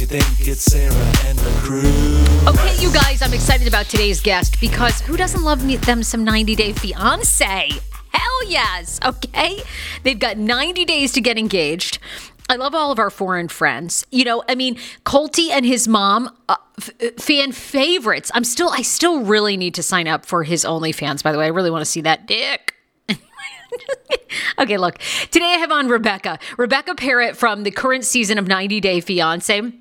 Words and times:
You 0.00 0.06
think. 0.06 0.46
It's 0.46 0.62
Sarah 0.62 0.92
and 1.26 1.36
the 1.38 1.50
crew. 1.60 1.82
Okay, 2.46 2.80
you 2.80 2.92
guys, 2.92 3.20
I'm 3.20 3.32
excited 3.32 3.66
about 3.66 3.86
today's 3.86 4.20
guest 4.20 4.60
because 4.60 5.00
who 5.00 5.16
doesn't 5.16 5.42
love 5.42 5.66
them 5.84 6.02
some 6.04 6.24
90 6.24 6.54
Day 6.54 6.72
Fiance? 6.72 7.70
Hell 8.12 8.44
yes, 8.46 9.00
okay? 9.04 9.60
They've 10.04 10.18
got 10.18 10.36
90 10.36 10.84
days 10.84 11.12
to 11.12 11.20
get 11.20 11.36
engaged. 11.36 11.98
I 12.48 12.56
love 12.56 12.74
all 12.74 12.92
of 12.92 12.98
our 12.98 13.10
foreign 13.10 13.48
friends. 13.48 14.06
You 14.12 14.24
know, 14.24 14.44
I 14.48 14.54
mean, 14.54 14.76
Colty 15.04 15.50
and 15.50 15.66
his 15.66 15.88
mom, 15.88 16.30
uh, 16.48 16.56
f- 16.78 17.16
fan 17.16 17.50
favorites. 17.50 18.30
I'm 18.34 18.44
still, 18.44 18.70
I 18.70 18.82
still 18.82 19.24
really 19.24 19.56
need 19.56 19.74
to 19.74 19.82
sign 19.82 20.06
up 20.06 20.24
for 20.24 20.44
his 20.44 20.64
OnlyFans. 20.64 21.24
By 21.24 21.32
the 21.32 21.38
way, 21.38 21.46
I 21.46 21.48
really 21.48 21.70
want 21.70 21.82
to 21.82 21.90
see 21.90 22.02
that 22.02 22.26
dick. 22.26 22.74
okay, 24.58 24.76
look. 24.76 24.98
Today 25.30 25.46
I 25.46 25.58
have 25.58 25.72
on 25.72 25.88
Rebecca, 25.88 26.38
Rebecca 26.56 26.94
Parrott 26.94 27.36
from 27.36 27.64
the 27.64 27.70
current 27.70 28.04
season 28.04 28.38
of 28.38 28.46
90 28.46 28.80
Day 28.80 29.00
Fiance 29.00 29.72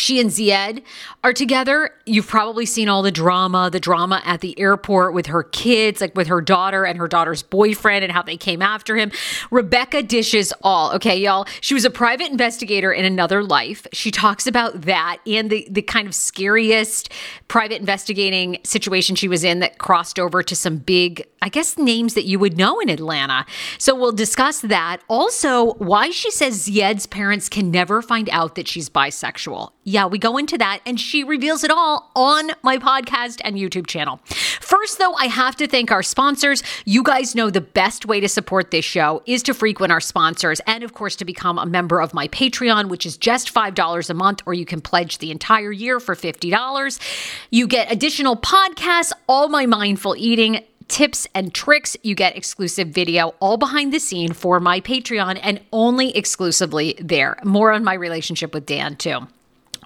she 0.00 0.20
and 0.20 0.30
Zied 0.30 0.82
are 1.22 1.32
together. 1.32 1.90
You've 2.06 2.26
probably 2.26 2.66
seen 2.66 2.88
all 2.88 3.02
the 3.02 3.12
drama, 3.12 3.70
the 3.70 3.80
drama 3.80 4.22
at 4.24 4.40
the 4.40 4.58
airport 4.58 5.14
with 5.14 5.26
her 5.26 5.42
kids, 5.42 6.00
like 6.00 6.16
with 6.16 6.26
her 6.26 6.40
daughter 6.40 6.84
and 6.84 6.98
her 6.98 7.06
daughter's 7.06 7.42
boyfriend 7.42 8.02
and 8.02 8.12
how 8.12 8.22
they 8.22 8.36
came 8.36 8.62
after 8.62 8.96
him. 8.96 9.12
Rebecca 9.50 10.02
dishes 10.02 10.52
all. 10.62 10.92
Okay, 10.94 11.16
y'all. 11.16 11.46
She 11.60 11.74
was 11.74 11.84
a 11.84 11.90
private 11.90 12.30
investigator 12.30 12.92
in 12.92 13.04
another 13.04 13.44
life. 13.44 13.86
She 13.92 14.10
talks 14.10 14.46
about 14.46 14.82
that 14.82 15.18
and 15.26 15.50
the, 15.50 15.68
the 15.70 15.82
kind 15.82 16.08
of 16.08 16.14
scariest 16.14 17.10
private 17.48 17.80
investigating 17.80 18.58
situation 18.64 19.16
she 19.16 19.28
was 19.28 19.44
in 19.44 19.60
that 19.60 19.78
crossed 19.78 20.18
over 20.18 20.42
to 20.42 20.56
some 20.56 20.78
big, 20.78 21.26
I 21.42 21.48
guess, 21.48 21.76
names 21.76 22.14
that 22.14 22.24
you 22.24 22.38
would 22.38 22.56
know 22.56 22.80
in 22.80 22.88
Atlanta. 22.88 23.44
So 23.78 23.94
we'll 23.94 24.12
discuss 24.12 24.60
that. 24.60 25.02
Also, 25.08 25.74
why 25.74 26.10
she 26.10 26.30
says 26.30 26.66
Zied's 26.66 27.06
parents 27.06 27.48
can 27.48 27.70
never 27.70 28.00
find 28.02 28.28
out 28.30 28.54
that 28.54 28.68
she's 28.68 28.88
bisexual. 28.88 29.72
Yeah, 29.90 30.06
we 30.06 30.20
go 30.20 30.36
into 30.36 30.56
that 30.56 30.82
and 30.86 31.00
she 31.00 31.24
reveals 31.24 31.64
it 31.64 31.70
all 31.72 32.12
on 32.14 32.52
my 32.62 32.78
podcast 32.78 33.40
and 33.42 33.56
YouTube 33.56 33.88
channel. 33.88 34.20
First, 34.60 34.98
though, 34.98 35.14
I 35.14 35.26
have 35.26 35.56
to 35.56 35.66
thank 35.66 35.90
our 35.90 36.04
sponsors. 36.04 36.62
You 36.84 37.02
guys 37.02 37.34
know 37.34 37.50
the 37.50 37.60
best 37.60 38.06
way 38.06 38.20
to 38.20 38.28
support 38.28 38.70
this 38.70 38.84
show 38.84 39.20
is 39.26 39.42
to 39.42 39.52
frequent 39.52 39.90
our 39.90 40.00
sponsors 40.00 40.60
and, 40.68 40.84
of 40.84 40.94
course, 40.94 41.16
to 41.16 41.24
become 41.24 41.58
a 41.58 41.66
member 41.66 42.00
of 42.00 42.14
my 42.14 42.28
Patreon, 42.28 42.88
which 42.88 43.04
is 43.04 43.16
just 43.16 43.52
$5 43.52 44.10
a 44.10 44.14
month, 44.14 44.42
or 44.46 44.54
you 44.54 44.64
can 44.64 44.80
pledge 44.80 45.18
the 45.18 45.32
entire 45.32 45.72
year 45.72 45.98
for 45.98 46.14
$50. 46.14 47.00
You 47.50 47.66
get 47.66 47.90
additional 47.90 48.36
podcasts, 48.36 49.10
all 49.28 49.48
my 49.48 49.66
mindful 49.66 50.14
eating 50.16 50.64
tips 50.86 51.26
and 51.34 51.52
tricks. 51.52 51.96
You 52.04 52.14
get 52.14 52.36
exclusive 52.36 52.90
video 52.90 53.34
all 53.40 53.56
behind 53.56 53.92
the 53.92 53.98
scene 53.98 54.34
for 54.34 54.60
my 54.60 54.80
Patreon 54.80 55.40
and 55.42 55.60
only 55.72 56.16
exclusively 56.16 56.94
there. 57.00 57.38
More 57.42 57.72
on 57.72 57.82
my 57.82 57.94
relationship 57.94 58.54
with 58.54 58.66
Dan, 58.66 58.94
too. 58.94 59.26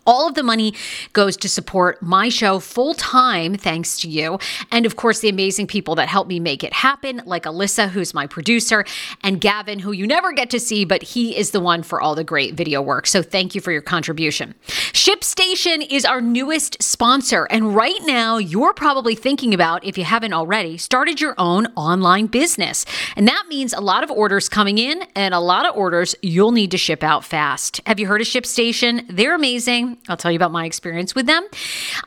All 0.07 0.29
of 0.29 0.35
the 0.35 0.43
money 0.43 0.75
goes 1.13 1.37
to 1.39 1.49
support 1.49 2.03
my 2.03 2.29
show 2.29 2.59
full 2.59 2.95
time, 2.95 3.55
thanks 3.57 3.99
to 4.01 4.09
you. 4.09 4.39
And 4.71 4.87
of 4.87 4.97
course, 4.97 5.21
the 5.21 5.29
amazing 5.29 5.67
people 5.67 5.95
that 5.95 6.09
help 6.09 6.29
me 6.29 6.41
make 6.41 6.63
it 6.63 6.73
happen, 6.73 7.23
like 7.25 7.45
Alyssa, 7.45 7.89
who's 7.89 8.15
my 8.15 8.27
producer, 8.27 8.85
and 9.23 9.41
Gavin, 9.41 9.79
who 9.79 9.93
you 9.93 10.07
never 10.07 10.33
get 10.33 10.51
to 10.51 10.61
see, 10.61 10.85
but 10.85 11.03
he 11.03 11.37
is 11.37 11.51
the 11.53 11.61
one 11.61 11.83
for 11.83 12.01
all 12.01 12.15
the 12.15 12.25
great 12.25 12.55
video 12.55 12.83
work. 12.83 13.07
So 13.07 13.23
thank 13.23 13.55
you 13.55 13.61
for 13.61 13.73
your 13.73 13.83
contribution. 13.83 14.55
ShipStation 14.67 15.87
is 15.91 16.05
our 16.05 16.21
newest 16.21 16.83
sponsor. 16.83 17.47
And 17.51 17.75
right 17.75 18.01
now, 18.03 18.39
you're 18.39 18.75
probably 18.75 19.15
thinking 19.15 19.55
about, 19.55 19.85
if 19.85 19.99
you 19.99 20.05
haven't 20.05 20.33
already, 20.33 20.79
started 20.79 21.21
your 21.21 21.35
own 21.39 21.67
online 21.77 22.27
business. 22.27 22.85
And 23.17 23.27
that 23.29 23.45
means 23.49 23.73
a 23.73 23.81
lot 23.81 24.05
of 24.05 24.11
orders 24.11 24.49
coming 24.49 24.79
in 24.79 25.05
and 25.15 25.35
a 25.35 25.41
lot 25.41 25.67
of 25.67 25.77
orders 25.77 26.15
you'll 26.23 26.53
need 26.53 26.71
to 26.71 26.79
ship 26.79 27.03
out 27.03 27.25
fast. 27.25 27.81
Have 27.87 27.99
you 27.99 28.07
heard 28.07 28.21
of 28.21 28.27
ShipStation? 28.27 29.07
They're 29.09 29.35
amazing. 29.35 29.94
I'll 30.09 30.17
tell 30.17 30.31
you 30.31 30.37
about 30.37 30.53
my 30.53 30.65
experience 30.65 31.15
with 31.15 31.27
them. 31.27 31.47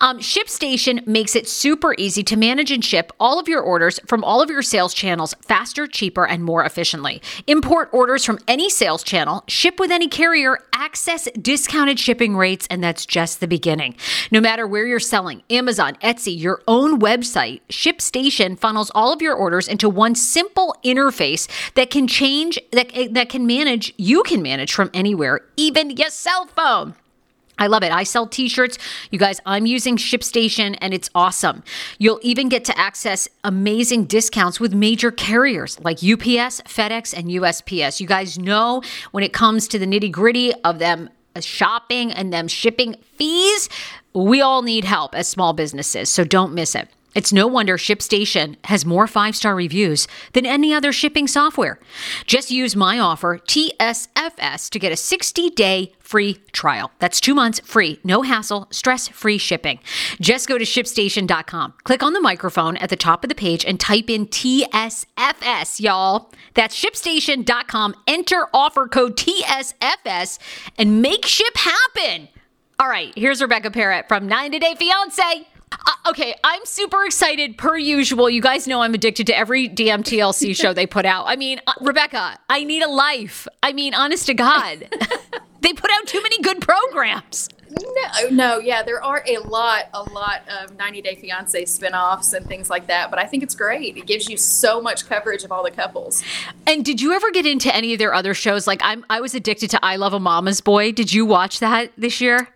Um, 0.01 0.19
ShipStation 0.19 1.06
makes 1.07 1.36
it 1.36 1.48
super 1.48 1.95
easy 1.98 2.24
to 2.24 2.36
manage 2.36 2.72
and 2.72 2.84
ship 2.84 3.12
all 3.19 3.39
of 3.39 3.48
your 3.48 3.62
orders 3.62 4.00
from 4.07 4.24
all 4.24 4.42
of 4.42 4.50
your 4.50 4.62
sales 4.62 4.94
channels 4.94 5.34
faster, 5.42 5.88
cheaper, 5.88 6.25
and 6.25 6.44
more 6.44 6.63
efficiently. 6.63 7.22
Import 7.48 7.89
orders 7.92 8.25
from 8.25 8.39
any 8.48 8.69
sales 8.69 9.04
channel, 9.04 9.44
ship 9.48 9.80
with 9.80 9.92
any 9.92 10.07
carrier, 10.07 10.60
access 10.74 11.28
discounted 11.42 12.00
shipping 12.00 12.36
rates, 12.36 12.68
and 12.69 12.84
that's 12.84 13.06
just 13.06 13.39
the 13.39 13.48
beginning. 13.48 13.95
No 14.31 14.40
matter 14.40 14.68
where 14.68 14.86
you're 14.86 15.00
selling, 15.00 15.44
Amazon, 15.50 15.95
Etsy, 16.04 16.38
your 16.38 16.62
own 16.68 17.00
website, 17.00 17.62
ShipStation 17.69 18.57
funnels 18.57 18.92
all 18.94 19.12
of 19.12 19.22
your 19.22 19.36
orders 19.36 19.68
into 19.68 19.90
one 19.90 20.16
simple 20.16 20.75
interface 20.83 21.48
that 21.75 21.90
can 21.90 22.07
change, 22.07 22.60
that, 22.72 22.92
that 23.12 23.30
can 23.30 23.48
manage, 23.48 23.94
you 23.98 24.24
can 24.24 24.42
manage 24.42 24.74
from 24.74 24.90
anywhere, 24.94 25.42
even 25.56 25.90
your 25.92 26.10
cell 26.10 26.45
phone. 26.45 26.95
I 27.59 27.68
love 27.68 27.83
it. 27.83 27.92
I 27.92 28.04
sell 28.04 28.27
t 28.27 28.48
shirts. 28.48 28.77
You 29.12 29.19
guys, 29.19 29.39
I'm 29.45 29.65
using 29.65 29.98
ShipStation 29.98 30.77
and 30.80 30.94
it's 30.94 31.09
awesome. 31.15 31.63
You'll 31.98 32.19
even 32.21 32.50
get 32.50 32.65
to 32.65 32.77
access 32.77 33.27
amazing 33.44 34.06
discounts 34.06 34.59
with 34.59 34.74
major 34.74 35.12
carriers 35.12 35.80
like 35.80 35.98
UPS, 35.98 36.62
FedEx, 36.62 37.18
and 37.18 37.30
USPS. 37.30 38.00
You 38.00 38.07
guys 38.07 38.38
know 38.38 38.81
when 39.12 39.24
it 39.24 39.33
comes 39.33 39.68
to 39.69 39.80
the 39.80 39.86
nitty 39.86 40.12
gritty 40.12 40.54
of 40.63 40.80
them 40.80 41.09
uh, 41.36 41.42
shopping 41.42 42.12
and 42.12 42.31
them 42.31 42.48
shipping 42.48 42.95
fees, 43.15 43.69
we 44.13 44.42
all 44.42 44.62
need 44.62 44.86
help 44.86 45.15
as 45.15 45.27
small 45.27 45.54
businesses. 45.54 46.09
So 46.09 46.24
don't 46.24 46.54
miss 46.54 46.75
it. 46.75 46.89
It's 47.18 47.34
no 47.34 47.48
wonder 47.48 47.80
ShipStation 47.80 48.58
has 48.66 48.86
more 48.86 49.08
five 49.08 49.36
star 49.36 49.56
reviews 49.56 50.08
than 50.34 50.46
any 50.46 50.72
other 50.72 50.92
shipping 50.92 51.25
software. 51.25 51.80
Just 52.28 52.52
use 52.52 52.75
my 52.75 53.00
offer, 53.00 53.40
TSFS, 53.40 54.69
to 54.69 54.78
get 54.78 54.92
a 54.92 54.96
60 54.96 55.50
day 55.50 55.94
free 55.98 56.36
trial. 56.52 56.92
That's 57.00 57.19
two 57.19 57.34
months 57.34 57.60
free, 57.62 58.00
no 58.04 58.22
hassle, 58.22 58.68
stress 58.69 59.08
free 59.08 59.40
shipping. 59.40 59.80
Just 60.22 60.48
go 60.48 60.60
to 60.60 60.64
shipstation.com, 60.64 61.74
click 61.86 62.04
on 62.04 62.14
the 62.14 62.22
microphone 62.22 62.78
at 62.78 62.92
the 62.92 62.96
top 62.96 63.24
of 63.24 63.30
the 63.30 63.36
page, 63.36 63.66
and 63.66 63.80
type 63.80 64.12
in 64.12 64.28
TSFS, 64.28 65.80
y'all. 65.80 66.31
That's 66.54 66.80
shipstation.com. 66.80 67.96
Enter 68.06 68.46
offer 68.54 68.88
code 68.88 69.18
TSFS 69.18 70.38
and 70.78 71.02
make 71.02 71.25
ship 71.25 71.58
happen. 71.58 72.28
All 72.80 72.88
right, 72.88 73.12
here's 73.18 73.42
Rebecca 73.42 73.72
Parrott 73.72 74.08
from 74.08 74.28
90 74.28 74.60
Day 74.60 74.75
Fiance. 74.75 75.48
Uh, 75.72 76.10
okay, 76.10 76.36
I'm 76.44 76.66
super 76.66 77.04
excited 77.06 77.58
per 77.58 77.78
usual. 77.78 78.30
You 78.30 78.42
guys 78.42 78.68
know 78.68 78.81
I'm 78.81 78.94
addicted 78.94 79.28
to 79.28 79.38
every 79.38 79.68
damn 79.68 80.04
TLC 80.04 80.56
show 80.60 80.74
they 80.74 80.88
put 80.88 81.06
out. 81.06 81.25
I 81.28 81.36
mean, 81.36 81.60
uh, 81.68 81.74
Rebecca, 81.81 82.38
I 82.50 82.64
need 82.64 82.84
a 82.84 82.90
life. 82.90 83.48
I 83.62 83.74
mean, 83.74 83.94
honest 83.94 84.28
to 84.28 84.34
God, 84.34 84.88
they 85.62 85.74
put 85.74 85.92
out 85.92 86.08
too 86.08 86.22
many 86.24 86.42
good 86.42 86.62
programs. 86.62 87.50
No, 87.69 88.30
no, 88.30 88.60
yeah, 88.60 88.81
there 88.81 89.04
are 89.04 89.24
a 89.28 89.38
lot, 89.40 89.90
a 89.94 90.02
lot 90.02 90.42
of 90.48 90.78
90 90.78 91.02
Day 91.02 91.16
Fiance 91.16 91.62
spinoffs 91.66 92.34
and 92.34 92.46
things 92.46 92.69
like 92.69 92.88
that, 92.88 93.10
but 93.10 93.19
I 93.19 93.25
think 93.25 93.44
it's 93.44 93.56
great. 93.56 93.98
It 93.98 94.08
gives 94.08 94.30
you 94.30 94.38
so 94.38 94.81
much 94.81 95.06
coverage 95.08 95.44
of 95.44 95.52
all 95.52 95.64
the 95.64 95.72
couples. 95.72 96.24
And 96.66 96.86
did 96.86 97.02
you 97.02 97.12
ever 97.14 97.30
get 97.31 97.46
into 97.46 97.74
any 97.75 97.92
of 97.94 98.00
their 98.00 98.14
other 98.14 98.34
shows? 98.34 98.68
Like 98.68 98.80
I'm, 98.84 99.06
I 99.10 99.19
was 99.19 99.36
addicted 99.36 99.69
to 99.72 99.80
I 99.84 99.98
Love 99.98 100.14
a 100.14 100.19
Mama's 100.19 100.62
Boy. 100.62 100.94
Did 100.94 101.12
you 101.12 101.25
watch 101.25 101.60
that 101.60 101.92
this 101.98 102.22
year? 102.22 102.48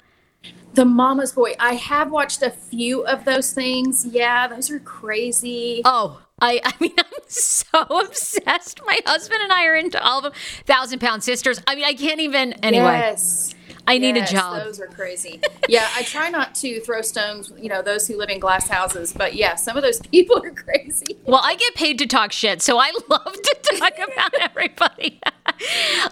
The 0.73 0.85
Mama's 0.85 1.33
Boy. 1.33 1.53
I 1.59 1.75
have 1.75 2.11
watched 2.11 2.41
a 2.41 2.49
few 2.49 3.05
of 3.05 3.25
those 3.25 3.53
things. 3.53 4.05
Yeah, 4.05 4.47
those 4.47 4.71
are 4.71 4.79
crazy. 4.79 5.81
Oh, 5.83 6.21
I, 6.39 6.59
I 6.63 6.73
mean, 6.79 6.93
I'm 6.97 7.05
so 7.27 7.81
obsessed. 7.81 8.81
My 8.85 8.99
husband 9.05 9.41
and 9.43 9.51
I 9.51 9.65
are 9.65 9.75
into 9.75 10.01
all 10.01 10.19
of 10.19 10.23
them. 10.23 10.33
Thousand 10.65 10.99
Pound 10.99 11.23
Sisters. 11.23 11.61
I 11.67 11.75
mean, 11.75 11.85
I 11.85 11.93
can't 11.93 12.19
even. 12.19 12.53
Anyway. 12.53 12.83
Yes. 12.83 13.53
I 13.87 13.97
need 13.97 14.15
Yes, 14.15 14.29
a 14.31 14.33
job. 14.33 14.63
Those 14.63 14.79
are 14.79 14.87
crazy. 14.87 15.41
yeah, 15.67 15.87
I 15.95 16.03
try 16.03 16.29
not 16.29 16.55
to 16.55 16.79
throw 16.81 17.01
stones, 17.01 17.51
you 17.57 17.69
know, 17.69 17.81
those 17.81 18.07
who 18.07 18.17
live 18.17 18.29
in 18.29 18.39
glass 18.39 18.67
houses, 18.67 19.13
but 19.13 19.33
yeah, 19.35 19.55
some 19.55 19.75
of 19.77 19.83
those 19.83 19.99
people 20.11 20.41
are 20.43 20.51
crazy. 20.51 21.17
Well, 21.25 21.41
I 21.43 21.55
get 21.55 21.75
paid 21.75 21.97
to 21.99 22.07
talk 22.07 22.31
shit, 22.31 22.61
so 22.61 22.77
I 22.77 22.91
love 23.09 23.33
to 23.33 23.75
talk 23.77 23.93
about 24.13 24.33
everybody. 24.39 25.19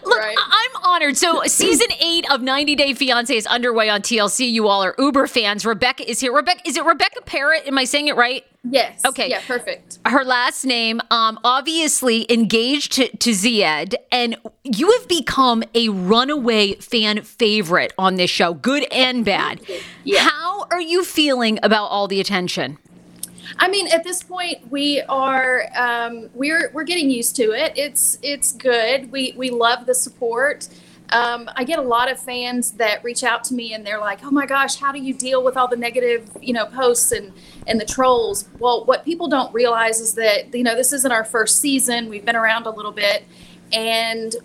Look, 0.04 0.18
Right. 0.18 0.38
I'm 0.38 0.84
honored. 0.84 1.18
So, 1.18 1.44
season 1.46 1.88
eight 2.02 2.30
of 2.32 2.42
90 2.42 2.76
Day 2.76 2.94
Fiance 2.94 3.36
is 3.36 3.46
underway 3.48 3.90
on 3.90 4.02
TLC. 4.02 4.50
You 4.52 4.68
all 4.68 4.84
are 4.84 4.96
Uber 4.98 5.28
fans. 5.28 5.66
Rebecca 5.66 6.10
is 6.10 6.20
here. 6.20 6.34
Rebecca, 6.34 6.62
is 6.66 6.78
it 6.78 6.84
Rebecca 6.84 7.22
Parrott? 7.22 7.66
Am 7.68 7.78
I 7.78 7.86
saying 7.86 8.08
it 8.08 8.16
right? 8.16 8.44
Yes. 8.64 9.02
Okay. 9.06 9.30
Yeah, 9.30 9.42
perfect. 9.48 10.00
her 10.06 10.24
last 10.26 10.66
name, 10.66 11.00
um, 11.10 11.40
obviously 11.44 12.30
engaged 12.32 12.92
to, 12.94 13.08
to 13.18 13.32
Zied, 13.32 13.96
and 14.12 14.36
you 14.64 14.92
have 14.92 15.08
become 15.08 15.64
a 15.74 15.88
runaway 15.90 16.74
fan 16.76 17.22
favorite 17.22 17.94
on 17.98 18.16
this 18.16 18.30
show, 18.30 18.54
good 18.54 18.86
and 18.92 19.24
bad. 19.24 19.62
Yeah. 20.04 20.28
How 20.30 20.68
are 20.72 20.82
you 20.82 21.06
feeling 21.06 21.58
about 21.64 21.86
all 21.86 22.08
the 22.08 22.20
attention? 22.20 22.78
I 23.58 23.70
mean, 23.70 23.88
at 23.88 24.04
this 24.04 24.24
point, 24.24 24.70
we 24.70 25.02
are 25.02 25.68
um, 25.76 26.30
we're 26.34 26.70
we're 26.74 26.84
getting 26.84 27.10
used 27.10 27.36
to 27.38 27.52
it. 27.52 27.74
It's 27.78 28.18
it's 28.22 28.54
good. 28.54 29.12
We 29.12 29.34
we 29.38 29.50
love 29.50 29.86
the 29.86 29.96
support. 29.96 30.68
Um, 31.12 31.50
I 31.56 31.64
get 31.64 31.80
a 31.80 31.84
lot 31.84 32.12
of 32.12 32.20
fans 32.20 32.74
that 32.74 33.04
reach 33.04 33.24
out 33.24 33.44
to 33.46 33.56
me 33.56 33.74
and 33.74 33.84
they're 33.86 34.00
like, 34.00 34.24
"Oh 34.24 34.30
my 34.30 34.46
gosh, 34.46 34.76
how 34.76 34.92
do 34.92 35.00
you 35.00 35.14
deal 35.14 35.44
with 35.44 35.58
all 35.58 35.68
the 35.68 35.76
negative, 35.76 36.30
you 36.40 36.54
know, 36.54 36.68
posts 36.68 37.12
and 37.12 37.34
and 37.70 37.80
the 37.80 37.86
trolls?" 37.86 38.50
Well, 38.60 38.86
what 38.86 39.06
people 39.06 39.28
don't 39.28 39.54
realize 39.54 40.00
is 40.02 40.16
that 40.16 40.54
you 40.54 40.64
know 40.64 40.76
this 40.76 40.92
isn't 40.94 41.12
our 41.12 41.24
first 41.24 41.62
season. 41.62 42.10
We've 42.10 42.26
been 42.26 42.36
around 42.36 42.66
a 42.66 42.72
little 42.72 42.92
bit, 42.92 43.24
and 43.72 44.36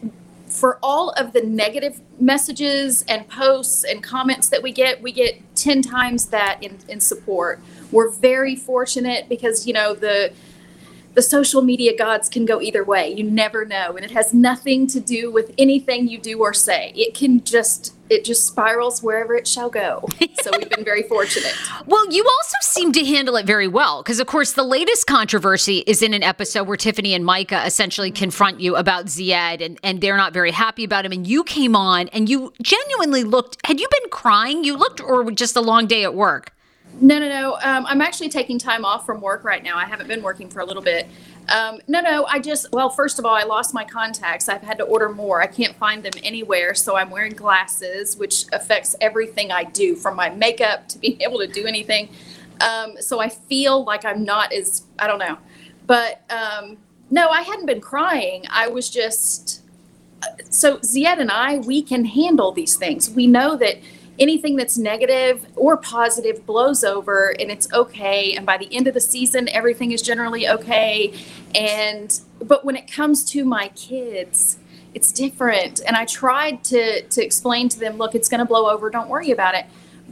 for 0.54 0.78
all 0.82 1.10
of 1.10 1.32
the 1.32 1.42
negative 1.42 2.00
messages 2.20 3.04
and 3.08 3.26
posts 3.28 3.84
and 3.84 4.02
comments 4.02 4.48
that 4.50 4.62
we 4.62 4.70
get, 4.70 5.02
we 5.02 5.10
get 5.10 5.40
10 5.56 5.82
times 5.82 6.26
that 6.26 6.62
in, 6.62 6.78
in 6.88 7.00
support. 7.00 7.60
We're 7.90 8.10
very 8.10 8.54
fortunate 8.54 9.28
because, 9.28 9.66
you 9.66 9.72
know, 9.72 9.94
the 9.94 10.32
the 11.14 11.22
social 11.22 11.62
media 11.62 11.96
gods 11.96 12.28
can 12.28 12.44
go 12.44 12.60
either 12.60 12.84
way. 12.84 13.12
You 13.12 13.24
never 13.24 13.64
know. 13.64 13.96
And 13.96 14.04
it 14.04 14.10
has 14.10 14.34
nothing 14.34 14.86
to 14.88 15.00
do 15.00 15.30
with 15.30 15.54
anything 15.56 16.08
you 16.08 16.18
do 16.18 16.40
or 16.40 16.52
say. 16.52 16.92
It 16.94 17.14
can 17.14 17.42
just 17.44 17.94
it 18.10 18.24
just 18.24 18.46
spirals 18.46 19.02
wherever 19.02 19.34
it 19.34 19.48
shall 19.48 19.70
go. 19.70 20.04
So 20.42 20.50
we've 20.58 20.68
been 20.68 20.84
very 20.84 21.02
fortunate. 21.04 21.54
Well, 21.86 22.10
you 22.12 22.22
also 22.24 22.56
seem 22.62 22.92
to 22.92 23.04
handle 23.04 23.36
it 23.36 23.46
very 23.46 23.68
well 23.68 24.02
because, 24.02 24.18
of 24.18 24.26
course, 24.26 24.52
the 24.52 24.62
latest 24.62 25.06
controversy 25.06 25.78
is 25.86 26.02
in 26.02 26.14
an 26.14 26.22
episode 26.22 26.66
where 26.66 26.76
Tiffany 26.76 27.14
and 27.14 27.24
Micah 27.24 27.62
essentially 27.64 28.10
confront 28.10 28.60
you 28.60 28.76
about 28.76 29.06
Zied 29.06 29.64
and, 29.64 29.78
and 29.82 30.00
they're 30.00 30.16
not 30.16 30.32
very 30.32 30.50
happy 30.50 30.84
about 30.84 31.04
him. 31.04 31.12
And 31.12 31.26
you 31.26 31.44
came 31.44 31.76
on 31.76 32.08
and 32.08 32.28
you 32.28 32.52
genuinely 32.62 33.22
looked, 33.22 33.58
had 33.66 33.80
you 33.80 33.88
been 34.00 34.10
crying? 34.10 34.64
You 34.64 34.76
looked, 34.76 35.00
or 35.00 35.30
just 35.30 35.56
a 35.56 35.60
long 35.60 35.86
day 35.86 36.04
at 36.04 36.14
work? 36.14 36.53
No, 37.00 37.18
no, 37.18 37.28
no. 37.28 37.54
Um, 37.62 37.86
I'm 37.86 38.00
actually 38.00 38.28
taking 38.28 38.58
time 38.58 38.84
off 38.84 39.04
from 39.04 39.20
work 39.20 39.44
right 39.44 39.62
now. 39.62 39.76
I 39.76 39.84
haven't 39.84 40.06
been 40.06 40.22
working 40.22 40.48
for 40.48 40.60
a 40.60 40.64
little 40.64 40.82
bit. 40.82 41.08
Um, 41.48 41.80
no, 41.88 42.00
no. 42.00 42.24
I 42.26 42.38
just, 42.38 42.72
well, 42.72 42.88
first 42.88 43.18
of 43.18 43.26
all, 43.26 43.34
I 43.34 43.42
lost 43.42 43.74
my 43.74 43.84
contacts. 43.84 44.48
I've 44.48 44.62
had 44.62 44.78
to 44.78 44.84
order 44.84 45.08
more. 45.08 45.42
I 45.42 45.46
can't 45.46 45.74
find 45.76 46.02
them 46.02 46.12
anywhere. 46.22 46.74
So 46.74 46.96
I'm 46.96 47.10
wearing 47.10 47.32
glasses, 47.32 48.16
which 48.16 48.44
affects 48.52 48.94
everything 49.00 49.50
I 49.50 49.64
do 49.64 49.96
from 49.96 50.16
my 50.16 50.30
makeup 50.30 50.88
to 50.88 50.98
being 50.98 51.20
able 51.20 51.38
to 51.38 51.48
do 51.48 51.66
anything. 51.66 52.08
Um, 52.60 52.94
so 53.00 53.20
I 53.20 53.28
feel 53.28 53.84
like 53.84 54.04
I'm 54.04 54.24
not 54.24 54.52
as, 54.52 54.84
I 54.98 55.06
don't 55.06 55.18
know. 55.18 55.38
But 55.86 56.22
um, 56.30 56.78
no, 57.10 57.28
I 57.28 57.42
hadn't 57.42 57.66
been 57.66 57.80
crying. 57.80 58.44
I 58.48 58.68
was 58.68 58.88
just, 58.88 59.62
so 60.48 60.78
Zied 60.78 61.18
and 61.18 61.30
I, 61.30 61.58
we 61.58 61.82
can 61.82 62.04
handle 62.04 62.52
these 62.52 62.76
things. 62.76 63.10
We 63.10 63.26
know 63.26 63.56
that 63.56 63.78
anything 64.18 64.56
that's 64.56 64.78
negative 64.78 65.46
or 65.56 65.76
positive 65.76 66.46
blows 66.46 66.84
over 66.84 67.34
and 67.40 67.50
it's 67.50 67.72
okay. 67.72 68.34
And 68.34 68.46
by 68.46 68.56
the 68.56 68.72
end 68.74 68.86
of 68.86 68.94
the 68.94 69.00
season, 69.00 69.48
everything 69.48 69.92
is 69.92 70.02
generally 70.02 70.48
okay. 70.48 71.12
And, 71.54 72.18
but 72.40 72.64
when 72.64 72.76
it 72.76 72.90
comes 72.90 73.24
to 73.26 73.44
my 73.44 73.68
kids, 73.68 74.58
it's 74.94 75.10
different. 75.10 75.80
And 75.86 75.96
I 75.96 76.04
tried 76.04 76.62
to, 76.64 77.02
to 77.02 77.24
explain 77.24 77.68
to 77.70 77.78
them, 77.80 77.96
look, 77.96 78.14
it's 78.14 78.28
going 78.28 78.38
to 78.38 78.44
blow 78.44 78.70
over. 78.70 78.90
Don't 78.90 79.08
worry 79.08 79.30
about 79.32 79.54
it. 79.54 79.66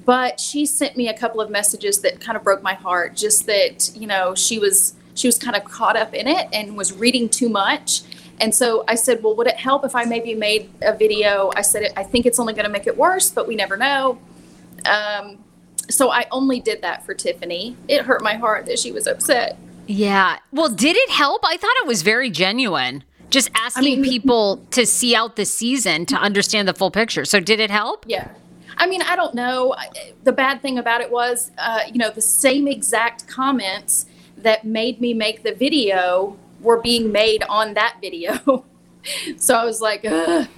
But 0.04 0.40
she 0.40 0.66
sent 0.66 0.96
me 0.96 1.08
a 1.08 1.16
couple 1.16 1.40
of 1.40 1.50
messages 1.50 2.00
that 2.00 2.20
kind 2.20 2.36
of 2.36 2.42
broke 2.42 2.62
my 2.62 2.74
heart. 2.74 3.14
Just 3.14 3.46
that, 3.46 3.92
you 3.94 4.08
know, 4.08 4.34
she 4.34 4.58
was, 4.58 4.94
she 5.14 5.28
was 5.28 5.38
kind 5.38 5.54
of 5.54 5.64
caught 5.64 5.96
up 5.96 6.12
in 6.12 6.26
it 6.26 6.48
and 6.52 6.76
was 6.76 6.92
reading 6.92 7.28
too 7.28 7.48
much. 7.48 8.02
And 8.42 8.52
so 8.52 8.82
I 8.88 8.96
said, 8.96 9.22
Well, 9.22 9.36
would 9.36 9.46
it 9.46 9.56
help 9.56 9.84
if 9.84 9.94
I 9.94 10.04
maybe 10.04 10.34
made 10.34 10.68
a 10.82 10.94
video? 10.94 11.52
I 11.54 11.62
said, 11.62 11.92
I 11.96 12.02
think 12.02 12.26
it's 12.26 12.40
only 12.40 12.52
going 12.52 12.64
to 12.64 12.70
make 12.70 12.88
it 12.88 12.98
worse, 12.98 13.30
but 13.30 13.46
we 13.46 13.54
never 13.54 13.76
know. 13.76 14.18
Um, 14.84 15.38
so 15.88 16.10
I 16.10 16.26
only 16.32 16.58
did 16.58 16.82
that 16.82 17.06
for 17.06 17.14
Tiffany. 17.14 17.76
It 17.86 18.02
hurt 18.02 18.20
my 18.20 18.34
heart 18.34 18.66
that 18.66 18.80
she 18.80 18.90
was 18.90 19.06
upset. 19.06 19.56
Yeah. 19.86 20.38
Well, 20.50 20.68
did 20.68 20.96
it 20.96 21.10
help? 21.10 21.42
I 21.44 21.56
thought 21.56 21.74
it 21.78 21.86
was 21.86 22.02
very 22.02 22.30
genuine. 22.30 23.04
Just 23.30 23.48
asking 23.54 24.02
mean- 24.02 24.10
people 24.10 24.56
to 24.72 24.86
see 24.86 25.14
out 25.14 25.36
the 25.36 25.44
season 25.44 26.04
to 26.06 26.16
understand 26.16 26.66
the 26.66 26.74
full 26.74 26.90
picture. 26.90 27.24
So, 27.24 27.38
did 27.38 27.60
it 27.60 27.70
help? 27.70 28.04
Yeah. 28.08 28.28
I 28.76 28.88
mean, 28.88 29.02
I 29.02 29.14
don't 29.14 29.34
know. 29.34 29.76
The 30.24 30.32
bad 30.32 30.62
thing 30.62 30.78
about 30.78 31.00
it 31.00 31.12
was, 31.12 31.52
uh, 31.58 31.82
you 31.86 31.98
know, 31.98 32.10
the 32.10 32.22
same 32.22 32.66
exact 32.66 33.28
comments 33.28 34.06
that 34.38 34.64
made 34.64 35.00
me 35.00 35.14
make 35.14 35.44
the 35.44 35.52
video 35.54 36.36
were 36.62 36.80
being 36.80 37.12
made 37.12 37.42
on 37.44 37.74
that 37.74 37.98
video. 38.00 38.64
so 39.36 39.54
I 39.54 39.64
was 39.64 39.80
like, 39.80 40.00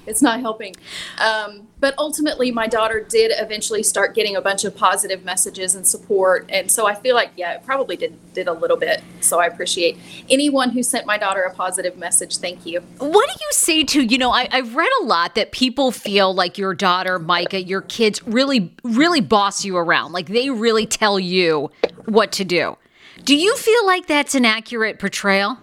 it's 0.07 0.23
not 0.23 0.41
helping. 0.41 0.75
Um, 1.19 1.69
but 1.81 1.95
ultimately, 1.99 2.51
my 2.51 2.67
daughter 2.67 3.05
did 3.07 3.33
eventually 3.35 3.83
start 3.83 4.15
getting 4.15 4.37
a 4.37 4.41
bunch 4.41 4.65
of 4.65 4.75
positive 4.75 5.25
messages 5.25 5.75
and 5.75 5.87
support. 5.87 6.47
And 6.49 6.71
so 6.71 6.87
I 6.87 6.95
feel 6.95 7.15
like, 7.15 7.33
yeah, 7.37 7.55
it 7.55 7.65
probably 7.65 7.97
did, 7.97 8.17
did 8.33 8.49
a 8.49 8.53
little 8.53 8.77
bit. 8.77 9.03
So 9.21 9.39
I 9.39 9.47
appreciate 9.47 9.99
anyone 10.31 10.71
who 10.71 10.83
sent 10.83 11.07
my 11.07 11.19
daughter 11.19 11.43
a 11.43 11.53
positive 11.53 11.97
message. 11.99 12.39
Thank 12.39 12.65
you. 12.65 12.81
What 12.99 13.29
do 13.29 13.35
you 13.35 13.49
say 13.51 13.85
to, 13.85 14.03
you 14.03 14.19
know, 14.19 14.31
I, 14.31 14.49
I've 14.51 14.75
read 14.75 14.91
a 15.03 15.05
lot 15.05 15.35
that 15.35 15.53
people 15.53 15.91
feel 15.91 16.35
like 16.35 16.57
your 16.57 16.75
daughter, 16.75 17.19
Micah, 17.19 17.63
your 17.63 17.83
kids 17.83 18.27
really, 18.27 18.73
really 18.83 19.21
boss 19.21 19.65
you 19.65 19.77
around. 19.77 20.13
Like 20.13 20.29
they 20.29 20.51
really 20.51 20.87
tell 20.87 21.19
you 21.19 21.71
what 22.07 22.33
to 22.33 22.45
do. 22.45 22.79
Do 23.25 23.37
you 23.37 23.57
feel 23.57 23.87
like 23.87 24.07
that's 24.07 24.35
an 24.35 24.45
accurate 24.45 24.99
portrayal? 24.99 25.59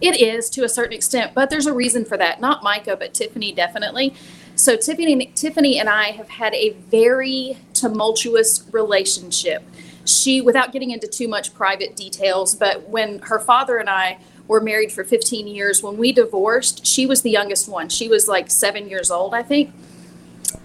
It 0.00 0.20
is 0.20 0.48
to 0.50 0.64
a 0.64 0.68
certain 0.68 0.94
extent, 0.94 1.32
but 1.34 1.50
there's 1.50 1.66
a 1.66 1.74
reason 1.74 2.04
for 2.04 2.16
that. 2.16 2.40
Not 2.40 2.62
Micah, 2.62 2.96
but 2.96 3.12
Tiffany 3.12 3.52
definitely. 3.52 4.14
So 4.54 4.76
Tiffany, 4.76 5.32
Tiffany 5.34 5.78
and 5.78 5.88
I 5.88 6.10
have 6.10 6.28
had 6.28 6.54
a 6.54 6.70
very 6.90 7.58
tumultuous 7.74 8.64
relationship. 8.72 9.62
She, 10.04 10.40
without 10.40 10.72
getting 10.72 10.90
into 10.90 11.06
too 11.06 11.28
much 11.28 11.54
private 11.54 11.96
details, 11.96 12.54
but 12.54 12.88
when 12.88 13.20
her 13.20 13.38
father 13.38 13.78
and 13.78 13.88
I 13.88 14.18
were 14.48 14.60
married 14.60 14.90
for 14.90 15.04
15 15.04 15.46
years, 15.46 15.82
when 15.82 15.96
we 15.96 16.12
divorced, 16.12 16.84
she 16.86 17.06
was 17.06 17.22
the 17.22 17.30
youngest 17.30 17.68
one. 17.68 17.88
She 17.88 18.08
was 18.08 18.26
like 18.26 18.50
seven 18.50 18.88
years 18.88 19.10
old, 19.10 19.34
I 19.34 19.42
think. 19.42 19.72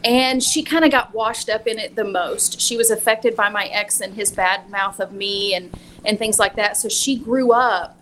And 0.03 0.41
she 0.41 0.63
kind 0.63 0.83
of 0.83 0.91
got 0.91 1.13
washed 1.13 1.49
up 1.49 1.67
in 1.67 1.77
it 1.77 1.95
the 1.95 2.03
most. 2.03 2.59
She 2.59 2.77
was 2.77 2.89
affected 2.89 3.35
by 3.35 3.49
my 3.49 3.65
ex 3.65 4.01
and 4.01 4.15
his 4.15 4.31
bad 4.31 4.69
mouth 4.69 4.99
of 4.99 5.11
me 5.11 5.53
and, 5.53 5.77
and 6.03 6.17
things 6.17 6.39
like 6.39 6.55
that. 6.55 6.77
So 6.77 6.89
she 6.89 7.17
grew 7.17 7.51
up 7.51 7.97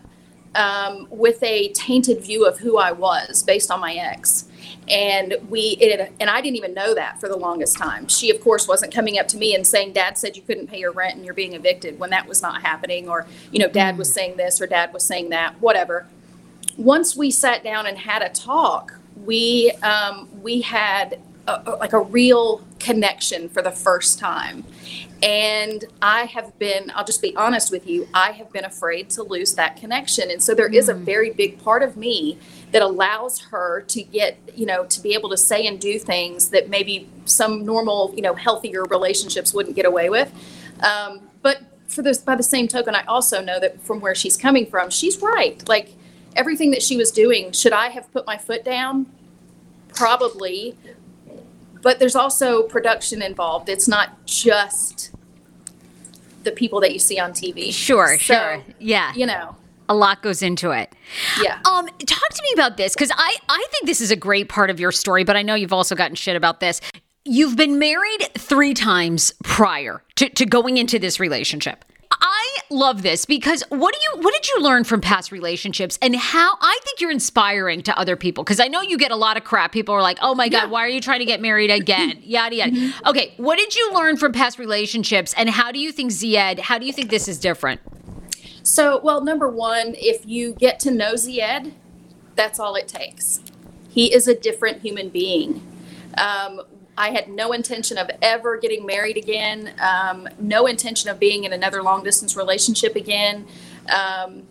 um, 0.55 1.07
with 1.09 1.41
a 1.43 1.69
tainted 1.69 2.21
view 2.21 2.45
of 2.45 2.59
who 2.59 2.77
I 2.77 2.91
was 2.91 3.43
based 3.43 3.71
on 3.71 3.79
my 3.79 3.93
ex. 3.95 4.45
And 4.87 5.35
we, 5.49 5.77
it, 5.79 6.11
and 6.19 6.29
I 6.29 6.41
didn't 6.41 6.57
even 6.57 6.73
know 6.73 6.93
that 6.93 7.19
for 7.19 7.29
the 7.29 7.37
longest 7.37 7.77
time. 7.77 8.07
She, 8.09 8.29
of 8.29 8.41
course, 8.41 8.67
wasn't 8.67 8.93
coming 8.93 9.17
up 9.17 9.27
to 9.29 9.37
me 9.37 9.55
and 9.55 9.65
saying, 9.65 9.93
"Dad 9.93 10.17
said 10.17 10.35
you 10.35 10.41
couldn't 10.43 10.67
pay 10.67 10.79
your 10.79 10.91
rent 10.91 11.15
and 11.15 11.23
you're 11.23 11.33
being 11.33 11.53
evicted," 11.53 11.99
when 11.99 12.09
that 12.09 12.27
was 12.27 12.41
not 12.41 12.61
happening, 12.61 13.07
or 13.07 13.25
you 13.51 13.59
know, 13.59 13.69
Dad 13.69 13.97
was 13.97 14.11
saying 14.13 14.35
this 14.35 14.61
or 14.61 14.67
Dad 14.67 14.91
was 14.93 15.03
saying 15.05 15.29
that, 15.29 15.59
whatever. 15.61 16.05
Once 16.77 17.15
we 17.15 17.31
sat 17.31 17.63
down 17.63 17.85
and 17.85 17.97
had 17.97 18.21
a 18.21 18.29
talk, 18.29 18.99
we 19.25 19.71
um, 19.83 20.27
we 20.41 20.59
had 20.61 21.19
a, 21.47 21.61
a- 21.65 21.77
like 21.77 21.93
a 21.93 21.99
real 22.01 22.61
connection 22.83 23.47
for 23.47 23.61
the 23.61 23.71
first 23.71 24.19
time. 24.19 24.65
And 25.23 25.85
I 26.01 26.25
have 26.25 26.57
been, 26.59 26.91
I'll 26.93 27.05
just 27.05 27.21
be 27.21 27.33
honest 27.37 27.71
with 27.71 27.87
you, 27.87 28.09
I 28.13 28.31
have 28.31 28.51
been 28.51 28.65
afraid 28.65 29.09
to 29.11 29.23
lose 29.23 29.53
that 29.55 29.77
connection. 29.77 30.29
And 30.29 30.43
so 30.43 30.53
there 30.53 30.67
is 30.67 30.89
a 30.89 30.93
very 30.93 31.31
big 31.31 31.63
part 31.63 31.81
of 31.81 31.95
me 31.95 32.37
that 32.73 32.81
allows 32.81 33.39
her 33.39 33.81
to 33.87 34.03
get, 34.03 34.37
you 34.53 34.65
know, 34.65 34.83
to 34.85 35.01
be 35.01 35.13
able 35.13 35.29
to 35.29 35.37
say 35.37 35.65
and 35.65 35.79
do 35.79 35.97
things 35.97 36.49
that 36.49 36.69
maybe 36.69 37.07
some 37.23 37.65
normal, 37.65 38.11
you 38.15 38.21
know, 38.21 38.33
healthier 38.33 38.83
relationships 38.83 39.53
wouldn't 39.53 39.77
get 39.77 39.85
away 39.85 40.09
with. 40.09 40.29
Um, 40.81 41.21
but 41.41 41.61
for 41.87 42.01
this, 42.01 42.17
by 42.17 42.35
the 42.35 42.43
same 42.43 42.67
token, 42.67 42.93
I 42.93 43.03
also 43.03 43.41
know 43.41 43.61
that 43.61 43.81
from 43.81 44.01
where 44.01 44.15
she's 44.15 44.35
coming 44.35 44.65
from, 44.65 44.89
she's 44.89 45.21
right. 45.21 45.65
Like 45.69 45.93
everything 46.35 46.71
that 46.71 46.81
she 46.81 46.97
was 46.97 47.11
doing, 47.11 47.53
should 47.53 47.71
I 47.71 47.89
have 47.89 48.11
put 48.11 48.25
my 48.25 48.37
foot 48.37 48.65
down? 48.65 49.05
Probably. 49.93 50.75
But 51.83 51.99
there's 51.99 52.15
also 52.15 52.63
production 52.63 53.21
involved. 53.21 53.69
It's 53.69 53.87
not 53.87 54.25
just 54.25 55.11
the 56.43 56.51
people 56.51 56.79
that 56.81 56.91
you 56.93 56.99
see 56.99 57.19
on 57.19 57.31
TV. 57.33 57.71
Sure, 57.71 58.17
So, 58.17 58.33
sure. 58.33 58.63
Yeah. 58.79 59.13
You 59.13 59.25
know, 59.27 59.55
A 59.87 59.93
lot 59.93 60.21
goes 60.23 60.41
into 60.41 60.71
it. 60.71 60.91
yeah. 61.41 61.59
Um, 61.65 61.85
talk 61.87 62.29
to 62.29 62.41
me 62.43 62.49
about 62.53 62.77
this 62.77 62.93
because 62.95 63.11
I 63.15 63.37
I 63.49 63.65
think 63.71 63.85
this 63.85 64.01
is 64.01 64.09
a 64.11 64.15
great 64.15 64.49
part 64.49 64.69
of 64.69 64.79
your 64.79 64.91
story, 64.91 65.23
but 65.23 65.35
I 65.35 65.41
know 65.43 65.55
you've 65.55 65.73
also 65.73 65.93
gotten 65.95 66.15
shit 66.15 66.35
about 66.35 66.59
this. 66.59 66.81
You've 67.25 67.55
been 67.55 67.79
married 67.79 68.29
three 68.37 68.73
times 68.73 69.33
prior 69.43 70.03
to, 70.15 70.27
to 70.29 70.45
going 70.45 70.77
into 70.77 70.99
this 70.99 71.19
relationship. 71.19 71.85
Love 72.73 73.03
this 73.03 73.25
because 73.25 73.63
what 73.69 73.93
do 73.93 73.99
you 74.01 74.23
what 74.23 74.33
did 74.33 74.47
you 74.49 74.59
learn 74.59 74.83
from 74.83 74.99
past 74.99 75.31
relationships 75.31 75.99
and 76.01 76.15
how 76.15 76.55
I 76.59 76.79
think 76.83 76.99
you're 77.01 77.11
inspiring 77.11 77.83
to 77.83 77.95
other 77.99 78.15
people 78.15 78.43
because 78.43 78.59
I 78.59 78.67
know 78.67 78.81
you 78.81 78.97
get 78.97 79.11
a 79.11 79.15
lot 79.15 79.37
of 79.37 79.43
crap. 79.43 79.71
People 79.71 79.93
are 79.93 80.01
like, 80.01 80.17
"Oh 80.23 80.33
my 80.33 80.49
god, 80.49 80.63
Yeah. 80.63 80.69
why 80.69 80.83
are 80.83 80.89
you 80.89 80.99
trying 80.99 81.19
to 81.19 81.25
get 81.25 81.39
married 81.39 81.69
again?" 81.69 82.17
yada 82.23 82.55
yada. 82.55 82.93
Okay, 83.05 83.35
what 83.37 83.59
did 83.59 83.75
you 83.75 83.93
learn 83.93 84.17
from 84.17 84.31
past 84.31 84.57
relationships 84.57 85.35
and 85.37 85.51
how 85.51 85.71
do 85.71 85.77
you 85.77 85.91
think 85.91 86.11
Zied, 86.11 86.57
how 86.61 86.79
do 86.79 86.87
you 86.87 86.93
think 86.93 87.11
this 87.11 87.27
is 87.27 87.37
different? 87.37 87.79
So, 88.63 88.99
well, 89.03 89.23
number 89.23 89.47
one, 89.47 89.93
if 89.97 90.25
you 90.25 90.53
get 90.53 90.79
to 90.79 90.91
know 90.91 91.13
Zied, 91.13 91.73
that's 92.35 92.59
all 92.59 92.73
it 92.73 92.87
takes. 92.87 93.41
He 93.87 94.11
is 94.11 94.27
a 94.27 94.33
different 94.33 94.81
human 94.81 95.09
being. 95.09 95.61
Um, 96.17 96.61
I 96.97 97.09
had 97.11 97.27
no 97.27 97.53
intention 97.53 97.97
of 97.97 98.09
ever 98.21 98.57
getting 98.57 98.85
married 98.85 99.17
again, 99.17 99.73
um, 99.79 100.27
no 100.39 100.67
intention 100.67 101.09
of 101.09 101.19
being 101.19 101.43
in 101.43 101.53
another 101.53 101.81
long 101.81 102.03
distance 102.03 102.35
relationship 102.37 102.95
again. 102.95 103.47
Um, 103.91 104.43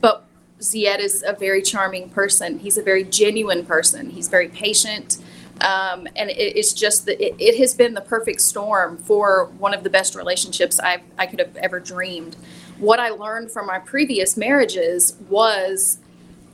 but 0.00 0.24
Zied 0.60 0.98
is 1.00 1.22
a 1.26 1.34
very 1.34 1.60
charming 1.62 2.08
person. 2.08 2.58
He's 2.58 2.78
a 2.78 2.82
very 2.82 3.04
genuine 3.04 3.66
person. 3.66 4.10
He's 4.10 4.28
very 4.28 4.48
patient. 4.48 5.18
Um, 5.60 6.08
and 6.16 6.30
it, 6.30 6.56
it's 6.56 6.72
just 6.72 7.04
that 7.06 7.20
it, 7.24 7.34
it 7.38 7.58
has 7.58 7.74
been 7.74 7.94
the 7.94 8.00
perfect 8.00 8.40
storm 8.40 8.96
for 8.96 9.46
one 9.58 9.74
of 9.74 9.84
the 9.84 9.90
best 9.90 10.14
relationships 10.14 10.80
I've, 10.80 11.02
I 11.18 11.26
could 11.26 11.38
have 11.38 11.56
ever 11.56 11.78
dreamed. 11.78 12.36
What 12.78 12.98
I 12.98 13.10
learned 13.10 13.52
from 13.52 13.66
my 13.66 13.78
previous 13.78 14.36
marriages 14.36 15.16
was 15.28 15.98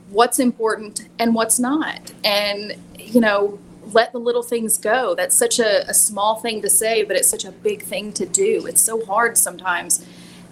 what's 0.09 0.39
important 0.39 1.07
and 1.17 1.33
what's 1.33 1.57
not. 1.57 2.11
And, 2.23 2.75
you 2.99 3.21
know, 3.21 3.59
let 3.93 4.11
the 4.11 4.19
little 4.19 4.43
things 4.43 4.77
go. 4.77 5.15
That's 5.15 5.35
such 5.35 5.59
a, 5.59 5.87
a 5.89 5.93
small 5.93 6.35
thing 6.35 6.61
to 6.61 6.69
say, 6.69 7.03
but 7.03 7.15
it's 7.15 7.29
such 7.29 7.45
a 7.45 7.51
big 7.51 7.83
thing 7.83 8.13
to 8.13 8.25
do. 8.25 8.65
It's 8.65 8.81
so 8.81 9.05
hard 9.05 9.37
sometimes. 9.37 10.05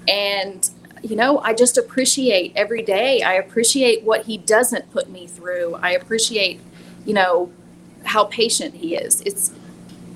And, 0.08 0.70
you 1.03 1.15
know, 1.15 1.39
I 1.39 1.53
just 1.53 1.77
appreciate 1.77 2.53
every 2.56 2.82
day. 2.82 3.22
I 3.22 3.34
appreciate 3.34 4.03
what 4.03 4.25
he 4.25 4.38
doesn't 4.38 4.91
put 4.91 5.10
me 5.10 5.27
through. 5.27 5.75
I 5.75 5.91
appreciate, 5.91 6.60
you 7.06 7.13
know, 7.13 7.51
how 8.06 8.25
patient 8.25 8.75
he 8.75 8.96
is. 8.96 9.22
It's, 9.22 9.51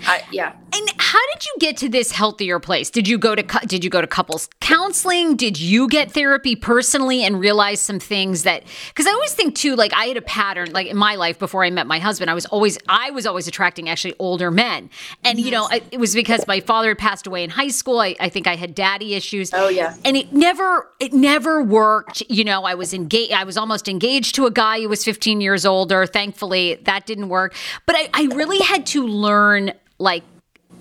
I, 0.06 0.24
yeah. 0.32 0.54
And 0.74 0.90
how 0.98 1.20
did 1.34 1.46
you 1.46 1.56
get 1.60 1.78
to 1.78 1.90
this 1.90 2.12
healthier 2.12 2.60
place? 2.60 2.90
Did 2.90 3.08
you 3.08 3.18
go 3.18 3.36
to 3.36 3.44
did 3.66 3.84
you 3.84 3.90
go 3.90 4.00
to 4.00 4.08
couples 4.08 4.50
counseling? 4.62 5.36
Did 5.36 5.60
you 5.60 5.88
get 5.88 6.12
therapy 6.12 6.56
personally 6.56 7.24
and 7.24 7.40
realize 7.40 7.82
some 7.82 8.00
things 8.00 8.44
that 8.44 8.64
cuz 8.96 9.06
I 9.06 9.12
always 9.12 9.34
think 9.34 9.56
too 9.56 9.76
like 9.76 9.94
I 9.94 10.06
had 10.06 10.18
a 10.18 10.22
pattern 10.22 10.72
like 10.72 10.88
in 10.88 10.98
my 10.98 11.16
life 11.16 11.38
before 11.40 11.66
I 11.66 11.70
met 11.70 11.88
my 11.88 12.00
husband 12.00 12.30
I 12.30 12.34
was 12.34 12.46
always 12.48 12.78
I 12.88 13.12
was 13.12 13.26
always 13.26 13.48
attracting 13.48 13.90
actually 13.90 14.16
older 14.20 14.52
men. 14.52 14.90
And 15.24 15.40
you 15.40 15.52
know, 15.52 15.68
I, 15.70 15.82
it 15.92 16.00
was 16.00 16.14
because 16.14 16.48
my 16.48 16.60
father 16.62 16.90
had 16.90 16.98
passed 16.98 17.28
away 17.28 17.44
in 17.44 17.50
high 17.50 17.70
school. 17.70 18.00
I, 18.00 18.16
I 18.20 18.30
think 18.30 18.48
I 18.48 18.56
had 18.56 18.74
daddy 18.74 19.16
issues. 19.16 19.54
Oh, 19.54 19.68
yeah. 19.68 19.96
And 20.06 20.16
it 20.16 20.32
never 20.32 20.90
it 21.00 21.14
never 21.14 21.62
worked. 21.62 22.24
You 22.30 22.44
know, 22.44 22.64
I 22.64 22.76
was 22.76 22.94
engaged 22.94 23.34
I 23.34 23.44
was 23.44 23.58
almost 23.58 23.88
engaged 23.90 24.36
to 24.36 24.46
a 24.46 24.52
guy 24.52 24.82
who 24.82 24.90
was 24.90 25.04
15 25.04 25.42
years 25.42 25.66
older. 25.66 26.06
Thankfully, 26.06 26.76
that 26.84 27.06
didn't 27.06 27.30
work. 27.30 27.56
But 27.86 27.96
I, 27.98 28.10
I 28.14 28.24
really 28.34 28.60
had 28.60 28.86
to 28.88 29.06
learn 29.06 29.74
like 30.00 30.24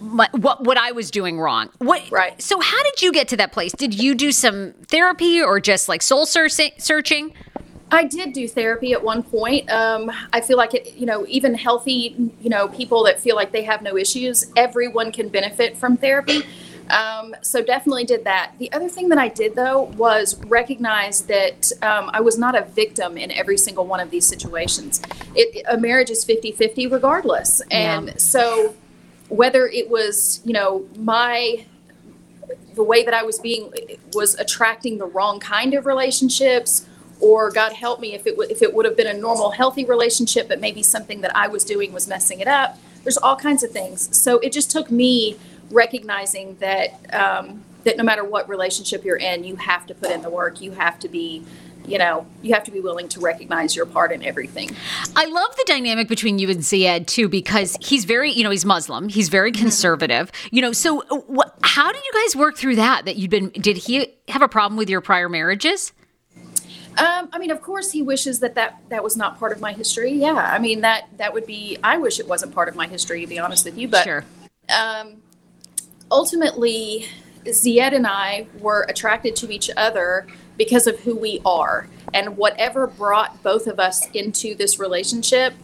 my, 0.00 0.28
what 0.32 0.64
what 0.64 0.78
I 0.78 0.92
was 0.92 1.10
doing 1.10 1.38
wrong. 1.38 1.70
What 1.78 2.10
Right. 2.10 2.40
So 2.40 2.60
how 2.60 2.82
did 2.82 3.02
you 3.02 3.12
get 3.12 3.28
to 3.28 3.36
that 3.36 3.52
place? 3.52 3.72
Did 3.72 3.94
you 3.94 4.14
do 4.14 4.32
some 4.32 4.72
therapy 4.88 5.42
or 5.42 5.60
just 5.60 5.88
like 5.88 6.02
soul 6.02 6.26
searching? 6.26 7.34
I 7.92 8.04
did 8.04 8.32
do 8.32 8.46
therapy 8.46 8.92
at 8.92 9.02
one 9.02 9.22
point. 9.22 9.68
Um, 9.70 10.10
I 10.32 10.40
feel 10.40 10.56
like 10.56 10.74
it, 10.74 10.94
you 10.94 11.06
know, 11.06 11.26
even 11.26 11.54
healthy, 11.54 12.32
you 12.40 12.48
know, 12.48 12.68
people 12.68 13.02
that 13.04 13.18
feel 13.18 13.34
like 13.34 13.50
they 13.50 13.64
have 13.64 13.82
no 13.82 13.96
issues, 13.96 14.46
everyone 14.56 15.10
can 15.10 15.28
benefit 15.28 15.76
from 15.76 15.96
therapy. 15.96 16.42
Um, 16.88 17.34
so 17.42 17.62
definitely 17.62 18.04
did 18.04 18.24
that. 18.24 18.52
The 18.58 18.72
other 18.72 18.88
thing 18.88 19.08
that 19.10 19.18
I 19.18 19.28
did 19.28 19.54
though 19.54 19.82
was 19.82 20.36
recognize 20.46 21.22
that 21.22 21.70
um, 21.82 22.10
I 22.12 22.20
was 22.20 22.38
not 22.38 22.56
a 22.56 22.62
victim 22.62 23.16
in 23.16 23.30
every 23.32 23.58
single 23.58 23.86
one 23.86 24.00
of 24.00 24.10
these 24.10 24.26
situations. 24.26 25.00
It, 25.34 25.64
a 25.68 25.76
marriage 25.76 26.10
is 26.10 26.24
50 26.24 26.52
50 26.52 26.86
regardless. 26.86 27.60
And 27.70 28.08
Yeah. 28.08 28.14
so 28.16 28.74
whether 29.30 29.66
it 29.66 29.88
was, 29.88 30.40
you 30.44 30.52
know, 30.52 30.86
my 30.96 31.64
the 32.74 32.82
way 32.82 33.02
that 33.04 33.14
I 33.14 33.22
was 33.22 33.38
being 33.38 33.72
was 34.12 34.34
attracting 34.36 34.98
the 34.98 35.06
wrong 35.06 35.40
kind 35.40 35.74
of 35.74 35.86
relationships, 35.86 36.86
or 37.20 37.50
God 37.50 37.72
help 37.72 38.00
me 38.00 38.14
if 38.14 38.26
it 38.26 38.36
would 38.36 38.50
if 38.50 38.60
it 38.62 38.74
would 38.74 38.84
have 38.84 38.96
been 38.96 39.06
a 39.06 39.14
normal, 39.14 39.52
healthy 39.52 39.84
relationship, 39.84 40.48
but 40.48 40.60
maybe 40.60 40.82
something 40.82 41.20
that 41.22 41.34
I 41.36 41.48
was 41.48 41.64
doing 41.64 41.92
was 41.92 42.06
messing 42.08 42.40
it 42.40 42.48
up. 42.48 42.78
There's 43.04 43.18
all 43.18 43.36
kinds 43.36 43.62
of 43.62 43.70
things. 43.70 44.14
So 44.16 44.38
it 44.40 44.52
just 44.52 44.70
took 44.70 44.90
me 44.90 45.36
recognizing 45.70 46.56
that 46.56 47.14
um, 47.14 47.64
that 47.84 47.96
no 47.96 48.04
matter 48.04 48.24
what 48.24 48.48
relationship 48.48 49.04
you're 49.04 49.16
in, 49.16 49.44
you 49.44 49.56
have 49.56 49.86
to 49.86 49.94
put 49.94 50.10
in 50.10 50.22
the 50.22 50.30
work. 50.30 50.60
You 50.60 50.72
have 50.72 50.98
to 51.00 51.08
be 51.08 51.44
you 51.86 51.98
know, 51.98 52.26
you 52.42 52.54
have 52.54 52.64
to 52.64 52.70
be 52.70 52.80
willing 52.80 53.08
to 53.08 53.20
recognize 53.20 53.74
your 53.74 53.86
part 53.86 54.12
in 54.12 54.24
everything. 54.24 54.70
I 55.16 55.24
love 55.26 55.56
the 55.56 55.64
dynamic 55.66 56.08
between 56.08 56.38
you 56.38 56.48
and 56.50 56.60
Zied 56.60 57.06
too, 57.06 57.28
because 57.28 57.76
he's 57.80 58.04
very, 58.04 58.30
you 58.30 58.44
know, 58.44 58.50
he's 58.50 58.64
Muslim, 58.64 59.08
he's 59.08 59.28
very 59.28 59.52
mm-hmm. 59.52 59.62
conservative, 59.62 60.30
you 60.50 60.62
know. 60.62 60.72
So, 60.72 61.02
uh, 61.10 61.16
what, 61.26 61.58
how 61.62 61.92
did 61.92 62.02
you 62.02 62.22
guys 62.22 62.36
work 62.36 62.56
through 62.56 62.76
that? 62.76 63.04
That 63.04 63.16
you'd 63.16 63.30
been, 63.30 63.50
did 63.50 63.76
he 63.76 64.14
have 64.28 64.42
a 64.42 64.48
problem 64.48 64.76
with 64.76 64.88
your 64.88 65.00
prior 65.00 65.28
marriages? 65.28 65.92
Um, 66.98 67.28
I 67.32 67.38
mean, 67.38 67.50
of 67.50 67.62
course, 67.62 67.92
he 67.92 68.02
wishes 68.02 68.40
that, 68.40 68.56
that 68.56 68.80
that 68.88 69.04
was 69.04 69.16
not 69.16 69.38
part 69.38 69.52
of 69.52 69.60
my 69.60 69.72
history. 69.72 70.12
Yeah, 70.12 70.34
I 70.34 70.58
mean 70.58 70.80
that 70.80 71.04
that 71.18 71.32
would 71.32 71.46
be. 71.46 71.78
I 71.82 71.98
wish 71.98 72.18
it 72.18 72.26
wasn't 72.26 72.52
part 72.52 72.68
of 72.68 72.74
my 72.74 72.88
history, 72.88 73.20
to 73.20 73.26
be 73.26 73.38
honest 73.38 73.64
with 73.64 73.78
you. 73.78 73.88
But 73.88 74.04
sure. 74.04 74.24
um, 74.68 75.22
ultimately, 76.10 77.06
Zied 77.44 77.94
and 77.94 78.06
I 78.06 78.46
were 78.60 78.82
attracted 78.88 79.36
to 79.36 79.50
each 79.50 79.70
other 79.76 80.26
because 80.56 80.86
of 80.86 81.00
who 81.00 81.16
we 81.16 81.40
are. 81.44 81.88
And 82.12 82.36
whatever 82.36 82.86
brought 82.86 83.42
both 83.42 83.66
of 83.66 83.78
us 83.78 84.08
into 84.10 84.54
this 84.54 84.78
relationship, 84.78 85.54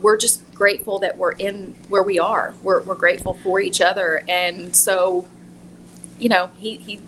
we're 0.00 0.16
just 0.16 0.42
grateful 0.54 0.98
that 1.00 1.16
we're 1.16 1.32
in 1.32 1.74
where 1.88 2.02
we 2.02 2.18
are. 2.18 2.54
We're, 2.62 2.82
we're 2.82 2.94
grateful 2.94 3.34
for 3.34 3.60
each 3.60 3.80
other. 3.80 4.22
And 4.28 4.74
so, 4.74 5.26
you 6.18 6.28
know, 6.28 6.50
he, 6.56 6.76
he 6.76 7.00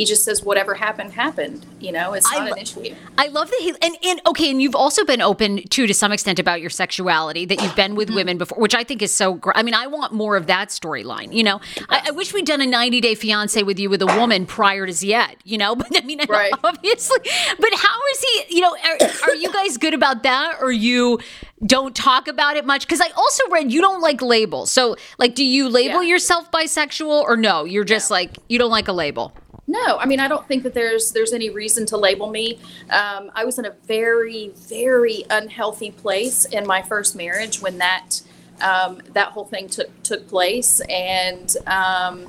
he 0.00 0.06
just 0.06 0.24
says 0.24 0.42
whatever 0.42 0.74
happened 0.74 1.12
happened 1.12 1.66
you 1.80 1.92
know? 1.92 2.12
It's 2.12 2.30
not 2.30 2.42
I, 2.42 2.50
an 2.50 2.58
issue. 2.58 2.94
I 3.18 3.28
love 3.28 3.50
that 3.50 3.58
he 3.60 3.70
and, 3.82 3.96
and 4.04 4.20
okay 4.26 4.50
and 4.50 4.60
you've 4.60 4.74
also 4.74 5.04
been 5.04 5.20
open 5.20 5.62
too 5.68 5.86
to 5.86 5.94
some 5.94 6.12
extent 6.12 6.38
about 6.38 6.60
your 6.60 6.70
sexuality 6.70 7.46
that 7.46 7.60
you've 7.60 7.76
been 7.76 7.94
with 7.94 8.08
mm-hmm. 8.08 8.16
women 8.16 8.38
before 8.38 8.58
which 8.58 8.74
i 8.74 8.84
think 8.84 9.02
is 9.02 9.12
so 9.12 9.34
great 9.34 9.56
i 9.56 9.62
mean 9.62 9.74
i 9.74 9.86
want 9.86 10.12
more 10.12 10.36
of 10.36 10.46
that 10.46 10.68
storyline 10.68 11.32
you 11.32 11.42
know? 11.42 11.60
I, 11.88 12.02
I, 12.08 12.10
wish 12.12 12.32
we'd 12.32 12.46
done 12.46 12.60
a 12.60 12.66
90 12.66 13.00
day 13.00 13.14
fiance 13.14 13.62
with 13.62 13.78
you 13.78 13.90
with 13.90 14.02
a 14.02 14.06
woman 14.06 14.46
prior 14.46 14.86
to 14.86 14.92
Zied 14.92 15.36
you 15.44 15.58
know? 15.58 15.74
But 15.80 15.96
i 15.96 16.04
mean 16.04 16.20
right. 16.28 16.52
obviously 16.62 17.18
but 17.58 17.70
how 17.74 17.98
is 18.12 18.20
he 18.20 18.56
you 18.56 18.60
know 18.60 18.76
are, 18.76 19.30
are 19.30 19.34
you 19.34 19.52
guys 19.52 19.76
good 19.76 19.94
about 19.94 20.22
that 20.22 20.58
or 20.60 20.70
you 20.70 21.18
don't 21.64 21.94
talk 21.94 22.26
about 22.26 22.56
it 22.56 22.64
much? 22.64 22.86
Because 22.86 23.00
i 23.00 23.10
also 23.16 23.42
read 23.50 23.72
you 23.72 23.80
don't 23.80 24.00
like 24.00 24.22
labels 24.22 24.70
so 24.70 24.96
like 25.18 25.34
do 25.34 25.44
you 25.44 25.68
label 25.68 26.02
yeah. 26.02 26.10
yourself 26.10 26.50
bisexual 26.50 27.22
or 27.22 27.36
no? 27.36 27.64
You're 27.64 27.84
just 27.84 28.10
like 28.10 28.38
you 28.48 28.58
don't 28.58 28.70
like 28.70 28.88
a 28.88 28.92
label 28.92 29.34
no, 29.70 29.98
I 29.98 30.06
mean 30.06 30.18
I 30.18 30.26
don't 30.26 30.46
think 30.48 30.64
that 30.64 30.74
there's 30.74 31.12
there's 31.12 31.32
any 31.32 31.48
reason 31.48 31.86
to 31.86 31.96
label 31.96 32.28
me. 32.28 32.58
Um, 32.90 33.30
I 33.34 33.44
was 33.44 33.58
in 33.58 33.64
a 33.64 33.70
very 33.86 34.48
very 34.68 35.24
unhealthy 35.30 35.92
place 35.92 36.44
in 36.44 36.66
my 36.66 36.82
first 36.82 37.14
marriage 37.14 37.62
when 37.62 37.78
that 37.78 38.20
um, 38.60 39.00
that 39.12 39.28
whole 39.28 39.44
thing 39.44 39.68
took 39.68 40.02
took 40.02 40.28
place, 40.28 40.80
and 40.88 41.56
um, 41.66 42.26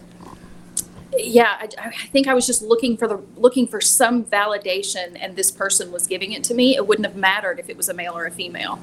yeah, 1.17 1.57
I, 1.59 1.69
I, 1.79 2.07
think 2.07 2.27
I 2.27 2.33
was 2.33 2.45
just 2.45 2.61
looking 2.61 2.95
for 2.95 3.07
the 3.07 3.17
looking 3.35 3.67
for 3.67 3.81
some 3.81 4.23
validation, 4.23 5.17
and 5.19 5.35
this 5.35 5.49
person 5.49 5.91
was 5.91 6.05
giving 6.05 6.33
it 6.33 6.43
to 6.45 6.53
me. 6.53 6.75
It 6.75 6.87
wouldn't 6.87 7.07
have 7.07 7.15
mattered 7.15 7.59
if 7.59 7.69
it 7.69 7.75
was 7.75 7.89
a 7.89 7.93
male 7.93 8.15
or 8.15 8.25
a 8.25 8.31
female, 8.31 8.79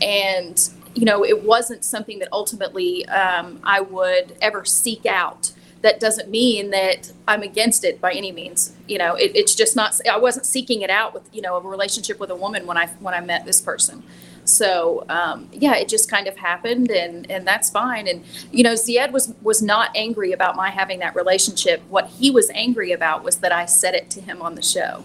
and 0.00 0.58
you 0.94 1.04
know 1.04 1.24
it 1.24 1.44
wasn't 1.44 1.84
something 1.84 2.18
that 2.20 2.28
ultimately 2.32 3.06
um, 3.08 3.60
I 3.62 3.82
would 3.82 4.36
ever 4.40 4.64
seek 4.64 5.04
out 5.04 5.52
that 5.82 6.00
doesn't 6.00 6.28
mean 6.28 6.70
that 6.70 7.12
I'm 7.26 7.42
against 7.42 7.84
it 7.84 8.00
by 8.00 8.12
any 8.12 8.32
means. 8.32 8.72
You 8.88 8.98
know, 8.98 9.14
it, 9.14 9.32
it's 9.34 9.54
just 9.54 9.76
not. 9.76 9.98
I 10.10 10.18
wasn't 10.18 10.46
seeking 10.46 10.82
it 10.82 10.90
out 10.90 11.14
with 11.14 11.28
you 11.32 11.42
know 11.42 11.56
a 11.56 11.60
relationship 11.60 12.18
with 12.18 12.30
a 12.30 12.36
woman 12.36 12.66
when 12.66 12.76
I 12.76 12.86
when 13.00 13.14
I 13.14 13.20
met 13.20 13.44
this 13.44 13.60
person. 13.60 14.02
So 14.44 15.04
um, 15.08 15.48
yeah, 15.52 15.76
it 15.76 15.88
just 15.88 16.10
kind 16.10 16.26
of 16.26 16.36
happened, 16.36 16.90
and 16.90 17.30
and 17.30 17.46
that's 17.46 17.70
fine. 17.70 18.08
And 18.08 18.24
you 18.50 18.64
know, 18.64 18.74
Zied 18.74 19.12
was 19.12 19.34
was 19.42 19.62
not 19.62 19.90
angry 19.94 20.32
about 20.32 20.56
my 20.56 20.70
having 20.70 20.98
that 21.00 21.14
relationship. 21.14 21.82
What 21.88 22.08
he 22.08 22.30
was 22.30 22.50
angry 22.54 22.92
about 22.92 23.22
was 23.22 23.36
that 23.38 23.52
I 23.52 23.66
said 23.66 23.94
it 23.94 24.10
to 24.10 24.20
him 24.20 24.42
on 24.42 24.54
the 24.54 24.62
show. 24.62 25.04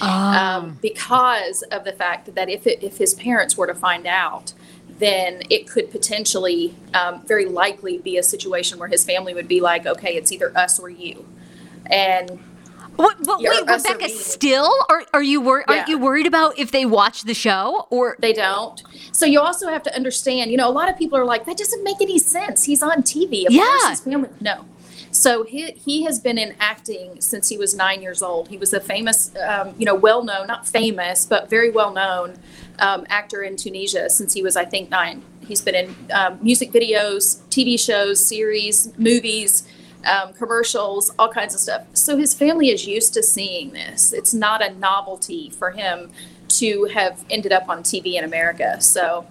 Oh. 0.00 0.06
Um, 0.06 0.78
because 0.80 1.62
of 1.62 1.84
the 1.84 1.92
fact 1.92 2.34
that 2.34 2.48
if 2.48 2.66
it, 2.66 2.82
if 2.82 2.96
his 2.96 3.14
parents 3.14 3.56
were 3.58 3.66
to 3.66 3.74
find 3.74 4.06
out, 4.06 4.54
then 5.02 5.42
it 5.50 5.68
could 5.68 5.90
potentially 5.90 6.74
um, 6.94 7.22
very 7.26 7.46
likely 7.46 7.98
be 7.98 8.16
a 8.16 8.22
situation 8.22 8.78
where 8.78 8.88
his 8.88 9.04
family 9.04 9.34
would 9.34 9.48
be 9.48 9.60
like, 9.60 9.86
okay, 9.86 10.16
it's 10.16 10.30
either 10.30 10.56
us 10.56 10.78
or 10.78 10.88
you. 10.88 11.26
And 11.86 12.38
what, 12.96 13.24
but 13.24 13.40
wait, 13.40 13.60
Rebecca, 13.60 14.08
still 14.10 14.70
are 14.88 15.04
are 15.14 15.22
you 15.22 15.40
wor- 15.40 15.64
yeah. 15.68 15.82
are 15.82 15.88
you 15.88 15.98
worried 15.98 16.26
about 16.26 16.58
if 16.58 16.70
they 16.70 16.84
watch 16.84 17.22
the 17.22 17.34
show 17.34 17.86
or 17.90 18.16
they 18.20 18.32
don't? 18.32 18.82
So 19.12 19.26
you 19.26 19.40
also 19.40 19.68
have 19.68 19.82
to 19.84 19.96
understand. 19.96 20.50
You 20.50 20.58
know, 20.58 20.68
a 20.68 20.70
lot 20.70 20.90
of 20.90 20.98
people 20.98 21.18
are 21.18 21.24
like, 21.24 21.46
that 21.46 21.56
doesn't 21.56 21.82
make 21.82 22.00
any 22.00 22.18
sense. 22.18 22.64
He's 22.64 22.82
on 22.82 23.02
TV. 23.02 23.46
Of 23.46 23.52
yeah. 23.52 23.90
his 23.90 24.00
family. 24.00 24.28
No. 24.40 24.66
So 25.10 25.44
he, 25.44 25.72
he 25.72 26.04
has 26.04 26.18
been 26.18 26.38
in 26.38 26.54
acting 26.58 27.20
since 27.20 27.50
he 27.50 27.58
was 27.58 27.74
nine 27.74 28.00
years 28.00 28.22
old. 28.22 28.48
He 28.48 28.56
was 28.56 28.72
a 28.72 28.80
famous, 28.80 29.30
um, 29.36 29.74
you 29.78 29.84
know, 29.84 29.94
well 29.94 30.24
known, 30.24 30.46
not 30.46 30.66
famous, 30.66 31.26
but 31.26 31.50
very 31.50 31.70
well 31.70 31.92
known 31.92 32.38
um, 32.78 33.06
actor 33.08 33.42
in 33.42 33.56
Tunisia 33.56 34.10
since 34.10 34.32
he 34.34 34.42
was, 34.42 34.56
I 34.56 34.64
think, 34.64 34.90
nine. 34.90 35.22
He's 35.46 35.60
been 35.60 35.74
in 35.74 35.94
um, 36.12 36.38
music 36.42 36.72
videos, 36.72 37.40
TV 37.48 37.78
shows, 37.78 38.24
series, 38.24 38.96
movies, 38.98 39.66
um, 40.04 40.32
commercials, 40.34 41.10
all 41.18 41.28
kinds 41.28 41.54
of 41.54 41.60
stuff. 41.60 41.86
So 41.94 42.16
his 42.16 42.34
family 42.34 42.70
is 42.70 42.86
used 42.86 43.14
to 43.14 43.22
seeing 43.22 43.72
this. 43.72 44.12
It's 44.12 44.34
not 44.34 44.64
a 44.64 44.72
novelty 44.74 45.50
for 45.50 45.70
him 45.70 46.10
to 46.48 46.84
have 46.92 47.24
ended 47.30 47.52
up 47.52 47.68
on 47.68 47.82
TV 47.82 48.14
in 48.14 48.24
America. 48.24 48.80
So 48.80 49.26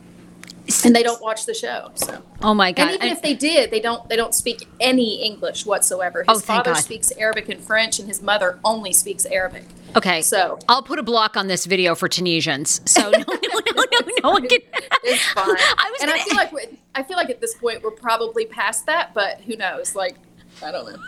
and 0.85 0.95
they 0.95 1.03
don't 1.03 1.21
watch 1.21 1.45
the 1.45 1.53
show. 1.53 1.91
So 1.95 2.21
oh 2.41 2.53
my 2.53 2.71
god! 2.71 2.87
And 2.87 2.95
even 2.95 3.07
if 3.09 3.21
they 3.21 3.33
did, 3.33 3.71
they 3.71 3.79
don't 3.79 4.07
they 4.09 4.15
don't 4.15 4.33
speak 4.33 4.67
any 4.79 5.23
English 5.23 5.65
whatsoever. 5.65 6.25
Oh, 6.27 6.33
his 6.33 6.43
oh, 6.43 6.45
father 6.45 6.73
god. 6.73 6.79
speaks 6.81 7.11
Arabic 7.11 7.49
and 7.49 7.61
French, 7.61 7.99
and 7.99 8.07
his 8.07 8.21
mother 8.21 8.59
only 8.63 8.93
speaks 8.93 9.25
Arabic. 9.25 9.65
Okay, 9.95 10.21
so 10.21 10.57
I'll 10.69 10.83
put 10.83 10.99
a 10.99 11.03
block 11.03 11.35
on 11.35 11.47
this 11.47 11.65
video 11.65 11.95
for 11.95 12.07
Tunisians. 12.07 12.81
So 12.85 13.09
no, 13.09 13.17
no, 13.19 13.25
no, 13.27 13.61
no, 13.75 13.99
no 14.23 14.29
one 14.31 14.47
can. 14.47 14.59
It's 15.03 15.23
fine. 15.31 15.45
I 15.47 15.91
was, 15.91 16.01
and 16.01 16.09
gonna... 16.09 16.21
I 16.21 16.25
feel 16.25 16.37
like 16.37 16.79
I 16.95 17.03
feel 17.03 17.17
like 17.17 17.29
at 17.29 17.41
this 17.41 17.55
point 17.55 17.83
we're 17.83 17.91
probably 17.91 18.45
past 18.45 18.85
that, 18.85 19.13
but 19.13 19.41
who 19.41 19.55
knows? 19.55 19.95
Like 19.95 20.15
I 20.63 20.71
don't 20.71 20.91
know. 20.91 20.99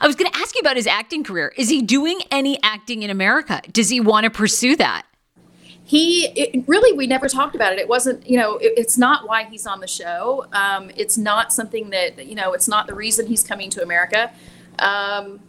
I 0.00 0.06
was 0.06 0.16
going 0.16 0.30
to 0.30 0.38
ask 0.38 0.54
you 0.54 0.60
about 0.60 0.76
his 0.76 0.86
acting 0.86 1.24
career. 1.24 1.52
Is 1.56 1.68
he 1.68 1.82
doing 1.82 2.20
any 2.30 2.58
acting 2.62 3.02
in 3.02 3.10
America? 3.10 3.60
Does 3.70 3.88
he 3.88 4.00
want 4.00 4.24
to 4.24 4.30
pursue 4.30 4.76
that? 4.76 5.04
He 5.90 6.26
it, 6.36 6.64
really 6.68 6.96
we 6.96 7.04
never 7.04 7.28
talked 7.28 7.56
about 7.56 7.72
it 7.72 7.80
it 7.80 7.88
wasn't 7.88 8.24
you 8.24 8.38
know 8.38 8.58
it, 8.58 8.72
it's 8.76 8.96
not 8.96 9.26
why 9.26 9.42
he's 9.42 9.66
on 9.66 9.80
the 9.80 9.88
show 9.88 10.46
um, 10.52 10.88
it's 10.96 11.18
not 11.18 11.52
something 11.52 11.90
that 11.90 12.24
you 12.26 12.36
know 12.36 12.52
it's 12.52 12.68
not 12.68 12.86
the 12.86 12.94
reason 12.94 13.26
he's 13.26 13.42
coming 13.42 13.68
to 13.68 13.82
america 13.82 14.30
um, 14.78 15.40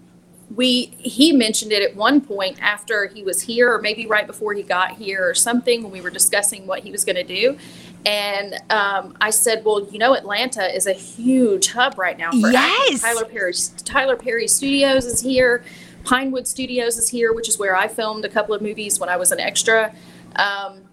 we 0.56 0.96
he 0.98 1.32
mentioned 1.32 1.72
it 1.72 1.84
at 1.84 1.96
one 1.96 2.20
point 2.20 2.58
after 2.60 3.06
he 3.06 3.24
was 3.24 3.42
here 3.42 3.72
or 3.72 3.80
maybe 3.80 4.08
right 4.08 4.26
before 4.26 4.56
he 4.56 4.64
got 4.64 4.94
here 4.94 5.30
or 5.30 5.36
something 5.36 5.84
when 5.84 5.92
we 5.92 6.02
were 6.02 6.10
discussing 6.10 6.66
what 6.66 6.80
he 6.80 6.92
was 6.92 7.06
going 7.06 7.16
to 7.16 7.24
do 7.24 7.56
and 8.04 8.56
um, 8.72 9.16
I 9.22 9.30
said, 9.30 9.64
"Well, 9.64 9.88
you 9.92 10.00
know, 10.00 10.16
Atlanta 10.16 10.64
is 10.76 10.88
a 10.88 10.94
huge 10.94 11.72
hub 11.72 12.00
right 12.00 12.18
now 12.18 12.32
for 12.32 12.50
yes. 12.50 13.00
Tyler 13.00 13.26
Perry. 13.26 13.54
Tyler 13.86 14.16
Perry 14.16 14.48
Studios 14.48 15.06
is 15.06 15.22
here. 15.22 15.64
Pinewood 16.04 16.48
Studios 16.48 16.98
is 16.98 17.10
here, 17.10 17.32
which 17.32 17.48
is 17.48 17.60
where 17.60 17.76
I 17.76 17.88
filmed 17.88 18.26
a 18.26 18.30
couple 18.30 18.56
of 18.56 18.62
movies 18.64 19.00
when 19.00 19.08
I 19.08 19.18
was 19.18 19.32
an 19.32 19.40
extra. 19.40 19.94
Um, 20.36 20.84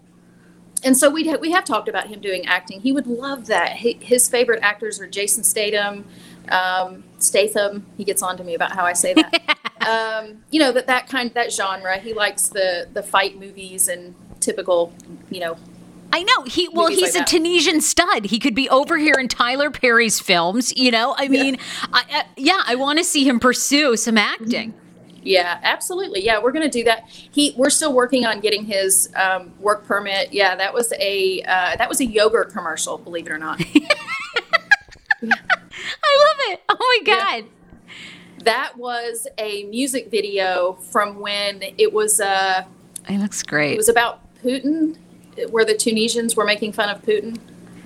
and 0.83 0.95
so 0.97 1.09
we 1.09 1.35
we 1.37 1.51
have 1.51 1.65
talked 1.65 1.89
about 1.89 2.07
him 2.07 2.21
doing 2.21 2.45
acting. 2.45 2.81
He 2.81 2.91
would 2.91 3.07
love 3.07 3.47
that. 3.47 3.77
He, 3.77 3.93
his 4.01 4.29
favorite 4.29 4.59
actors 4.61 4.99
are 4.99 5.07
Jason 5.07 5.43
Statham, 5.43 6.05
um, 6.49 7.03
Statham. 7.17 7.85
He 7.97 8.03
gets 8.03 8.21
on 8.21 8.37
to 8.37 8.43
me 8.43 8.55
about 8.55 8.71
how 8.71 8.85
I 8.85 8.93
say 8.93 9.13
that. 9.13 9.67
um, 9.87 10.43
you 10.51 10.59
know 10.59 10.71
that 10.71 10.87
that 10.87 11.07
kind 11.07 11.33
that 11.33 11.51
genre. 11.51 11.97
He 11.97 12.13
likes 12.13 12.47
the 12.49 12.87
the 12.93 13.03
fight 13.03 13.39
movies 13.39 13.87
and 13.87 14.15
typical, 14.39 14.93
you 15.29 15.39
know. 15.41 15.57
I 16.11 16.23
know 16.23 16.43
he. 16.45 16.67
Well, 16.69 16.87
he's 16.87 17.13
like 17.13 17.23
a. 17.23 17.25
Tunisian 17.25 17.81
stud. 17.81 18.25
He 18.25 18.39
could 18.39 18.55
be 18.55 18.69
over 18.69 18.97
here 18.97 19.15
in 19.19 19.27
Tyler 19.27 19.69
Perry's 19.69 20.19
films. 20.19 20.75
You 20.75 20.91
know, 20.91 21.13
I 21.17 21.27
mean, 21.27 21.55
yeah, 21.55 21.85
I, 21.93 22.19
uh, 22.19 22.23
yeah, 22.35 22.63
I 22.65 22.75
want 22.75 22.97
to 22.99 23.03
see 23.05 23.27
him 23.27 23.39
pursue 23.39 23.95
some 23.95 24.17
acting. 24.17 24.71
Mm-hmm. 24.71 24.88
Yeah, 25.23 25.59
absolutely. 25.63 26.23
Yeah, 26.23 26.41
we're 26.41 26.51
going 26.51 26.69
to 26.69 26.77
do 26.77 26.83
that. 26.85 27.07
He, 27.09 27.53
we're 27.57 27.69
still 27.69 27.93
working 27.93 28.25
on 28.25 28.39
getting 28.39 28.65
his 28.65 29.09
um, 29.15 29.51
work 29.59 29.85
permit. 29.85 30.33
Yeah, 30.33 30.55
that 30.55 30.73
was 30.73 30.93
a 30.99 31.41
uh, 31.43 31.75
that 31.75 31.89
was 31.89 31.99
a 31.99 32.05
yogurt 32.05 32.51
commercial. 32.51 32.97
Believe 32.97 33.27
it 33.27 33.31
or 33.31 33.37
not. 33.37 33.61
I 35.21 35.23
love 35.23 36.37
it. 36.51 36.61
Oh 36.69 37.01
my 37.05 37.13
god. 37.13 37.43
Yeah. 37.45 38.43
That 38.43 38.77
was 38.77 39.27
a 39.37 39.63
music 39.65 40.09
video 40.09 40.73
from 40.73 41.19
when 41.19 41.61
it 41.77 41.91
was. 41.91 42.21
Uh, 42.21 42.63
it 43.07 43.19
looks 43.19 43.43
great. 43.43 43.73
It 43.73 43.77
was 43.77 43.89
about 43.89 44.21
Putin, 44.41 44.97
where 45.49 45.65
the 45.65 45.75
Tunisians 45.75 46.35
were 46.35 46.45
making 46.45 46.71
fun 46.73 46.89
of 46.89 47.01
Putin. 47.01 47.37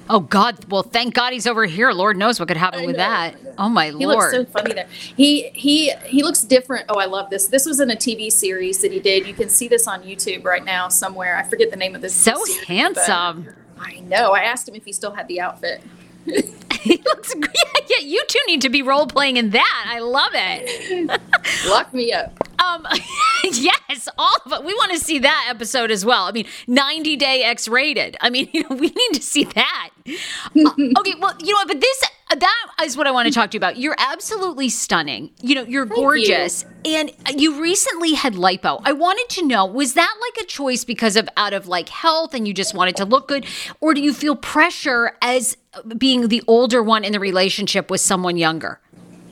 Oh 0.10 0.20
God! 0.20 0.66
Well, 0.70 0.84
thank 0.84 1.14
God 1.14 1.34
he's 1.34 1.48
over 1.48 1.66
here. 1.66 1.92
Lord 1.92 2.18
knows 2.18 2.40
what 2.40 2.48
could 2.50 2.58
happen 2.58 2.86
with 2.86 2.98
that. 2.98 3.36
Oh 3.58 3.70
my 3.70 3.86
He 3.86 3.92
Lord! 4.06 4.18
looks 4.18 4.32
so 4.32 4.46
funny 4.46 4.74
there. 4.74 4.88
He 5.16 5.50
he 5.50 5.92
he 6.06 6.24
looks 6.24 6.42
different. 6.42 6.86
Oh, 6.90 7.00
I 7.00 7.06
love 7.06 7.30
this. 7.30 7.48
This 7.48 7.66
was 7.66 7.80
in 7.80 7.90
a 7.90 7.96
TV 7.96 8.32
series 8.32 8.82
that 8.82 8.92
he 8.92 9.00
did. 9.00 9.26
You 9.26 9.34
can 9.34 9.50
see 9.50 9.68
this 9.68 9.88
on 9.88 10.04
YouTube 10.04 10.44
right 10.44 10.64
now 10.64 10.90
somewhere. 10.90 11.38
I 11.38 11.44
forget 11.44 11.72
the 11.72 11.78
name 11.78 11.96
of 11.96 12.02
this. 12.02 12.14
so 12.14 12.36
series, 12.44 12.64
handsome. 12.68 13.48
I 13.80 14.00
know. 14.02 14.32
I 14.32 14.42
asked 14.42 14.68
him 14.68 14.76
if 14.76 14.84
he 14.86 14.92
still 14.94 15.12
had 15.14 15.28
the 15.28 15.40
outfit. 15.42 15.82
he 16.26 16.98
looks 17.06 17.34
great. 17.34 17.50
Yeah, 17.90 18.06
you 18.08 18.24
two 18.30 18.40
need 18.48 18.62
to 18.62 18.70
be 18.70 18.82
role 18.82 19.08
playing 19.08 19.36
in 19.38 19.50
that. 19.52 19.86
I 19.88 20.00
love 20.00 20.32
it. 20.34 21.22
Lock 21.68 21.94
me 21.94 22.14
up. 22.14 22.34
Um, 22.64 22.88
yes, 23.44 24.08
all 24.18 24.38
of 24.46 24.54
it. 24.54 24.64
We 24.64 24.74
want 24.74 24.92
to 24.94 25.00
see 25.00 25.20
that 25.20 25.48
episode 25.50 25.92
as 25.92 26.06
well. 26.06 26.24
I 26.26 26.32
mean, 26.32 26.46
90 26.68 27.16
day 27.18 27.44
X 27.44 27.68
rated. 27.68 28.18
I 28.22 28.30
mean, 28.30 28.50
you 28.54 28.64
know, 28.64 28.76
we 28.76 28.88
need 28.88 29.14
to 29.14 29.22
see 29.22 29.44
that. 29.46 29.90
Uh, 30.56 30.72
okay, 31.00 31.14
well, 31.20 31.34
you 31.40 31.52
know 31.54 31.58
what? 31.58 31.68
But 31.68 31.82
this, 31.82 32.04
that 32.40 32.68
is 32.84 32.98
what 32.98 33.08
I 33.08 33.12
want 33.12 33.28
to 33.28 33.34
talk 33.34 33.52
to 33.52 33.56
you 33.56 33.60
about. 33.60 33.78
You're 33.78 33.96
absolutely 33.98 34.70
stunning. 34.70 35.32
You 35.42 35.56
know, 35.56 35.64
you're 35.64 35.86
Thank 35.86 35.98
you. 35.98 36.04
gorgeous. 36.04 36.66
And 36.86 37.12
you 37.36 37.62
recently 37.62 38.14
had 38.14 38.34
lipo. 38.34 38.82
I 38.84 38.92
wanted 38.92 39.30
to 39.36 39.48
know, 39.48 39.66
was 39.66 39.94
that 39.94 40.14
like 40.20 40.44
a 40.44 40.48
choice 40.48 40.84
because 40.84 41.16
of 41.16 41.30
out 41.38 41.54
of 41.54 41.68
like 41.68 41.90
health 41.90 42.34
and 42.34 42.48
you 42.48 42.54
just 42.54 42.74
wanted 42.74 42.96
to 42.98 43.06
look 43.06 43.28
good? 43.28 43.46
Or 43.80 43.94
do 43.94 44.02
you 44.02 44.14
feel 44.14 44.36
pressure 44.36 45.14
as 45.22 45.56
being 45.98 46.28
the 46.28 46.44
older 46.48 46.84
one 46.84 47.04
in 47.04 47.14
the 47.14 47.20
relationship 47.20 47.90
with 47.90 48.02
someone 48.02 48.36
younger? 48.38 48.80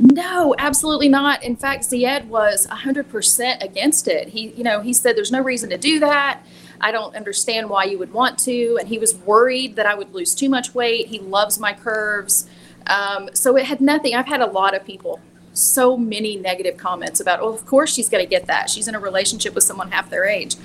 No, 0.02 0.56
absolutely 0.58 1.10
not. 1.10 1.44
In 1.44 1.56
fact, 1.56 1.84
Zied 1.84 2.26
was 2.26 2.66
100% 2.68 3.64
against 3.64 4.08
it. 4.08 4.30
He, 4.30 4.50
you 4.50 4.64
know, 4.64 4.82
he 4.82 4.94
said 4.94 5.16
there's 5.16 5.32
no 5.32 5.42
reason 5.42 5.70
to 5.70 5.78
do 5.78 6.00
that. 6.00 6.42
I 6.82 6.92
don't 6.92 7.16
understand 7.16 7.70
why 7.70 7.84
you 7.84 8.00
would 8.00 8.12
want 8.12 8.40
to. 8.40 8.78
And 8.80 8.90
he 8.90 8.98
was 8.98 9.16
worried 9.16 9.76
that 9.76 9.86
I 9.86 9.94
would 9.94 10.12
lose 10.14 10.34
too 10.34 10.50
much 10.50 10.74
weight. 10.74 11.08
He 11.08 11.20
loves 11.20 11.60
my 11.60 11.74
curves. 11.74 12.50
Um, 12.88 13.30
so 13.34 13.56
it 13.56 13.66
had 13.66 13.80
nothing. 13.80 14.16
I've 14.16 14.26
had 14.26 14.42
a 14.42 14.48
lot 14.48 14.76
of 14.76 14.84
people, 14.84 15.20
so 15.54 15.96
many 15.96 16.36
negative 16.36 16.78
comments 16.78 17.20
about, 17.20 17.40
oh, 17.40 17.54
of 17.54 17.68
course 17.68 17.94
she's 17.94 18.10
going 18.10 18.24
to 18.24 18.30
get 18.30 18.48
that. 18.48 18.72
She's 18.72 18.88
in 18.88 18.96
a 18.96 19.00
relationship 19.00 19.54
with 19.54 19.64
someone 19.64 19.92
half 19.92 20.10
their 20.10 20.26
age. 20.26 20.56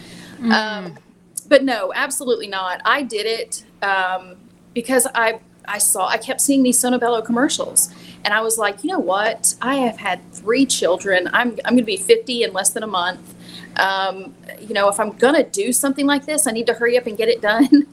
Um, 0.50 0.98
but 1.46 1.62
no, 1.62 1.92
absolutely 1.94 2.46
not. 2.46 2.80
I 2.86 3.02
did 3.02 3.26
it 3.26 3.64
um, 3.82 4.36
because 4.72 5.06
I 5.14 5.40
I 5.68 5.78
saw 5.78 6.06
I 6.08 6.18
kept 6.18 6.40
seeing 6.40 6.62
these 6.62 6.78
Sono 6.78 6.98
Bello 6.98 7.22
commercials, 7.22 7.92
and 8.26 8.34
I 8.34 8.40
was 8.42 8.58
like, 8.58 8.82
you 8.84 8.90
know 8.90 8.98
what? 8.98 9.54
I 9.62 9.76
have 9.76 9.98
had 9.98 10.20
three 10.34 10.66
children. 10.66 11.28
I'm 11.32 11.50
I'm 11.64 11.74
going 11.74 11.78
to 11.78 11.84
be 11.84 11.96
50 11.96 12.42
in 12.42 12.52
less 12.52 12.70
than 12.70 12.82
a 12.82 12.86
month. 12.88 13.34
Um, 13.76 14.34
you 14.60 14.74
know, 14.74 14.88
if 14.88 14.98
I'm 15.00 15.12
going 15.16 15.34
to 15.36 15.44
do 15.48 15.72
something 15.72 16.06
like 16.06 16.26
this, 16.26 16.46
I 16.46 16.50
need 16.50 16.66
to 16.66 16.74
hurry 16.74 16.98
up 16.98 17.06
and 17.06 17.16
get 17.16 17.28
it 17.28 17.40
done. 17.52 17.86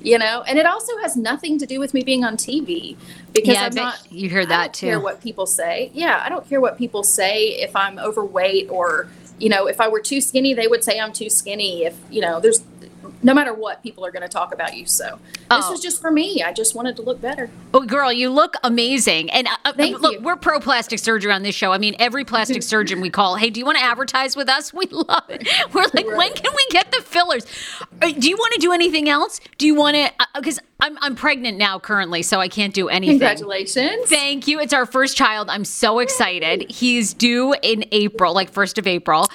you 0.00 0.18
know, 0.18 0.42
and 0.48 0.58
it 0.58 0.66
also 0.66 0.98
has 0.98 1.16
nothing 1.16 1.56
to 1.58 1.66
do 1.66 1.78
with 1.78 1.94
me 1.94 2.02
being 2.02 2.24
on 2.24 2.36
TV 2.36 2.96
because 3.32 3.54
Yeah, 3.54 3.62
I 3.62 3.66
I'm 3.66 3.74
not. 3.76 4.10
you 4.10 4.28
hear 4.28 4.40
I 4.42 4.46
that 4.46 4.72
don't 4.72 4.80
care 4.80 4.98
what 5.00 5.20
people 5.22 5.46
say. 5.46 5.92
Yeah, 5.94 6.20
I 6.24 6.28
don't 6.28 6.48
care 6.48 6.60
what 6.60 6.76
people 6.76 7.04
say 7.04 7.50
if 7.62 7.76
I'm 7.76 7.96
overweight 7.98 8.68
or 8.70 9.06
you 9.38 9.48
know 9.48 9.66
if 9.68 9.80
I 9.80 9.86
were 9.88 10.00
too 10.00 10.20
skinny, 10.20 10.52
they 10.54 10.66
would 10.66 10.82
say 10.82 10.98
I'm 10.98 11.12
too 11.12 11.30
skinny. 11.30 11.84
If 11.84 11.96
you 12.10 12.20
know, 12.20 12.40
there's 12.40 12.62
no 13.22 13.34
matter 13.34 13.52
what, 13.54 13.82
people 13.82 14.04
are 14.04 14.10
going 14.10 14.22
to 14.22 14.28
talk 14.28 14.52
about 14.54 14.76
you. 14.76 14.86
So 14.86 15.18
this 15.34 15.46
Oh. 15.50 15.70
was 15.72 15.80
just 15.80 16.00
for 16.00 16.10
me. 16.10 16.42
I 16.42 16.52
just 16.52 16.74
wanted 16.74 16.96
to 16.96 17.02
look 17.02 17.20
better. 17.20 17.50
Oh, 17.74 17.80
girl, 17.82 18.12
you 18.12 18.30
look 18.30 18.54
amazing. 18.64 19.30
And 19.30 19.46
uh, 19.46 19.50
uh, 19.64 19.72
Thank 19.72 20.00
look, 20.00 20.14
you. 20.14 20.20
we're 20.20 20.36
pro 20.36 20.60
plastic 20.60 20.98
surgery 20.98 21.32
on 21.32 21.42
this 21.42 21.54
show. 21.54 21.72
I 21.72 21.78
mean, 21.78 21.94
every 21.98 22.24
plastic 22.24 22.62
surgeon 22.72 23.00
we 23.00 23.10
call, 23.10 23.36
hey, 23.36 23.50
do 23.50 23.60
you 23.60 23.66
want 23.66 23.78
to 23.78 23.84
advertise 23.84 24.36
with 24.36 24.48
us? 24.48 24.72
We 24.80 24.86
love 24.86 25.24
it. 25.28 25.46
We're 25.74 25.82
like, 25.82 26.06
when 26.06 26.32
can 26.32 26.52
we 26.56 26.66
get 26.70 26.90
the 26.92 27.02
fillers? 27.02 27.44
Uh, 28.00 28.10
Do 28.12 28.28
you 28.30 28.36
want 28.36 28.54
to 28.54 28.60
do 28.60 28.72
anything 28.72 29.08
else? 29.10 29.40
Do 29.58 29.66
you 29.66 29.74
want 29.74 29.96
to? 29.96 30.10
Because 30.34 30.58
I'm 30.80 30.96
I'm 31.02 31.14
pregnant 31.14 31.58
now 31.58 31.78
currently, 31.78 32.22
so 32.22 32.40
I 32.40 32.48
can't 32.48 32.72
do 32.72 32.88
anything. 32.88 33.18
Congratulations. 33.18 34.08
Thank 34.08 34.48
you. 34.48 34.58
It's 34.60 34.72
our 34.72 34.86
first 34.86 35.16
child. 35.18 35.50
I'm 35.50 35.66
so 35.66 35.98
excited. 35.98 36.70
He's 36.70 37.12
due 37.12 37.54
in 37.62 37.84
April, 37.92 38.32
like 38.32 38.50
first 38.50 38.78
of 38.78 38.86
April. 38.86 39.26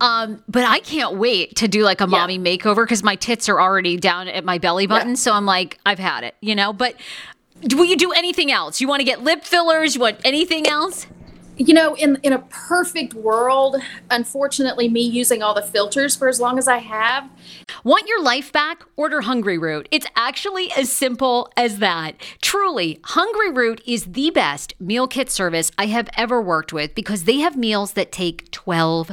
Um, 0.00 0.42
but 0.48 0.64
I 0.64 0.80
can't 0.80 1.16
wait 1.16 1.56
to 1.56 1.68
do 1.68 1.82
like 1.82 2.00
a 2.00 2.06
mommy 2.06 2.38
makeover 2.38 2.84
because 2.84 3.02
my 3.02 3.16
tits 3.16 3.48
are 3.48 3.60
already 3.60 3.96
down 3.96 4.28
at 4.28 4.44
my 4.44 4.58
belly 4.58 4.86
button. 4.86 5.10
Yeah. 5.10 5.14
So 5.14 5.32
I'm 5.32 5.46
like, 5.46 5.78
I've 5.84 5.98
had 5.98 6.24
it, 6.24 6.34
you 6.40 6.54
know. 6.54 6.72
But 6.72 6.96
will 7.74 7.84
you 7.84 7.96
do 7.96 8.12
anything 8.12 8.50
else? 8.50 8.80
You 8.80 8.88
want 8.88 9.00
to 9.00 9.04
get 9.04 9.22
lip 9.22 9.44
fillers? 9.44 9.94
You 9.94 10.00
want 10.00 10.20
anything 10.24 10.66
else? 10.66 11.06
you 11.56 11.74
know, 11.74 11.92
in 11.94 12.18
in 12.22 12.32
a 12.32 12.38
perfect 12.48 13.12
world, 13.12 13.76
unfortunately, 14.10 14.88
me 14.88 15.02
using 15.02 15.42
all 15.42 15.52
the 15.52 15.60
filters 15.60 16.16
for 16.16 16.26
as 16.26 16.40
long 16.40 16.56
as 16.56 16.66
I 16.66 16.78
have, 16.78 17.28
Want 17.82 18.06
your 18.06 18.22
life 18.22 18.52
back? 18.52 18.82
Order 18.96 19.22
Hungryroot. 19.22 19.86
It's 19.90 20.06
actually 20.14 20.70
as 20.72 20.92
simple 20.92 21.50
as 21.56 21.78
that. 21.78 22.16
Truly, 22.42 22.98
Hungryroot 23.04 23.80
is 23.86 24.04
the 24.04 24.30
best 24.30 24.74
meal 24.78 25.08
kit 25.08 25.30
service 25.30 25.72
I 25.78 25.86
have 25.86 26.10
ever 26.16 26.42
worked 26.42 26.72
with 26.72 26.94
because 26.94 27.24
they 27.24 27.38
have 27.38 27.56
meals 27.56 27.92
that 27.92 28.12
take 28.12 28.50
12 28.50 29.12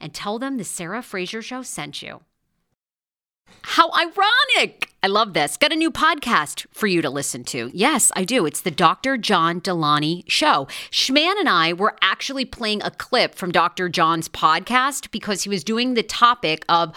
and 0.00 0.14
tell 0.14 0.38
them 0.38 0.56
the 0.56 0.64
Sarah 0.64 1.02
Fraser 1.02 1.42
Show 1.42 1.62
sent 1.62 2.02
you. 2.02 2.20
How 3.62 3.90
ironic! 3.92 4.88
I 5.02 5.06
love 5.06 5.32
this. 5.32 5.56
Got 5.56 5.72
a 5.72 5.76
new 5.76 5.90
podcast 5.90 6.66
for 6.72 6.86
you 6.86 7.00
to 7.02 7.10
listen 7.10 7.44
to. 7.44 7.70
Yes, 7.72 8.10
I 8.16 8.24
do. 8.24 8.46
It's 8.46 8.60
the 8.60 8.70
Dr. 8.70 9.16
John 9.16 9.60
Delony 9.60 10.24
Show. 10.26 10.66
Schman 10.90 11.38
and 11.38 11.48
I 11.48 11.72
were 11.72 11.94
actually 12.02 12.44
playing 12.44 12.82
a 12.82 12.90
clip 12.90 13.34
from 13.34 13.52
Dr. 13.52 13.88
John's 13.88 14.28
podcast 14.28 15.10
because 15.12 15.44
he 15.44 15.48
was 15.48 15.62
doing 15.62 15.94
the 15.94 16.02
topic 16.02 16.64
of 16.68 16.96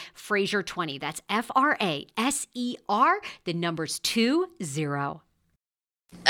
Fraser20. 0.15 0.99
That's 0.99 1.21
F 1.29 1.51
R 1.55 1.77
A 1.81 2.07
S 2.17 2.47
E 2.53 2.77
R, 2.87 3.21
the 3.45 3.53
numbers 3.53 3.99
two 3.99 4.49
zero. 4.63 5.23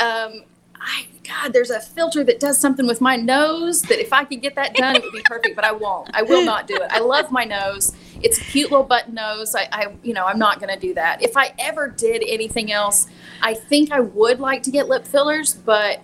Um, 0.00 0.44
I 0.80 1.06
God, 1.24 1.52
there's 1.52 1.70
a 1.70 1.80
filter 1.80 2.24
that 2.24 2.40
does 2.40 2.58
something 2.58 2.86
with 2.86 3.00
my 3.00 3.16
nose 3.16 3.82
that 3.82 4.00
if 4.00 4.12
I 4.12 4.24
could 4.24 4.42
get 4.42 4.56
that 4.56 4.74
done, 4.74 4.96
it 4.96 5.02
would 5.02 5.12
be 5.12 5.22
perfect. 5.24 5.54
But 5.54 5.64
I 5.64 5.72
won't. 5.72 6.10
I 6.14 6.22
will 6.22 6.44
not 6.44 6.66
do 6.66 6.74
it. 6.74 6.90
I 6.90 6.98
love 6.98 7.30
my 7.30 7.44
nose. 7.44 7.94
It's 8.22 8.38
a 8.38 8.40
cute 8.40 8.70
little 8.70 8.84
button 8.84 9.14
nose. 9.14 9.54
I, 9.54 9.68
I 9.72 9.94
you 10.02 10.14
know, 10.14 10.26
I'm 10.26 10.38
not 10.38 10.60
going 10.60 10.72
to 10.74 10.80
do 10.80 10.94
that. 10.94 11.22
If 11.22 11.36
I 11.36 11.54
ever 11.58 11.88
did 11.88 12.24
anything 12.26 12.72
else, 12.72 13.06
I 13.40 13.54
think 13.54 13.92
I 13.92 14.00
would 14.00 14.40
like 14.40 14.62
to 14.64 14.70
get 14.70 14.88
lip 14.88 15.06
fillers, 15.06 15.54
but 15.54 16.02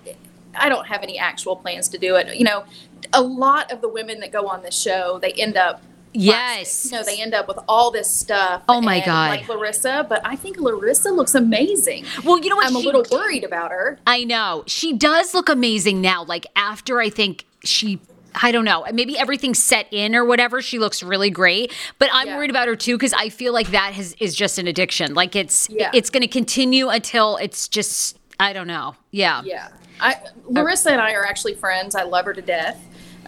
I 0.55 0.69
don't 0.69 0.87
have 0.87 1.03
any 1.03 1.19
actual 1.19 1.57
plans 1.57 1.89
to 1.91 1.99
do 1.99 2.17
it. 2.17 2.37
You 2.37 2.45
know, 2.45 2.65
a 3.13 3.23
lot 3.23 3.73
of 3.73 3.81
the 3.81 3.89
women 3.89 4.21
that 4.21 4.33
go 4.33 4.47
on 4.47 4.63
this 4.63 4.79
show, 4.79 5.19
they 5.21 5.33
end 5.33 5.57
up 5.57 5.83
Yes. 6.13 6.87
You 6.87 6.93
know, 6.99 7.05
they 7.05 7.21
end 7.21 7.35
up 7.35 7.49
with 7.49 7.59
all 7.69 7.91
this 7.91 8.13
stuff. 8.13 8.63
Oh 8.69 8.81
my 8.81 8.97
and, 8.97 9.05
God. 9.05 9.31
Like 9.31 9.49
Larissa, 9.49 10.07
but 10.09 10.21
I 10.25 10.37
think 10.37 10.59
Larissa 10.59 11.11
looks 11.11 11.35
amazing. 11.35 12.05
Well, 12.25 12.39
you 12.39 12.49
know 12.51 12.57
what? 12.57 12.67
I'm 12.67 12.77
a 12.77 12.81
little 12.81 13.05
worried 13.11 13.45
about 13.45 13.71
her. 13.71 13.99
I 14.07 14.25
know. 14.25 14.65
She 14.67 14.93
does 14.93 15.35
look 15.35 15.49
amazing 15.49 16.01
now. 16.01 16.25
Like 16.25 16.47
after 16.57 17.01
I 17.01 17.11
think 17.11 17.45
she 17.65 18.01
I 18.41 18.53
don't 18.53 18.65
know. 18.65 18.85
Maybe 18.93 19.19
everything's 19.19 19.59
set 19.59 19.89
in 19.91 20.15
or 20.15 20.25
whatever. 20.25 20.63
She 20.63 20.79
looks 20.79 21.03
really 21.03 21.31
great, 21.31 21.73
but 21.99 22.09
I'm 22.13 22.29
Yeah. 22.29 22.37
worried 22.37 22.51
about 22.51 22.69
her 22.69 22.77
too 22.77 22.97
because 22.97 23.13
I 23.13 23.31
feel 23.31 23.53
like 23.53 23.69
that 23.69 23.95
has 23.95 24.15
is 24.21 24.35
just 24.35 24.59
an 24.59 24.67
addiction. 24.67 25.15
Like 25.15 25.35
it's 25.35 25.69
Yeah. 25.71 25.91
it's 25.95 26.11
going 26.11 26.23
to 26.23 26.29
continue 26.29 26.89
until 26.89 27.37
it's 27.39 27.69
just 27.69 28.17
I 28.41 28.53
don't 28.53 28.69
know. 28.69 28.95
Yeah. 29.11 29.43
Yeah. 29.45 29.69
I 30.01 30.17
Larissa 30.47 30.93
and 30.93 31.01
I 31.01 31.13
are 31.15 31.25
actually 31.25 31.55
friends. 31.55 31.95
I 31.95 32.05
love 32.05 32.25
her 32.27 32.35
to 32.35 32.43
death. 32.43 32.81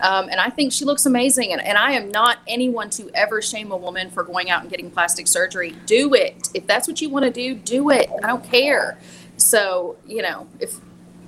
Um, 0.02 0.28
and 0.28 0.40
I 0.40 0.50
think 0.50 0.72
she 0.72 0.84
looks 0.84 1.06
amazing. 1.06 1.52
And, 1.52 1.60
and 1.60 1.76
I 1.78 1.92
am 1.92 2.10
not 2.10 2.38
anyone 2.46 2.90
to 2.90 3.10
ever 3.14 3.42
shame 3.42 3.72
a 3.72 3.76
woman 3.76 4.10
for 4.10 4.22
going 4.22 4.50
out 4.50 4.62
and 4.62 4.70
getting 4.70 4.90
plastic 4.90 5.26
surgery. 5.26 5.76
Do 5.86 6.14
it. 6.14 6.48
If 6.54 6.66
that's 6.66 6.88
what 6.88 7.00
you 7.00 7.10
want 7.10 7.24
to 7.24 7.30
do, 7.30 7.54
do 7.54 7.90
it. 7.90 8.10
I 8.22 8.26
don't 8.26 8.44
care. 8.44 8.98
So, 9.36 9.96
you 10.06 10.22
know, 10.22 10.46
if 10.58 10.74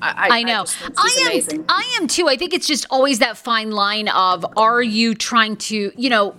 I, 0.00 0.28
I, 0.28 0.38
I 0.38 0.42
know. 0.42 0.64
think 0.64 0.98
I, 0.98 1.20
am. 1.20 1.26
amazing. 1.28 1.64
I 1.68 1.96
am 2.00 2.08
too. 2.08 2.28
I 2.28 2.36
think 2.36 2.52
it's 2.52 2.66
just 2.66 2.86
always 2.90 3.20
that 3.20 3.36
fine 3.36 3.70
line 3.70 4.08
of 4.08 4.44
are 4.56 4.82
you 4.82 5.14
trying 5.14 5.56
to, 5.56 5.92
you 5.96 6.10
know, 6.10 6.34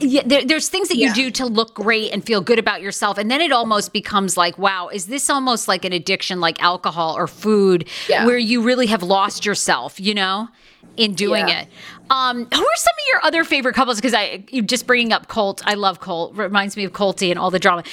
yeah, 0.00 0.22
there, 0.24 0.44
there's 0.44 0.68
things 0.68 0.88
that 0.88 0.96
you 0.96 1.08
Yeah. 1.08 1.14
do 1.14 1.30
to 1.32 1.46
look 1.46 1.74
great 1.74 2.12
and 2.12 2.24
feel 2.24 2.40
good 2.40 2.58
about 2.58 2.80
yourself, 2.80 3.18
and 3.18 3.30
then 3.30 3.40
it 3.40 3.52
almost 3.52 3.92
becomes 3.92 4.36
like, 4.36 4.56
wow, 4.58 4.88
is 4.88 5.06
this 5.06 5.28
almost 5.28 5.68
like 5.68 5.84
an 5.84 5.92
addiction, 5.92 6.40
like 6.40 6.62
alcohol 6.62 7.16
or 7.16 7.26
food, 7.26 7.86
Yeah. 8.08 8.24
where 8.24 8.38
you 8.38 8.62
really 8.62 8.86
have 8.86 9.02
lost 9.02 9.44
yourself, 9.44 10.00
you 10.00 10.14
know, 10.14 10.48
in 10.96 11.14
doing 11.14 11.48
it. 11.48 11.68
Um, 12.10 12.36
who 12.38 12.42
are 12.42 12.76
some 12.76 12.94
of 12.94 13.04
your 13.12 13.24
other 13.24 13.44
favorite 13.44 13.74
couples? 13.74 13.98
Because 13.98 14.14
I 14.14 14.42
you 14.48 14.62
just 14.62 14.86
bringing 14.86 15.12
up 15.12 15.28
Colt, 15.28 15.60
I 15.66 15.74
love 15.74 16.00
Colt. 16.00 16.34
Reminds 16.34 16.74
me 16.76 16.84
of 16.84 16.92
Colty 16.92 17.30
and 17.30 17.38
all 17.38 17.50
the 17.50 17.58
drama. 17.58 17.84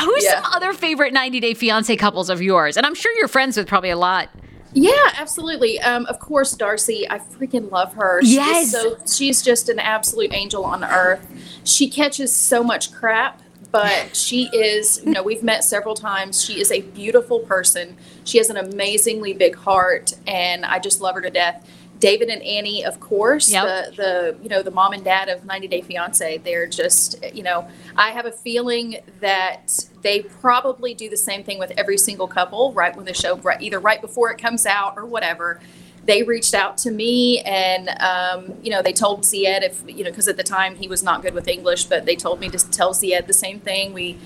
Who's 0.00 0.28
some 0.28 0.44
other 0.44 0.74
favorite 0.74 1.12
90 1.14 1.40
Day 1.40 1.54
Fiance 1.54 1.96
couples 1.96 2.28
of 2.28 2.42
yours? 2.42 2.76
And 2.76 2.84
I'm 2.84 2.94
sure 2.94 3.10
you're 3.16 3.28
friends 3.28 3.56
with 3.56 3.66
probably 3.66 3.90
a 3.90 3.96
lot. 3.96 4.28
Yeah, 4.74 4.92
absolutely. 5.18 5.78
Um, 5.80 6.06
of 6.06 6.18
course, 6.18 6.52
Darcy, 6.52 7.06
I 7.10 7.18
freaking 7.18 7.70
love 7.70 7.94
her. 7.94 8.22
She's 8.22 8.34
Yes. 8.34 8.70
so 8.70 8.96
she's 9.06 9.42
just 9.42 9.68
an 9.68 9.78
absolute 9.78 10.32
angel 10.32 10.64
on 10.64 10.82
earth. 10.84 11.26
She 11.64 11.88
catches 11.88 12.34
so 12.34 12.62
much 12.62 12.92
crap, 12.92 13.40
but 13.70 14.16
she 14.16 14.48
is, 14.52 15.02
you 15.04 15.12
know, 15.12 15.22
we've 15.22 15.42
met 15.42 15.62
several 15.64 15.94
times. 15.94 16.42
She 16.42 16.60
is 16.60 16.70
a 16.72 16.80
beautiful 16.80 17.40
person. 17.40 17.96
She 18.24 18.38
has 18.38 18.48
an 18.50 18.56
amazingly 18.56 19.32
big 19.34 19.56
heart, 19.56 20.14
and 20.26 20.64
I 20.64 20.78
just 20.78 21.00
love 21.00 21.14
her 21.16 21.20
to 21.20 21.30
death. 21.30 21.66
David 22.02 22.30
and 22.30 22.42
Annie, 22.42 22.84
of 22.84 22.98
course, 22.98 23.48
Yep. 23.48 23.64
the 23.64 23.96
the 23.96 24.36
you 24.42 24.48
know 24.48 24.60
the 24.60 24.72
mom 24.72 24.92
and 24.92 25.04
dad 25.04 25.28
of 25.28 25.44
90 25.44 25.68
Day 25.68 25.82
Fiance. 25.82 26.38
They're 26.38 26.66
just 26.66 27.24
you 27.32 27.44
know 27.44 27.68
I 27.96 28.10
have 28.10 28.26
a 28.26 28.32
feeling 28.32 28.96
that 29.20 29.86
they 30.02 30.22
probably 30.22 30.94
do 30.94 31.08
the 31.08 31.16
same 31.16 31.44
thing 31.44 31.60
with 31.60 31.70
every 31.76 31.96
single 31.96 32.26
couple 32.26 32.72
right 32.72 32.94
when 32.96 33.04
the 33.04 33.14
show 33.14 33.40
either 33.60 33.78
right 33.78 34.00
before 34.00 34.32
it 34.32 34.38
comes 34.38 34.66
out 34.66 34.94
or 34.96 35.06
whatever. 35.06 35.60
They 36.04 36.24
reached 36.24 36.54
out 36.54 36.76
to 36.78 36.90
me 36.90 37.38
and 37.42 37.88
um, 38.00 38.54
you 38.64 38.70
know 38.72 38.82
they 38.82 38.92
told 38.92 39.22
Zied 39.22 39.62
if 39.62 39.84
you 39.86 40.02
know 40.02 40.10
because 40.10 40.26
at 40.26 40.36
the 40.36 40.42
time 40.42 40.74
he 40.74 40.88
was 40.88 41.04
not 41.04 41.22
good 41.22 41.34
with 41.34 41.46
English, 41.46 41.84
but 41.84 42.04
they 42.04 42.16
told 42.16 42.40
me 42.40 42.48
to 42.48 42.58
tell 42.70 42.92
Zied 42.94 43.28
the 43.28 43.32
same 43.32 43.60
thing. 43.60 43.92
We 43.92 44.18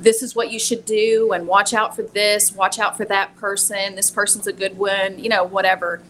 this 0.00 0.22
is 0.22 0.36
what 0.36 0.52
you 0.52 0.60
should 0.60 0.84
do 0.84 1.32
and 1.32 1.48
watch 1.48 1.74
out 1.74 1.96
for 1.96 2.02
this 2.02 2.52
watch 2.52 2.78
out 2.78 2.96
for 2.96 3.04
that 3.06 3.34
person 3.36 3.94
this 3.96 4.10
person's 4.10 4.46
a 4.46 4.52
good 4.52 4.76
one 4.76 5.18
you 5.18 5.28
know 5.28 5.42
whatever 5.42 6.02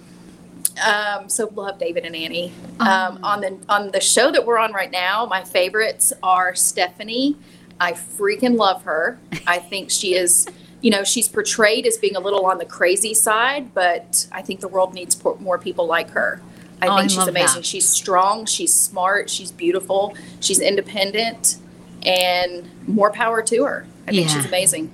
um, 0.84 1.28
so 1.28 1.48
love 1.54 1.78
david 1.78 2.04
and 2.04 2.14
annie 2.16 2.52
um, 2.80 3.18
on 3.22 3.40
the 3.40 3.58
on 3.68 3.90
the 3.92 4.00
show 4.00 4.30
that 4.30 4.44
we're 4.44 4.58
on 4.58 4.72
right 4.72 4.90
now 4.90 5.24
my 5.26 5.42
favorites 5.42 6.12
are 6.22 6.54
stephanie 6.54 7.36
i 7.80 7.92
freaking 7.92 8.56
love 8.56 8.82
her 8.82 9.18
i 9.46 9.58
think 9.58 9.90
she 9.90 10.14
is 10.14 10.46
you 10.82 10.90
know 10.90 11.02
she's 11.04 11.28
portrayed 11.28 11.86
as 11.86 11.96
being 11.96 12.16
a 12.16 12.20
little 12.20 12.44
on 12.46 12.58
the 12.58 12.64
crazy 12.66 13.14
side 13.14 13.72
but 13.74 14.26
i 14.32 14.42
think 14.42 14.60
the 14.60 14.68
world 14.68 14.92
needs 14.94 15.20
more 15.40 15.58
people 15.58 15.86
like 15.86 16.10
her 16.10 16.40
i 16.82 16.86
Oh, 16.88 16.92
I 16.92 16.98
think 17.00 17.10
she's 17.10 17.26
amazing 17.26 17.62
that. 17.62 17.66
she's 17.66 17.88
strong 17.88 18.44
she's 18.44 18.72
smart 18.74 19.30
she's 19.30 19.50
beautiful 19.50 20.14
she's 20.40 20.60
independent 20.60 21.56
and 22.04 22.70
more 22.86 23.10
power 23.10 23.42
to 23.42 23.64
her. 23.64 23.84
I 24.06 24.12
think 24.12 24.28
Yeah. 24.28 24.34
she's 24.36 24.44
amazing. 24.46 24.90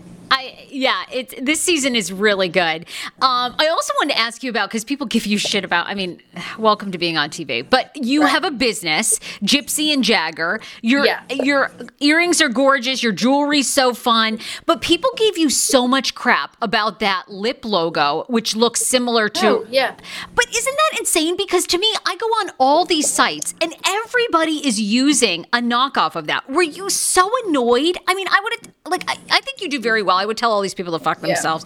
Yeah, 0.74 1.02
it's 1.12 1.34
this 1.40 1.60
season 1.60 1.94
is 1.94 2.10
really 2.10 2.48
good. 2.48 2.86
Um, 3.20 3.54
I 3.58 3.68
also 3.70 3.92
wanted 4.00 4.14
to 4.14 4.18
ask 4.18 4.42
you 4.42 4.48
about 4.48 4.70
because 4.70 4.84
people 4.84 5.06
give 5.06 5.26
you 5.26 5.36
shit 5.36 5.64
about. 5.64 5.86
I 5.86 5.94
mean, 5.94 6.22
welcome 6.58 6.90
to 6.92 6.98
being 6.98 7.18
on 7.18 7.28
TV, 7.28 7.68
but 7.68 7.90
you 7.94 8.22
Right. 8.22 8.30
have 8.30 8.44
a 8.44 8.50
business, 8.50 9.18
Gypsy 9.44 9.92
and 9.92 10.02
Jagger. 10.02 10.60
Your 10.80 11.04
Yeah. 11.04 11.20
your 11.30 11.70
earrings 12.00 12.40
are 12.40 12.48
gorgeous. 12.48 13.02
Your 13.02 13.12
jewelry's 13.12 13.68
so 13.68 13.92
fun, 13.92 14.38
but 14.64 14.80
people 14.80 15.10
gave 15.16 15.36
you 15.36 15.50
so 15.50 15.86
much 15.86 16.14
crap 16.14 16.56
about 16.62 17.00
that 17.00 17.28
lip 17.28 17.64
logo, 17.66 18.24
which 18.28 18.56
looks 18.56 18.80
similar 18.80 19.28
to. 19.28 19.46
Oh, 19.48 19.66
yeah. 19.68 19.94
But 20.34 20.46
isn't 20.56 20.76
that 20.90 20.98
insane? 21.00 21.36
Because 21.36 21.66
to 21.66 21.76
me, 21.78 21.92
I 22.06 22.16
go 22.16 22.26
on 22.26 22.50
all 22.58 22.86
these 22.86 23.10
sites 23.12 23.54
and 23.60 23.74
everybody 23.86 24.66
is 24.66 24.80
using 24.80 25.44
a 25.52 25.58
knockoff 25.58 26.16
of 26.16 26.26
that. 26.28 26.48
Were 26.48 26.62
you 26.62 26.88
so 26.88 27.30
annoyed? 27.46 27.98
I 28.08 28.14
mean, 28.14 28.28
I 28.28 28.40
would 28.42 28.52
have, 28.54 28.72
like, 28.86 29.04
I, 29.06 29.18
I 29.30 29.40
think 29.40 29.60
you 29.60 29.68
do 29.68 29.78
very 29.78 30.02
well. 30.02 30.16
I 30.16 30.24
would 30.24 30.38
tell 30.38 30.50
all 30.52 30.61
these 30.62 30.74
people 30.74 30.96
to 30.98 31.02
fuck 31.04 31.18
Yeah. 31.20 31.28
themselves. 31.28 31.64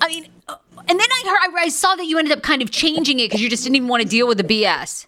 I 0.00 0.08
mean, 0.08 0.28
uh, 0.48 0.56
and 0.88 1.00
then 1.00 1.08
I 1.10 1.22
heard, 1.48 1.54
I, 1.58 1.68
saw 1.68 1.94
that 1.96 2.06
you 2.06 2.18
ended 2.18 2.32
up 2.32 2.42
kind 2.42 2.62
of 2.62 2.70
changing 2.70 3.20
it 3.20 3.24
because 3.28 3.40
you 3.40 3.50
just 3.50 3.64
didn't 3.64 3.76
even 3.76 3.88
want 3.88 4.02
to 4.02 4.08
deal 4.08 4.26
with 4.26 4.38
the 4.38 4.44
BS. 4.44 5.06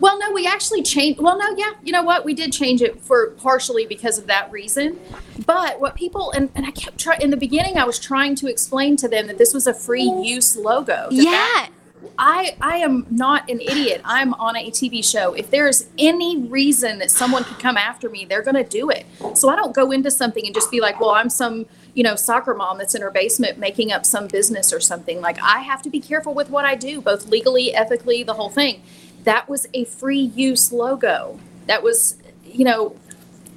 Well, 0.00 0.18
no, 0.18 0.32
we 0.32 0.46
actually 0.46 0.82
changed. 0.82 1.20
Well, 1.20 1.38
no, 1.38 1.54
yeah, 1.56 1.72
you 1.82 1.92
know 1.92 2.02
what? 2.02 2.24
We 2.24 2.32
did 2.32 2.52
change 2.52 2.80
it 2.80 3.00
for 3.00 3.30
partially 3.32 3.84
because 3.86 4.16
of 4.18 4.26
that 4.28 4.50
reason. 4.50 4.98
But 5.44 5.78
what 5.80 5.94
people 5.94 6.30
and, 6.32 6.48
and 6.54 6.64
I 6.64 6.70
kept 6.70 6.98
trying 6.98 7.20
in 7.20 7.30
the 7.30 7.36
beginning, 7.36 7.76
I 7.76 7.84
was 7.84 7.98
trying 7.98 8.34
to 8.36 8.46
explain 8.48 8.96
to 8.98 9.08
them 9.08 9.26
that 9.26 9.36
this 9.36 9.52
was 9.52 9.66
a 9.66 9.74
free 9.74 10.10
use 10.22 10.56
logo. 10.56 11.08
Yeah. 11.10 11.30
that- 11.32 11.70
I 12.18 12.54
I 12.60 12.76
am 12.78 13.06
not 13.10 13.48
an 13.50 13.60
idiot. 13.60 14.02
I'm 14.04 14.34
on 14.34 14.56
a 14.56 14.70
TV 14.70 15.02
show. 15.02 15.32
If 15.32 15.50
there's 15.50 15.86
any 15.98 16.36
reason 16.36 16.98
that 16.98 17.10
someone 17.10 17.44
could 17.44 17.58
come 17.58 17.76
after 17.78 18.10
me, 18.10 18.24
they're 18.26 18.42
going 18.42 18.56
to 18.56 18.64
do 18.64 18.90
it. 18.90 19.06
So 19.34 19.48
I 19.48 19.56
don't 19.56 19.74
go 19.74 19.90
into 19.90 20.10
something 20.10 20.44
and 20.44 20.54
just 20.54 20.70
be 20.70 20.80
like, 20.80 21.00
"Well, 21.00 21.10
I'm 21.10 21.30
some, 21.30 21.64
you 21.94 22.02
know, 22.02 22.16
soccer 22.16 22.54
mom 22.54 22.78
that's 22.78 22.94
in 22.94 23.02
her 23.02 23.10
basement 23.10 23.58
making 23.58 23.92
up 23.92 24.04
some 24.04 24.26
business 24.26 24.72
or 24.72 24.80
something." 24.80 25.20
Like 25.20 25.38
I 25.42 25.60
have 25.60 25.82
to 25.82 25.90
be 25.90 26.00
careful 26.00 26.34
with 26.34 26.50
what 26.50 26.64
I 26.64 26.74
do, 26.74 27.00
both 27.00 27.28
legally, 27.28 27.74
ethically, 27.74 28.22
the 28.22 28.34
whole 28.34 28.50
thing. 28.50 28.82
That 29.24 29.48
was 29.48 29.66
a 29.72 29.84
free 29.84 30.20
use 30.20 30.72
logo. 30.72 31.38
That 31.66 31.82
was, 31.82 32.16
you 32.44 32.64
know, 32.64 32.96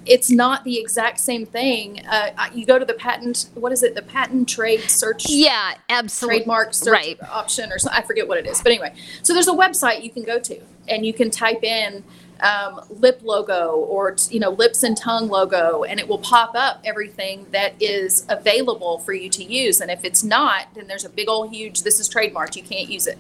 it's 0.06 0.32
not 0.32 0.64
the 0.64 0.80
exact 0.80 1.20
same 1.20 1.46
thing. 1.46 2.02
Uh, 2.10 2.30
you 2.54 2.66
go 2.66 2.80
to 2.80 2.86
the 2.86 2.94
patent, 2.94 3.50
what 3.56 3.74
is 3.74 3.84
it? 3.84 3.94
The 3.94 4.02
patent 4.02 4.48
trade 4.48 4.80
search 4.90 5.30
Yeah, 5.30 5.74
absolutely. 5.90 6.38
trademark 6.40 6.74
search 6.74 6.94
Right. 6.94 7.20
option 7.30 7.70
or 7.74 7.78
something. 7.80 8.02
I 8.02 8.06
forget 8.06 8.26
what 8.26 8.38
it 8.38 8.48
is. 8.48 8.62
But 8.62 8.72
anyway, 8.72 8.94
so 9.22 9.34
there's 9.34 9.50
a 9.50 9.54
website 9.54 10.04
you 10.04 10.10
can 10.10 10.24
go 10.24 10.40
to 10.40 10.62
and 10.88 11.06
you 11.06 11.12
can 11.14 11.30
type 11.30 11.62
in 11.62 12.06
um, 12.42 12.82
lip 12.90 13.22
logo 13.24 13.72
or, 13.72 14.16
you 14.30 14.40
know, 14.40 14.50
lips 14.50 14.84
and 14.84 14.98
tongue 14.98 15.28
logo 15.28 15.84
and 15.84 16.00
it 16.00 16.08
will 16.08 16.20
pop 16.20 16.56
up 16.56 16.82
everything 16.84 17.46
that 17.52 17.74
is 17.82 18.26
available 18.30 19.00
for 19.00 19.14
you 19.14 19.30
to 19.30 19.44
use. 19.44 19.82
And 19.82 19.92
if 19.92 20.04
it's 20.04 20.24
not, 20.24 20.68
then 20.76 20.88
there's 20.88 21.06
a 21.06 21.10
big 21.10 21.30
old 21.30 21.54
huge, 21.54 21.84
this 21.84 22.00
is 22.00 22.10
trademarked. 22.10 22.56
You 22.56 22.64
can't 22.64 22.90
use 22.90 23.08
it. 23.08 23.18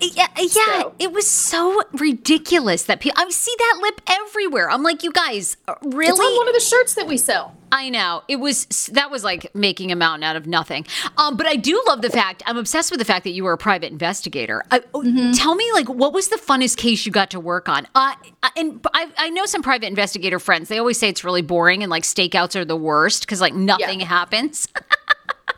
Yeah, 0.00 0.26
yeah, 0.36 0.46
So- 0.48 0.94
it 0.98 1.12
was 1.12 1.26
so 1.26 1.82
ridiculous 1.92 2.84
that 2.84 3.00
people. 3.00 3.20
I 3.22 3.28
see 3.30 3.54
that 3.58 3.78
lip 3.82 4.00
everywhere. 4.06 4.70
I'm 4.70 4.82
like, 4.82 5.02
you 5.02 5.12
guys, 5.12 5.56
really? 5.82 6.08
It's 6.08 6.20
on 6.20 6.36
one 6.36 6.48
of 6.48 6.54
the 6.54 6.60
shirts 6.60 6.94
that 6.94 7.06
we 7.06 7.16
sell. 7.16 7.54
I 7.72 7.88
know 7.90 8.22
it 8.28 8.36
was 8.36 8.66
that 8.92 9.10
was 9.10 9.24
like 9.24 9.52
making 9.54 9.90
a 9.90 9.96
mountain 9.96 10.22
out 10.22 10.36
of 10.36 10.46
nothing. 10.46 10.86
Um, 11.18 11.36
but 11.36 11.46
I 11.46 11.56
do 11.56 11.82
love 11.88 12.00
the 12.00 12.10
fact 12.10 12.42
I'm 12.46 12.56
obsessed 12.56 12.90
with 12.92 13.00
the 13.00 13.04
fact 13.04 13.24
that 13.24 13.30
you 13.30 13.42
were 13.42 13.52
a 13.54 13.58
private 13.58 13.90
investigator. 13.90 14.62
I, 14.70 14.82
oh, 14.94 15.02
Mm-hmm. 15.02 15.32
Tell 15.32 15.54
me, 15.56 15.68
like, 15.72 15.88
what 15.88 16.12
was 16.12 16.28
the 16.28 16.36
funnest 16.36 16.76
case 16.76 17.04
you 17.06 17.12
got 17.12 17.30
to 17.30 17.40
work 17.40 17.68
on? 17.68 17.86
Uh, 17.94 18.14
and 18.56 18.84
I, 18.94 19.08
I 19.18 19.30
know 19.30 19.46
some 19.46 19.62
private 19.62 19.86
investigator 19.88 20.38
friends. 20.38 20.68
They 20.68 20.78
always 20.78 20.98
say 20.98 21.08
it's 21.08 21.24
really 21.24 21.42
boring 21.42 21.82
and 21.82 21.90
like 21.90 22.04
stakeouts 22.04 22.54
are 22.54 22.64
the 22.64 22.76
worst 22.76 23.22
because 23.22 23.40
like 23.40 23.54
nothing 23.54 24.00
Yeah. 24.00 24.06
happens. 24.06 24.68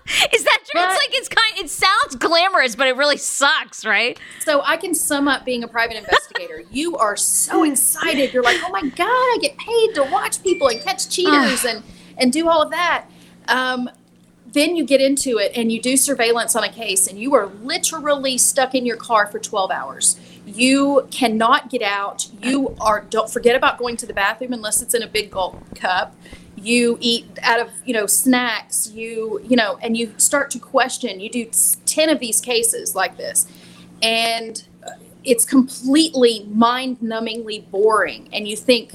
Is 0.33 0.45
that 0.45 0.59
true? 0.71 0.81
But- 0.81 0.91
it's 0.93 0.99
like 0.99 1.09
it's 1.19 1.29
kind. 1.29 1.59
It 1.59 1.71
sounds 1.71 2.17
glamorous, 2.17 2.75
but 2.77 2.87
it 2.87 2.97
really 2.97 3.17
sucks, 3.19 3.85
right? 3.85 4.19
So 4.41 4.63
I 4.65 4.77
can 4.77 4.95
sum 4.95 5.29
up 5.29 5.45
being 5.45 5.63
a 5.65 5.69
private 5.69 5.97
investigator. 6.03 6.63
you 6.71 6.97
are 6.97 7.17
so 7.17 7.65
excited. 7.65 8.33
You're 8.33 8.43
like, 8.43 8.59
oh 8.65 8.71
my 8.71 8.83
god, 8.83 9.07
I 9.07 9.39
get 9.41 9.57
paid 9.59 9.95
to 9.97 10.05
watch 10.05 10.43
people 10.43 10.69
and 10.69 10.81
catch 10.81 11.09
cheaters 11.15 11.65
and 11.65 11.83
and 12.17 12.33
do 12.33 12.49
all 12.49 12.63
of 12.63 12.71
that. 12.71 13.07
Um, 13.49 13.91
then 14.51 14.77
you 14.77 14.85
get 14.87 15.01
into 15.03 15.37
it 15.39 15.53
and 15.55 15.71
you 15.71 15.81
do 15.81 15.97
surveillance 15.97 16.57
on 16.57 16.65
a 16.65 16.73
case, 16.73 17.07
and 17.07 17.19
you 17.19 17.35
are 17.35 17.47
literally 17.47 18.39
stuck 18.39 18.75
in 18.75 18.87
your 18.87 18.97
car 18.97 19.27
for 19.27 19.39
12 19.39 19.71
hours. 19.71 20.19
You 20.47 21.07
cannot 21.11 21.69
get 21.69 21.83
out. 21.83 22.29
You 22.43 22.75
are 22.81 23.03
don't 23.11 23.29
forget 23.31 23.55
about 23.55 23.77
going 23.79 23.99
to 23.99 24.07
the 24.07 24.15
bathroom 24.15 24.55
unless 24.55 24.81
it's 24.81 24.95
in 24.95 25.03
a 25.03 25.07
big 25.07 25.31
gulp 25.31 25.75
cup. 25.75 26.15
You 26.63 26.99
eat 27.01 27.27
out 27.43 27.61
of 27.61 27.71
you 27.85 27.95
know 27.95 28.07
snacks. 28.07 28.91
You 28.93 29.41
you 29.49 29.57
know, 29.57 29.79
and 29.83 29.97
you 29.97 30.15
start 30.17 30.51
to 30.53 30.59
question. 30.59 31.21
You 31.21 31.31
do 31.31 31.51
10 31.87 32.09
of 32.09 32.21
these 32.21 32.41
cases 32.41 32.95
like 32.95 33.17
this 33.17 33.47
and 34.03 34.65
uh, 34.87 34.91
it's 35.25 35.45
completely 35.45 36.47
mind-numbingly 36.51 37.69
boring 37.71 38.29
and 38.33 38.47
you 38.47 38.57
think 38.57 38.95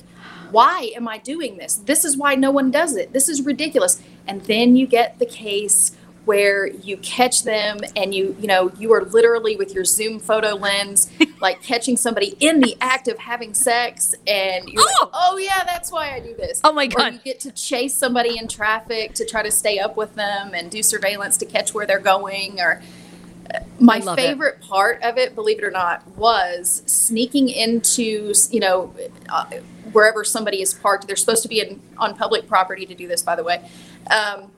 why 0.52 0.92
am 0.96 1.08
i 1.08 1.18
doing 1.18 1.58
this 1.58 1.76
this 1.76 2.06
is 2.06 2.16
why 2.16 2.36
no 2.36 2.52
one 2.52 2.72
does 2.72 2.96
it 2.96 3.12
this 3.14 3.28
is 3.28 3.42
ridiculous 3.42 4.02
and 4.28 4.42
then 4.42 4.76
you 4.76 4.88
get 4.88 5.20
the 5.20 5.26
case 5.26 5.96
where 6.26 6.68
you 6.68 6.96
catch 6.98 7.44
them 7.44 7.78
and 7.96 8.14
you 8.16 8.36
you 8.40 8.48
know 8.48 8.72
you 8.78 8.94
are 8.94 9.04
literally 9.04 9.56
with 9.58 9.74
your 9.74 9.84
zoom 9.84 10.20
photo 10.20 10.52
lens 10.56 11.10
like 11.42 11.62
catching 11.62 11.98
somebody 11.98 12.36
in 12.40 12.60
the 12.62 12.78
act 12.80 13.08
of 13.08 13.18
having 13.18 13.54
sex 13.54 14.16
and 14.26 14.68
you're 14.70 14.82
Oh! 14.86 15.00
like 15.04 15.12
oh 15.14 15.38
yeah 15.38 15.64
that's 15.66 15.92
why 15.92 16.14
i 16.16 16.20
do 16.20 16.34
this 16.36 16.62
Oh 16.64 16.72
my 16.72 16.86
or 16.86 16.90
God. 16.90 17.14
you 17.14 17.20
get 17.20 17.40
to 17.42 17.52
chase 17.52 17.94
somebody 17.94 18.38
in 18.38 18.48
traffic 18.48 19.14
to 19.16 19.26
try 19.26 19.44
to 19.44 19.52
stay 19.52 19.80
up 19.80 19.98
with 19.98 20.16
them 20.16 20.54
and 20.54 20.72
do 20.72 20.82
surveillance 20.82 21.36
to 21.38 21.46
catch 21.46 21.74
where 21.74 21.86
they're 21.86 22.00
going 22.00 22.60
or 22.62 22.82
my 23.80 23.98
love 24.00 24.18
it. 24.18 24.22
favorite 24.22 24.62
part 24.62 25.04
of 25.04 25.18
it, 25.18 25.36
believe 25.36 25.60
it 25.60 25.64
or 25.66 25.70
not, 25.70 26.08
was 26.18 26.82
sneaking 26.86 27.50
into, 27.50 28.34
you 28.50 28.60
know, 28.60 28.96
uh, 29.30 29.46
wherever 29.92 30.24
somebody 30.24 30.62
is 30.62 30.74
parked. 30.74 31.06
They're 31.06 31.16
supposed 31.18 31.44
to 31.44 31.50
be 31.50 31.60
in, 31.60 31.80
on 31.98 32.16
public 32.16 32.48
property 32.48 32.86
to 32.88 32.96
do 32.96 33.08
this, 33.08 33.22
by 33.22 33.36
the 33.36 33.44
way. 33.44 33.70
Um, 34.10 34.50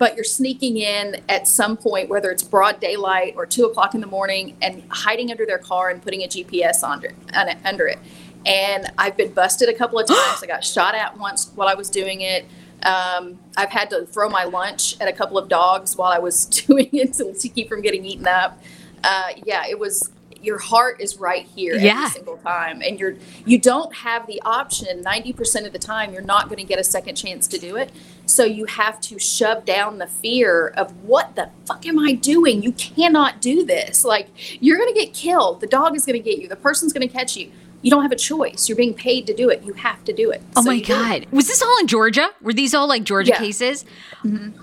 but 0.00 0.16
you're 0.16 0.24
sneaking 0.24 0.78
in 0.78 1.20
at 1.28 1.46
some 1.46 1.76
point, 1.76 2.08
whether 2.08 2.30
it's 2.30 2.42
broad 2.42 2.80
daylight 2.80 3.34
or 3.36 3.44
two 3.44 3.66
o'clock 3.66 3.94
in 3.94 4.00
the 4.00 4.06
morning, 4.06 4.56
and 4.62 4.82
hiding 4.88 5.30
under 5.30 5.44
their 5.44 5.58
car 5.58 5.90
and 5.90 6.02
putting 6.02 6.22
a 6.22 6.26
GPS 6.26 6.82
under, 6.82 7.08
it- 7.08 7.58
under 7.66 7.86
it. 7.86 7.98
And 8.46 8.90
I've 8.96 9.14
been 9.18 9.34
busted 9.34 9.68
a 9.68 9.74
couple 9.74 9.98
of 9.98 10.06
times. 10.08 10.42
I 10.42 10.46
got 10.46 10.64
shot 10.64 10.94
at 10.94 11.18
once 11.18 11.52
while 11.54 11.68
I 11.68 11.74
was 11.74 11.90
doing 11.90 12.22
it. 12.22 12.46
Um, 12.82 13.38
I've 13.58 13.68
had 13.68 13.90
to 13.90 14.06
throw 14.06 14.30
my 14.30 14.44
lunch 14.44 14.98
at 15.02 15.06
a 15.06 15.12
couple 15.12 15.36
of 15.36 15.50
dogs 15.50 15.98
while 15.98 16.10
I 16.10 16.18
was 16.18 16.46
doing 16.66 16.88
it 16.94 17.12
to, 17.14 17.34
to 17.34 17.48
keep 17.50 17.68
from 17.68 17.82
getting 17.82 18.06
eaten 18.06 18.26
up. 18.26 18.58
Uh, 19.04 19.28
yeah, 19.44 19.64
it 19.68 19.78
was. 19.78 20.10
Your 20.42 20.58
heart 20.58 21.00
is 21.00 21.18
right 21.18 21.46
here 21.54 21.76
Yeah. 21.76 21.92
every 22.04 22.10
single 22.10 22.36
time, 22.38 22.82
and 22.82 22.98
you're 22.98 23.16
you 23.44 23.58
don't 23.58 23.94
have 23.94 24.26
the 24.26 24.40
option. 24.44 25.02
Ninety 25.02 25.32
percent 25.32 25.66
of 25.66 25.72
the 25.72 25.78
time, 25.78 26.12
you're 26.12 26.22
not 26.22 26.46
going 26.46 26.56
to 26.58 26.64
get 26.64 26.78
a 26.78 26.84
second 26.84 27.14
chance 27.16 27.46
to 27.48 27.58
do 27.58 27.76
it. 27.76 27.90
So 28.26 28.44
you 28.44 28.64
have 28.66 29.00
to 29.02 29.18
shove 29.18 29.64
down 29.64 29.98
the 29.98 30.06
fear 30.06 30.68
of 30.76 30.92
what 31.04 31.34
the 31.36 31.50
fuck 31.66 31.84
am 31.86 31.98
I 31.98 32.12
doing? 32.12 32.62
You 32.62 32.72
cannot 32.72 33.40
do 33.40 33.64
this. 33.64 34.04
Like 34.04 34.28
you're 34.60 34.78
going 34.78 34.92
to 34.92 34.98
get 34.98 35.12
killed. 35.12 35.60
The 35.60 35.66
dog 35.66 35.96
is 35.96 36.06
going 36.06 36.22
to 36.22 36.24
get 36.30 36.38
you. 36.40 36.48
The 36.48 36.56
person's 36.56 36.92
going 36.92 37.06
to 37.06 37.12
catch 37.12 37.36
you. 37.36 37.50
You 37.82 37.90
don't 37.90 38.02
have 38.02 38.12
a 38.12 38.16
choice. 38.16 38.68
You're 38.68 38.76
being 38.76 38.92
paid 38.94 39.26
to 39.26 39.34
do 39.34 39.48
it. 39.48 39.62
You 39.62 39.72
have 39.74 40.04
to 40.04 40.12
do 40.12 40.30
it. 40.30 40.42
Oh 40.56 40.62
So 40.62 40.68
my 40.68 40.74
you 40.74 40.84
do 40.84 40.92
it. 40.92 40.96
God. 40.96 41.26
Was 41.32 41.48
this 41.48 41.62
all 41.62 41.78
in 41.80 41.86
Georgia? 41.86 42.30
Were 42.42 42.52
these 42.52 42.74
all 42.74 42.86
like 42.86 43.04
Georgia 43.04 43.30
Yeah. 43.30 43.36
Mm-hmm. 43.36 43.44
cases? 43.44 43.84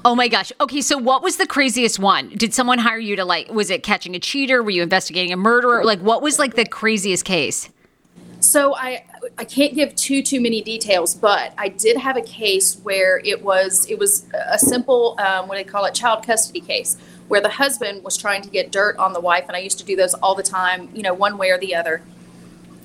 Oh 0.06 0.14
my 0.16 0.28
gosh. 0.28 0.52
Okay, 0.62 0.82
so 0.82 0.98
what 0.98 1.24
was 1.24 1.38
the 1.38 1.48
craziest 1.48 1.98
one? 2.00 2.30
Did 2.30 2.54
someone 2.54 2.78
hire 2.80 3.00
you 3.00 3.16
to 3.16 3.26
like, 3.26 3.50
was 3.52 3.70
it 3.72 3.82
catching 3.84 4.16
a 4.16 4.20
cheater? 4.20 4.62
Were 4.62 4.70
you 4.70 4.84
investigating 4.84 5.34
a 5.34 5.38
murderer? 5.38 5.84
Like, 5.84 6.00
what 6.00 6.22
was 6.22 6.38
like 6.38 6.56
the 6.56 6.66
craziest 6.66 7.26
case? 7.26 7.70
So 8.40 8.76
I 8.76 9.04
I 9.40 9.46
can't 9.46 9.74
give 9.74 9.96
too 9.96 10.22
too 10.22 10.40
many 10.40 10.62
details, 10.62 11.16
but 11.16 11.54
I 11.58 11.70
did 11.70 11.98
have 11.98 12.18
a 12.18 12.22
case 12.22 12.76
where 12.84 13.20
it 13.26 13.44
was 13.44 13.88
it 13.90 13.98
was 13.98 14.28
a 14.52 14.60
simple 14.60 15.16
um, 15.20 15.48
what 15.48 15.58
do 15.58 15.64
they 15.64 15.70
call 15.70 15.86
it 15.86 15.96
child 15.96 16.24
custody 16.24 16.60
case 16.62 16.98
where 17.30 17.42
the 17.42 17.50
husband 17.50 18.04
was 18.04 18.16
trying 18.16 18.44
to 18.44 18.50
get 18.50 18.72
dirt 18.72 18.96
on 18.98 19.14
the 19.14 19.20
wife, 19.20 19.46
and 19.48 19.56
I 19.56 19.60
used 19.60 19.80
to 19.80 19.84
do 19.84 19.96
those 19.96 20.14
all 20.14 20.36
the 20.36 20.44
time, 20.44 20.90
you 20.94 21.02
know, 21.02 21.14
one 21.16 21.38
way 21.40 21.50
or 21.50 21.58
the 21.58 21.74
other. 21.76 22.04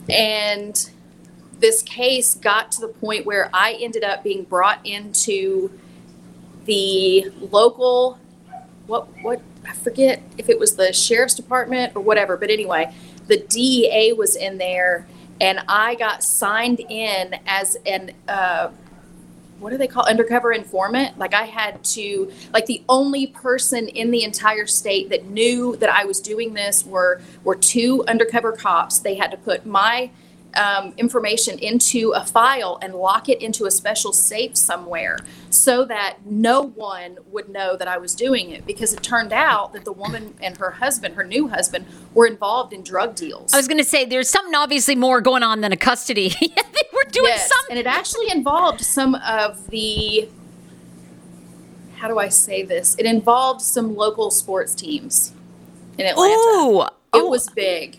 And 0.09 0.90
this 1.59 1.82
case 1.82 2.34
got 2.34 2.72
to 2.72 2.80
the 2.80 2.88
point 2.88 3.24
where 3.24 3.48
I 3.55 3.74
ended 3.80 4.05
up 4.05 4.22
being 4.22 4.44
brought 4.44 4.84
into 4.84 5.70
the 6.64 7.32
local 7.40 8.18
what 8.86 9.07
what 9.22 9.40
I 9.66 9.72
forget 9.72 10.22
if 10.38 10.48
it 10.48 10.59
was 10.59 10.76
the 10.76 10.92
sheriff's 10.92 11.34
department 11.34 11.94
or 11.94 12.03
whatever, 12.03 12.36
but 12.36 12.50
anyway, 12.50 12.92
the 13.28 13.38
DEA 13.38 14.12
was 14.12 14.34
in 14.34 14.59
there, 14.59 15.07
and 15.40 15.61
I 15.68 15.94
got 15.94 16.24
signed 16.24 16.80
in 16.80 17.36
as 17.46 17.76
an 17.86 18.12
uh, 18.28 18.70
what 19.62 19.70
do 19.70 19.78
they 19.78 19.86
call 19.86 20.04
undercover 20.06 20.52
informant? 20.52 21.18
Like 21.18 21.34
I 21.34 21.44
had 21.44 21.82
to 21.84 22.30
like 22.52 22.66
the 22.66 22.82
only 22.88 23.28
person 23.28 23.88
in 23.88 24.10
the 24.10 24.24
entire 24.24 24.66
state 24.66 25.08
that 25.10 25.26
knew 25.26 25.76
that 25.76 25.88
I 25.88 26.04
was 26.04 26.20
doing 26.20 26.54
this 26.54 26.84
were 26.84 27.20
were 27.44 27.56
two 27.56 28.04
undercover 28.06 28.52
cops. 28.52 28.98
They 28.98 29.14
had 29.14 29.30
to 29.30 29.36
put 29.36 29.64
my 29.64 30.10
um, 30.54 30.92
information 30.96 31.58
into 31.58 32.12
a 32.12 32.24
file 32.24 32.78
and 32.82 32.94
lock 32.94 33.28
it 33.28 33.40
into 33.40 33.66
a 33.66 33.70
special 33.70 34.12
safe 34.12 34.56
somewhere 34.56 35.18
so 35.50 35.84
that 35.84 36.18
no 36.24 36.62
one 36.62 37.18
would 37.30 37.48
know 37.48 37.76
that 37.76 37.88
I 37.88 37.98
was 37.98 38.14
doing 38.14 38.50
it 38.50 38.66
because 38.66 38.92
it 38.92 39.02
turned 39.02 39.32
out 39.32 39.72
that 39.72 39.84
the 39.84 39.92
woman 39.92 40.34
and 40.40 40.56
her 40.58 40.70
husband, 40.70 41.14
her 41.14 41.24
new 41.24 41.48
husband, 41.48 41.86
were 42.14 42.26
involved 42.26 42.72
in 42.72 42.82
drug 42.82 43.14
deals. 43.14 43.52
I 43.52 43.56
was 43.56 43.68
going 43.68 43.78
to 43.78 43.84
say 43.84 44.04
there's 44.04 44.28
something 44.28 44.54
obviously 44.54 44.96
more 44.96 45.20
going 45.20 45.42
on 45.42 45.60
than 45.60 45.72
a 45.72 45.76
custody. 45.76 46.34
they 47.12 47.20
were 47.20 47.26
doing 47.26 47.34
Yes, 47.36 47.48
something. 47.48 47.76
and 47.76 47.78
it 47.78 47.86
actually 47.86 48.30
involved 48.30 48.80
some 48.80 49.14
of 49.16 49.68
the. 49.68 50.28
How 51.96 52.08
do 52.08 52.18
I 52.18 52.28
say 52.28 52.62
this? 52.64 52.96
It 52.98 53.06
involved 53.06 53.60
some 53.62 53.94
local 53.96 54.30
sports 54.30 54.74
teams 54.74 55.32
in 55.98 56.06
Atlanta. 56.06 56.32
Ooh. 56.34 56.82
It 56.82 56.88
Oh. 57.14 57.28
was 57.28 57.48
big. 57.50 57.98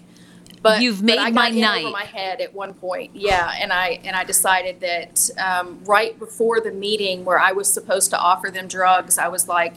But 0.62 0.82
You've 0.82 1.00
but 1.00 1.06
made 1.06 1.18
I 1.20 1.26
got 1.30 1.34
my 1.36 1.48
in 1.50 1.60
night. 1.62 1.84
Over 1.86 1.92
my 1.92 2.04
head 2.06 2.40
at 2.42 2.54
one 2.54 2.74
point, 2.74 3.12
yeah, 3.16 3.52
and 3.60 3.74
I 3.74 4.00
and 4.06 4.16
I 4.16 4.24
decided 4.24 4.80
that 4.80 5.30
um, 5.38 5.80
right 5.84 6.18
before 6.18 6.62
the 6.62 6.72
meeting 6.72 7.26
where 7.26 7.38
I 7.38 7.52
was 7.52 7.72
supposed 7.72 8.12
to 8.12 8.18
offer 8.18 8.50
them 8.50 8.68
drugs, 8.70 9.18
I 9.18 9.28
was 9.28 9.48
like, 9.50 9.74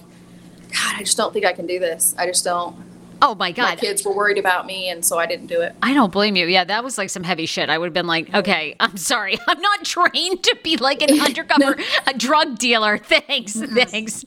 God, 0.69 0.95
I 0.97 1.01
just 1.01 1.17
don't 1.17 1.33
think 1.33 1.45
I 1.45 1.53
can 1.53 1.67
do 1.67 1.81
this. 1.81 2.15
I 2.17 2.27
just 2.27 2.45
don't. 2.45 2.77
Oh 3.23 3.35
my 3.35 3.51
god. 3.51 3.63
My 3.71 3.77
kids 3.77 4.05
were 4.05 4.15
worried 4.15 4.37
about 4.39 4.67
me, 4.67 4.89
and 4.91 5.05
so 5.05 5.19
I 5.19 5.27
didn't 5.27 5.47
do 5.47 5.61
it. 5.63 5.75
I 5.83 5.95
don't 5.95 6.13
blame 6.13 6.37
you. 6.37 6.47
Yeah, 6.47 6.65
that 6.65 6.85
was 6.85 6.99
like 6.99 7.09
some 7.11 7.23
heavy 7.23 7.47
shit. 7.47 7.71
I 7.71 7.79
would 7.79 7.87
have 7.87 7.95
been 7.95 8.07
like, 8.07 8.33
okay, 8.35 8.77
I'm 8.79 8.97
sorry. 8.97 9.39
I'm 9.49 9.61
not 9.61 9.85
trained 9.85 10.45
to 10.45 10.57
be 10.63 10.77
like 10.77 11.03
an 11.03 11.19
undercover 11.27 11.77
a 12.07 12.15
drug 12.15 12.59
dealer. 12.59 12.99
Thanks. 13.03 13.55
Thanks. 13.55 14.25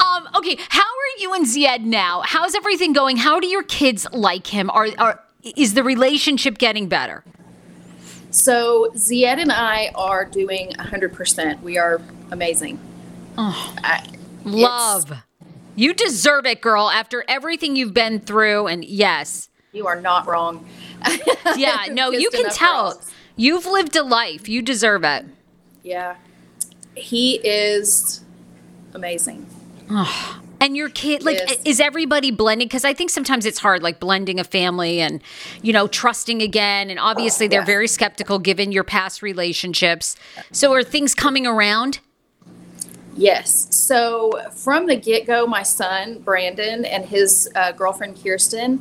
Um, 0.00 0.28
okay, 0.36 0.56
how 0.68 0.80
are 0.82 1.20
you 1.20 1.34
and 1.34 1.44
Zied 1.46 1.82
now? 1.84 2.22
How's 2.24 2.54
everything 2.54 2.92
going? 2.92 3.18
How 3.18 3.38
do 3.38 3.46
your 3.46 3.62
kids 3.64 4.06
like 4.12 4.46
him? 4.46 4.70
Are 4.70 4.88
are 4.98 5.20
is 5.56 5.74
the 5.74 5.82
relationship 5.82 6.56
getting 6.58 6.88
better? 6.88 7.24
So 8.30 8.90
Zied 8.94 9.38
and 9.38 9.52
I 9.52 9.90
are 9.94 10.24
doing 10.24 10.70
100%. 10.78 11.60
We 11.62 11.76
are 11.76 12.00
amazing. 12.30 12.78
Oh, 13.36 13.74
I- 13.84 14.06
Love. 14.44 15.12
You 15.74 15.94
deserve 15.94 16.46
it, 16.46 16.60
girl, 16.60 16.90
after 16.90 17.24
everything 17.28 17.76
you've 17.76 17.94
been 17.94 18.20
through. 18.20 18.66
And 18.66 18.84
yes, 18.84 19.48
You 19.72 19.86
are 19.86 20.00
not 20.00 20.26
wrong. 20.26 20.66
yeah, 21.56 21.86
no, 21.90 22.10
you 22.10 22.30
can 22.30 22.50
tell. 22.50 23.00
You've 23.36 23.66
lived 23.66 23.96
a 23.96 24.02
life. 24.02 24.48
You 24.48 24.60
deserve 24.62 25.04
it. 25.04 25.24
Yeah. 25.82 26.16
He 26.94 27.36
is 27.42 28.22
amazing. 28.94 29.46
And 30.60 30.76
your 30.76 30.90
kid, 30.90 31.24
like, 31.24 31.38
Yes. 31.38 31.60
is 31.64 31.80
everybody 31.80 32.30
blending? 32.30 32.68
Because 32.68 32.84
I 32.84 32.94
think 32.94 33.10
sometimes 33.10 33.44
it's 33.46 33.58
hard, 33.58 33.82
like 33.82 33.98
blending 33.98 34.38
a 34.38 34.44
family 34.44 35.00
and, 35.00 35.20
you 35.62 35.72
know, 35.72 35.88
trusting 35.88 36.40
again. 36.40 36.88
And 36.88 36.98
obviously, 37.00 37.48
they're 37.48 37.64
very 37.64 37.88
skeptical 37.88 38.38
given 38.38 38.70
your 38.72 38.84
past 38.84 39.22
relationships. 39.22 40.14
So, 40.52 40.72
are 40.72 40.84
things 40.84 41.14
coming 41.14 41.46
around? 41.46 41.98
Yes. 43.16 43.66
So 43.70 44.40
from 44.54 44.86
the 44.86 44.96
get 44.96 45.26
go, 45.26 45.46
my 45.46 45.62
son, 45.62 46.20
Brandon, 46.20 46.84
and 46.84 47.04
his 47.04 47.50
uh, 47.54 47.72
girlfriend, 47.72 48.22
Kirsten, 48.22 48.80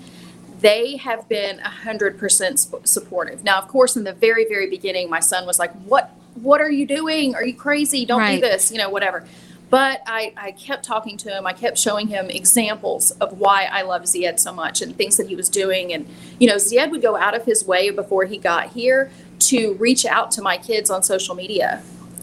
they 0.62 0.98
have 0.98 1.28
been 1.28 1.58
100% 1.60 2.58
sp- 2.62 2.86
supportive. 2.86 3.44
Now, 3.44 3.58
of 3.58 3.68
course, 3.68 3.96
in 3.98 4.04
the 4.04 4.14
very, 4.14 4.46
very 4.48 4.70
beginning, 4.70 5.10
my 5.10 5.20
son 5.20 5.46
was 5.46 5.60
like, 5.60 5.72
What? 5.84 6.12
What 6.36 6.62
are 6.62 6.72
you 6.72 6.86
doing? 6.86 7.36
Are 7.36 7.44
you 7.46 7.54
crazy? 7.54 8.06
Don't 8.06 8.20
Right. 8.22 8.36
do 8.36 8.42
this, 8.42 8.72
you 8.72 8.78
know, 8.78 8.90
whatever. 8.90 9.26
But 9.70 10.02
I, 10.06 10.34
I 10.38 10.52
kept 10.52 10.84
talking 10.86 11.18
to 11.18 11.30
him. 11.30 11.46
I 11.46 11.52
kept 11.54 11.78
showing 11.78 12.08
him 12.08 12.30
examples 12.30 13.12
of 13.12 13.38
why 13.40 13.66
I 13.72 13.82
love 13.82 14.04
Zied 14.04 14.40
so 14.40 14.54
much 14.54 14.82
and 14.82 14.96
things 14.96 15.18
that 15.18 15.28
he 15.28 15.36
was 15.36 15.50
doing. 15.50 15.92
And, 15.94 16.08
you 16.40 16.48
know, 16.48 16.56
Zied 16.56 16.90
would 16.92 17.02
go 17.02 17.18
out 17.18 17.36
of 17.36 17.44
his 17.46 17.66
way 17.66 17.90
before 17.90 18.26
he 18.26 18.38
got 18.38 18.70
here 18.70 19.12
to 19.40 19.74
reach 19.74 20.06
out 20.06 20.32
to 20.32 20.42
my 20.42 20.58
kids 20.58 20.90
on 20.90 21.04
social 21.04 21.36
media 21.36 21.82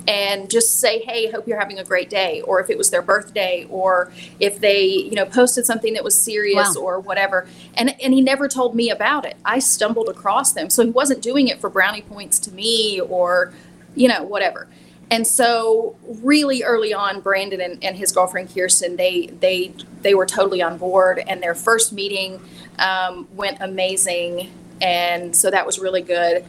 and 0.09 0.48
just 0.50 0.80
say, 0.80 1.00
"Hey, 1.00 1.30
hope 1.30 1.46
you're 1.46 1.59
having 1.61 1.78
a 1.78 1.84
great 1.84 2.09
day," 2.09 2.40
or 2.40 2.61
if 2.61 2.70
it 2.70 2.78
was 2.78 2.88
their 2.90 3.02
birthday, 3.02 3.66
or 3.68 4.11
if 4.40 4.59
they, 4.59 4.82
you 4.86 5.14
know, 5.14 5.26
posted 5.26 5.66
something 5.66 5.92
that 5.92 6.02
was 6.02 6.18
serious 6.20 6.74
Wow. 6.74 6.82
or 6.82 6.98
whatever. 7.00 7.46
And 7.76 7.94
and 8.02 8.14
he 8.14 8.22
never 8.22 8.48
told 8.48 8.74
me 8.74 8.88
about 8.90 9.26
it. 9.26 9.36
I 9.44 9.59
stumbled 9.59 10.09
across 10.09 10.52
them, 10.52 10.70
so 10.70 10.82
he 10.82 10.90
wasn't 10.90 11.20
doing 11.20 11.48
it 11.48 11.61
for 11.61 11.68
brownie 11.68 12.00
points 12.00 12.38
to 12.40 12.50
me 12.52 13.00
or, 13.02 13.52
you 13.94 14.09
know, 14.09 14.22
whatever. 14.22 14.66
And 15.11 15.26
so, 15.26 15.96
really 16.22 16.62
early 16.62 16.92
on, 16.94 17.20
Brandon 17.20 17.61
and, 17.61 17.82
and 17.84 17.96
his 17.96 18.11
girlfriend 18.11 18.54
Kirsten, 18.54 18.96
they 18.96 19.26
they 19.26 19.74
they 20.00 20.14
were 20.14 20.26
totally 20.26 20.62
on 20.62 20.78
board, 20.78 21.22
and 21.26 21.42
their 21.42 21.54
first 21.54 21.92
meeting 21.92 22.40
um, 22.78 23.28
went 23.34 23.59
amazing, 23.61 24.50
and 24.80 25.36
so 25.36 25.50
that 25.50 25.66
was 25.66 25.78
really 25.78 26.02
good. 26.02 26.46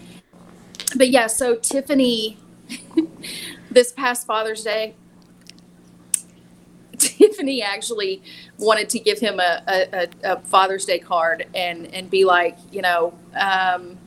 But 0.96 1.10
yeah, 1.10 1.28
so 1.28 1.56
Tiffany 1.56 2.38
this 3.72 3.92
past 3.92 4.26
Father's 4.26 4.64
Day, 4.64 4.96
Tiffany 6.98 7.62
actually 7.62 8.22
wanted 8.58 8.90
to 8.90 9.00
give 9.00 9.20
him 9.20 9.40
a, 9.40 9.64
a, 9.68 10.08
a, 10.24 10.40
Father's 10.42 10.86
Day 10.86 11.00
card 11.00 11.48
and, 11.56 11.88
and 11.94 12.10
be 12.10 12.26
like, 12.26 12.58
you 12.72 12.82
know, 12.82 13.14
um, 13.36 13.98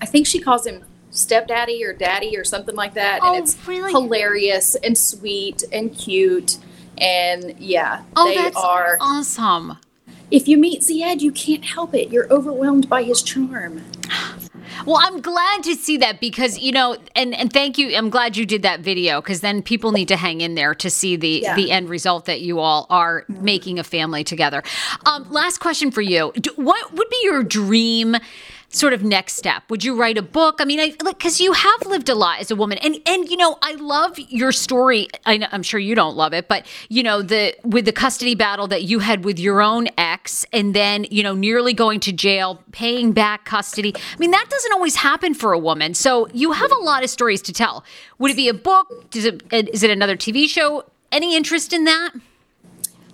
I 0.00 0.06
think 0.06 0.26
she 0.26 0.38
calls 0.38 0.66
him 0.66 0.84
stepdaddy 1.10 1.84
or 1.84 1.92
daddy 1.92 2.36
or 2.36 2.44
something 2.44 2.74
like 2.74 2.94
that. 2.94 3.20
Oh, 3.22 3.34
and 3.34 3.42
it's 3.42 3.56
really? 3.66 3.92
hilarious 3.92 4.74
and 4.76 4.96
sweet 4.96 5.64
and 5.72 5.96
cute. 5.96 6.58
And 6.98 7.58
yeah, 7.58 8.02
Oh, 8.16 8.28
they 8.28 8.36
that's 8.36 8.56
are. 8.56 8.96
awesome. 9.00 9.78
If 10.30 10.48
you 10.48 10.56
meet 10.56 10.80
Zied, 10.80 11.20
you 11.20 11.32
can't 11.32 11.64
help 11.64 11.94
it. 11.94 12.10
You're 12.10 12.32
overwhelmed 12.32 12.88
by 12.88 13.02
his 13.02 13.22
charm. 13.22 13.82
Well, 14.86 14.98
I'm 15.00 15.20
glad 15.20 15.62
to 15.64 15.74
see 15.74 15.96
that 15.98 16.20
because 16.20 16.58
you 16.58 16.72
know, 16.72 16.96
and 17.14 17.34
and 17.34 17.52
thank 17.52 17.78
you. 17.78 17.94
I'm 17.96 18.10
glad 18.10 18.36
you 18.36 18.46
did 18.46 18.62
that 18.62 18.80
video 18.80 19.20
because 19.20 19.40
then 19.40 19.62
people 19.62 19.92
need 19.92 20.08
to 20.08 20.16
hang 20.16 20.40
in 20.40 20.54
there 20.54 20.74
to 20.76 20.90
see 20.90 21.16
the 21.16 21.40
Yeah. 21.42 21.56
the 21.56 21.70
end 21.70 21.88
result 21.88 22.24
that 22.26 22.40
you 22.40 22.58
all 22.58 22.86
are 22.90 23.24
making 23.28 23.78
a 23.78 23.84
family 23.84 24.24
together. 24.24 24.62
Um, 25.06 25.26
last 25.30 25.58
question 25.58 25.90
for 25.90 26.02
you: 26.02 26.32
What 26.56 26.92
would 26.92 27.08
be 27.08 27.20
your 27.24 27.42
dream? 27.42 28.16
Sort 28.74 28.94
of 28.94 29.04
next 29.04 29.34
step. 29.34 29.64
Would 29.68 29.84
you 29.84 29.94
write 29.94 30.16
a 30.16 30.22
book? 30.22 30.56
I 30.58 30.64
mean, 30.64 30.80
I 30.80 30.94
like 31.02 31.18
because 31.18 31.40
you 31.40 31.52
have 31.52 31.86
lived 31.86 32.08
a 32.08 32.14
lot 32.14 32.40
as 32.40 32.50
a 32.50 32.56
woman, 32.56 32.78
and 32.78 32.98
and 33.04 33.28
you 33.28 33.36
know, 33.36 33.58
I 33.60 33.74
love 33.74 34.18
your 34.18 34.50
story. 34.50 35.08
I 35.26 35.46
I'm 35.52 35.62
sure 35.62 35.78
you 35.78 35.94
don't 35.94 36.16
love 36.16 36.32
it, 36.32 36.48
but 36.48 36.66
you 36.88 37.02
know, 37.02 37.20
the 37.20 37.54
with 37.64 37.84
the 37.84 37.92
custody 37.92 38.34
battle 38.34 38.66
that 38.68 38.84
you 38.84 39.00
had 39.00 39.26
with 39.26 39.38
your 39.38 39.60
own 39.60 39.88
ex, 39.98 40.46
and 40.54 40.74
then 40.74 41.06
you 41.10 41.22
know, 41.22 41.34
nearly 41.34 41.74
going 41.74 42.00
to 42.00 42.12
jail, 42.12 42.62
paying 42.72 43.12
back 43.12 43.44
custody. 43.44 43.92
I 43.94 44.18
mean, 44.18 44.30
that 44.30 44.46
doesn't 44.48 44.72
always 44.72 44.96
happen 44.96 45.34
for 45.34 45.52
a 45.52 45.58
woman. 45.58 45.92
So 45.92 46.28
you 46.32 46.52
have 46.52 46.72
a 46.72 46.82
lot 46.82 47.04
of 47.04 47.10
stories 47.10 47.42
to 47.42 47.52
tell. 47.52 47.84
Would 48.20 48.30
it 48.30 48.36
be 48.36 48.48
a 48.48 48.54
book? 48.54 49.10
Does 49.10 49.26
it? 49.26 49.42
Is 49.52 49.82
it 49.82 49.90
another 49.90 50.16
TV 50.16 50.48
show? 50.48 50.84
Any 51.12 51.36
interest 51.36 51.74
in 51.74 51.84
that? 51.84 52.12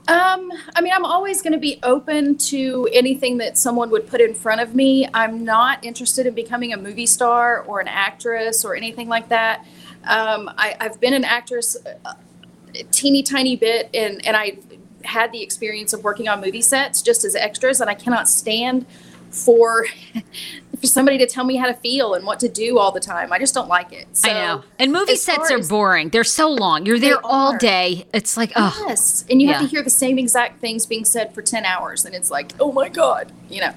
Um, 0.09 0.51
I 0.75 0.81
mean, 0.81 0.95
I'm 0.95 1.05
always 1.05 1.43
going 1.43 1.53
to 1.53 1.59
be 1.59 1.79
open 1.83 2.39
to 2.39 2.89
anything 2.95 3.37
that 3.39 3.59
someone 3.59 3.91
would 3.91 4.07
put 4.07 4.23
in 4.23 4.35
front 4.35 4.63
of 4.63 4.75
me. 4.75 5.07
I'm 5.13 5.45
not 5.45 5.85
interested 5.85 6.27
in 6.27 6.35
becoming 6.35 6.73
a 6.73 6.79
movie 6.79 7.05
star 7.05 7.63
or 7.65 7.81
an 7.81 7.89
actress 7.89 8.65
or 8.65 8.75
anything 8.75 9.09
like 9.09 9.29
that. 9.29 9.67
Um, 10.05 10.51
I, 10.57 10.77
I've 10.81 10.99
been 10.99 11.13
an 11.13 11.25
actress 11.25 11.77
a, 11.85 12.09
a 12.09 12.85
teeny 12.85 13.23
tiny 13.23 13.57
bit, 13.57 13.91
and 13.93 14.25
and 14.27 14.35
I 14.35 14.59
had 15.05 15.31
the 15.31 15.43
experience 15.43 15.93
of 15.93 16.03
working 16.03 16.27
on 16.27 16.41
movie 16.41 16.63
sets 16.63 17.03
just 17.03 17.23
as 17.27 17.37
extras, 17.37 17.83
and 17.83 17.91
I 17.91 17.95
cannot 17.95 18.29
stand 18.29 18.87
for 19.31 19.87
for 20.81 20.87
somebody 20.87 21.19
to 21.19 21.27
tell 21.27 21.45
me 21.45 21.57
how 21.57 21.67
to 21.67 21.75
feel 21.75 22.15
and 22.15 22.25
what 22.25 22.41
to 22.41 22.49
do 22.49 22.79
all 22.79 22.93
the 22.93 23.01
time. 23.01 23.33
I 23.33 23.39
just 23.39 23.55
don't 23.55 23.69
like 23.69 23.93
it. 23.93 24.07
So, 24.17 24.31
I 24.31 24.33
know. 24.33 24.65
And 24.79 24.93
movie 24.93 25.17
sets 25.17 25.51
are 25.51 25.63
boring. 25.63 26.11
They're 26.11 26.25
so 26.25 26.51
long. 26.51 26.87
You're 26.87 26.99
there 26.99 27.25
all 27.25 27.55
are. 27.55 27.59
day. 27.59 28.07
It's 28.13 28.37
like, 28.37 28.53
oh, 28.57 28.85
Yes, 28.89 29.25
and 29.31 29.43
you 29.43 29.49
have 29.49 29.61
to 29.61 29.67
hear 29.67 29.83
the 29.83 29.91
same 29.91 30.19
exact 30.19 30.61
things 30.61 30.87
being 30.87 31.05
said 31.05 31.35
for 31.35 31.43
10 31.43 31.65
hours, 31.65 32.05
and 32.05 32.15
it's 32.15 32.31
like, 32.31 32.53
oh 32.61 32.73
my 32.73 32.89
God, 32.89 33.33
you 33.51 33.61
know. 33.61 33.75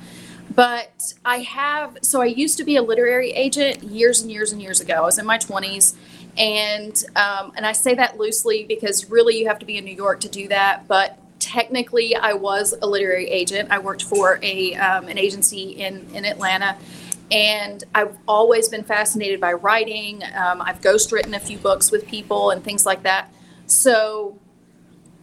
But 0.54 1.14
I 1.24 1.40
have, 1.40 1.98
so 2.02 2.22
I 2.22 2.26
used 2.26 2.58
to 2.58 2.64
be 2.64 2.76
a 2.76 2.82
literary 2.82 3.32
agent 3.32 3.84
years 3.84 4.22
and 4.22 4.32
years 4.32 4.52
and 4.52 4.62
years 4.62 4.82
ago. 4.82 4.96
I 4.96 5.02
was 5.02 5.18
in 5.18 5.26
my 5.26 5.38
20s, 5.38 5.96
and 6.38 7.04
um, 7.16 7.54
and 7.56 7.66
I 7.66 7.72
say 7.72 7.94
that 7.96 8.18
loosely 8.18 8.66
because 8.66 9.10
really 9.10 9.38
you 9.38 9.48
have 9.48 9.60
to 9.60 9.66
be 9.66 9.78
in 9.78 9.86
New 9.86 9.96
York 9.96 10.20
to 10.22 10.30
do 10.30 10.48
that. 10.50 10.88
But 10.88 11.18
technically, 11.42 12.16
I 12.16 12.34
was 12.34 12.74
a 12.82 12.88
literary 12.88 13.28
agent. 13.28 13.70
I 13.72 13.80
worked 13.80 14.04
for 14.04 14.40
a 14.42 14.76
um, 14.76 15.10
an 15.10 15.18
agency 15.18 15.72
in 15.72 16.08
in 16.14 16.24
Atlanta. 16.24 16.78
And 17.32 17.84
I've 17.96 18.18
always 18.28 18.68
been 18.68 18.84
fascinated 18.84 19.40
by 19.40 19.54
writing. 19.54 20.22
Um, 20.36 20.62
I've 20.62 20.82
ghostwritten 20.82 21.34
a 21.34 21.40
few 21.40 21.58
books 21.58 21.90
with 21.90 22.06
people 22.06 22.52
and 22.52 22.62
things 22.62 22.86
like 22.86 23.04
that. 23.04 23.34
So 23.68 24.38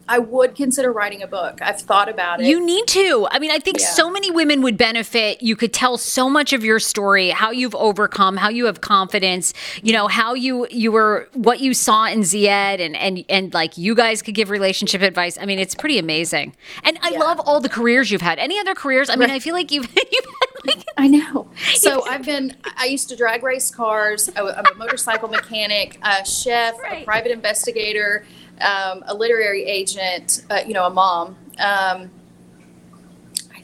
I 0.08 0.18
would 0.18 0.54
consider 0.54 0.90
writing 0.92 1.22
a 1.22 1.26
book. 1.26 1.60
I've 1.60 1.80
thought 1.80 2.08
about 2.08 2.40
it. 2.40 2.46
You 2.46 2.64
need 2.64 2.86
to. 2.88 3.28
I 3.30 3.38
mean, 3.38 3.50
I 3.50 3.58
think 3.58 3.78
Yeah. 3.80 3.86
so 3.86 4.10
many 4.10 4.30
women 4.30 4.62
would 4.62 4.76
benefit. 4.76 5.42
You 5.42 5.54
could 5.54 5.72
tell 5.72 5.98
so 5.98 6.30
much 6.30 6.52
of 6.52 6.64
your 6.64 6.78
story, 6.80 7.28
how 7.30 7.50
you've 7.50 7.74
overcome, 7.74 8.36
how 8.38 8.48
you 8.48 8.66
have 8.66 8.80
confidence, 8.80 9.52
you 9.82 9.92
know, 9.92 10.08
how 10.08 10.34
you 10.34 10.66
you 10.70 10.90
were 10.92 11.28
what 11.34 11.60
you 11.60 11.74
saw 11.74 12.06
in 12.06 12.20
Zied 12.20 12.80
and 12.80 12.96
and 12.96 13.24
and 13.28 13.52
like 13.54 13.76
you 13.76 13.94
guys 13.94 14.22
could 14.22 14.34
give 14.34 14.50
relationship 14.50 15.02
advice. 15.02 15.36
I 15.40 15.44
mean, 15.46 15.58
it's 15.58 15.74
pretty 15.74 15.98
amazing. 15.98 16.54
And 16.84 16.98
I 17.02 17.10
Yeah. 17.10 17.18
love 17.18 17.40
all 17.40 17.60
the 17.60 17.68
careers 17.68 18.10
you've 18.10 18.22
had. 18.22 18.38
Any 18.38 18.58
other 18.58 18.74
careers? 18.74 19.10
I 19.10 19.16
mean, 19.16 19.28
Right. 19.28 19.36
I 19.36 19.38
feel 19.40 19.54
like 19.54 19.70
you've, 19.70 19.88
you've 20.12 20.26
like, 20.66 20.84
I 20.96 21.08
know. 21.08 21.48
So 21.74 22.04
I've 22.08 22.24
been. 22.24 22.56
I 22.76 22.86
used 22.86 23.08
to 23.10 23.16
drag 23.16 23.42
race 23.42 23.70
cars. 23.70 24.30
I, 24.36 24.40
am 24.40 24.64
a 24.66 24.74
motorcycle 24.76 25.28
mechanic, 25.28 25.98
a 26.02 26.24
chef, 26.24 26.78
Right. 26.78 27.02
a 27.02 27.04
private 27.04 27.30
investigator, 27.32 28.24
um, 28.62 29.04
a 29.06 29.14
literary 29.14 29.64
agent. 29.64 30.44
Uh, 30.50 30.60
you 30.66 30.74
know, 30.74 30.84
a 30.84 30.90
mom. 30.90 31.36
Um, 31.58 32.10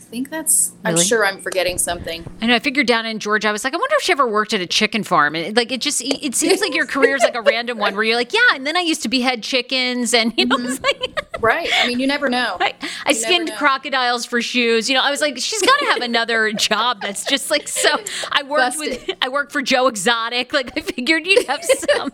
think 0.05 0.30
that's. 0.30 0.72
I'm 0.84 0.96
sure 0.96 1.24
I'm 1.24 1.40
forgetting 1.40 1.78
something. 1.78 2.24
I 2.40 2.46
know. 2.46 2.55
I 2.55 2.59
figured 2.59 2.86
down 2.86 3.07
in 3.07 3.18
Georgia, 3.18 3.48
I 3.48 3.52
was 3.52 3.64
like, 3.64 3.74
I 3.74 3.76
wonder 3.76 3.94
if 3.98 4.02
she 4.02 4.12
ever 4.12 4.26
worked 4.26 4.52
at 4.52 4.61
a 4.61 4.66
chicken 4.66 5.02
farm. 5.02 5.34
And 5.34 5.57
like, 5.57 5.72
it 5.72 5.80
just, 5.80 6.02
it 6.05 6.34
seems 6.34 6.61
like 6.61 6.74
your 6.74 6.86
career 6.86 7.16
is 7.16 7.22
like 7.22 7.34
a 7.34 7.42
random 7.42 7.78
one 7.78 7.94
where 7.94 8.05
you're 8.05 8.16
like, 8.16 8.32
yeah. 8.32 8.55
And 8.55 8.66
then 8.66 8.76
I 8.76 8.80
used 8.80 9.02
to 9.02 9.09
behead 9.09 9.42
chickens, 9.42 10.14
and 10.14 10.32
you 10.36 10.46
know, 10.46 10.57
it's 10.59 10.78
mm-hmm. 10.78 11.02
like, 11.02 11.26
Right. 11.40 11.68
I 11.74 11.86
mean, 11.86 12.00
you 12.00 12.07
never 12.07 12.28
know. 12.28 12.57
I, 12.61 12.74
I 13.05 13.11
You 13.11 13.14
never 13.14 13.14
skinned 13.14 13.52
crocodiles 13.59 14.24
for 14.24 14.40
shoes. 14.40 14.88
You 14.88 14.96
know, 14.96 15.02
I 15.02 15.11
was 15.11 15.20
like, 15.20 15.36
she's 15.38 15.61
got 15.61 15.78
to 15.80 15.84
have 15.86 16.02
another 16.02 16.52
job 16.52 17.00
that's 17.02 17.24
just 17.24 17.50
like 17.50 17.68
so. 17.68 17.98
I 18.32 18.42
worked 18.44 18.78
with, 18.78 19.11
I 19.20 19.28
worked 19.28 19.52
for 19.52 19.61
Joe 19.61 19.86
Exotic. 19.88 20.52
Like, 20.52 20.76
I 20.76 20.80
figured 20.80 21.26
you'd 21.26 21.46
have 21.46 21.62
some. 21.64 22.11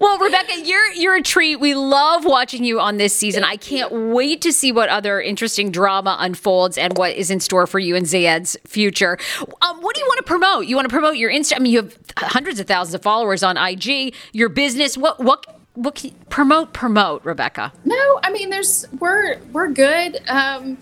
well, 0.00 0.18
Rebecca, 0.18 0.60
you're 0.64 0.92
you're 0.92 1.16
a 1.16 1.22
treat. 1.22 1.56
We 1.56 1.74
love 1.74 2.24
watching 2.24 2.64
you 2.64 2.80
on 2.80 2.96
this 2.96 3.14
season. 3.14 3.44
I 3.44 3.56
can't 3.56 3.92
wait 3.92 4.40
to 4.42 4.52
see 4.52 4.72
what 4.72 4.88
other 4.88 5.20
interesting 5.20 5.70
drama 5.70 6.16
unfolds 6.18 6.78
and 6.78 6.85
what 6.94 7.12
is 7.14 7.30
in 7.30 7.40
store 7.40 7.66
for 7.66 7.78
you 7.78 7.96
and 7.96 8.06
Zied's 8.06 8.56
future. 8.64 9.18
Um, 9.62 9.80
what 9.82 9.94
do 9.94 10.00
you 10.00 10.06
want 10.06 10.18
to 10.18 10.24
promote? 10.24 10.66
You 10.66 10.76
want 10.76 10.86
to 10.88 10.92
promote 10.92 11.16
your 11.16 11.30
Insta? 11.30 11.54
I 11.56 11.58
mean, 11.58 11.72
you 11.72 11.82
have 11.82 11.98
hundreds 12.16 12.60
of 12.60 12.66
thousands 12.66 12.94
of 12.94 13.02
followers 13.02 13.42
on 13.42 13.56
IG. 13.56 14.14
Your 14.32 14.48
business. 14.48 14.96
What 14.96 15.20
what 15.20 15.46
what? 15.74 15.94
Can, 15.96 16.12
promote 16.30 16.72
promote, 16.72 17.24
Rebecca. 17.24 17.72
No, 17.84 18.20
I 18.22 18.30
mean, 18.32 18.50
there's 18.50 18.86
we're 18.98 19.38
we're 19.52 19.68
good. 19.68 20.20
Um, 20.28 20.78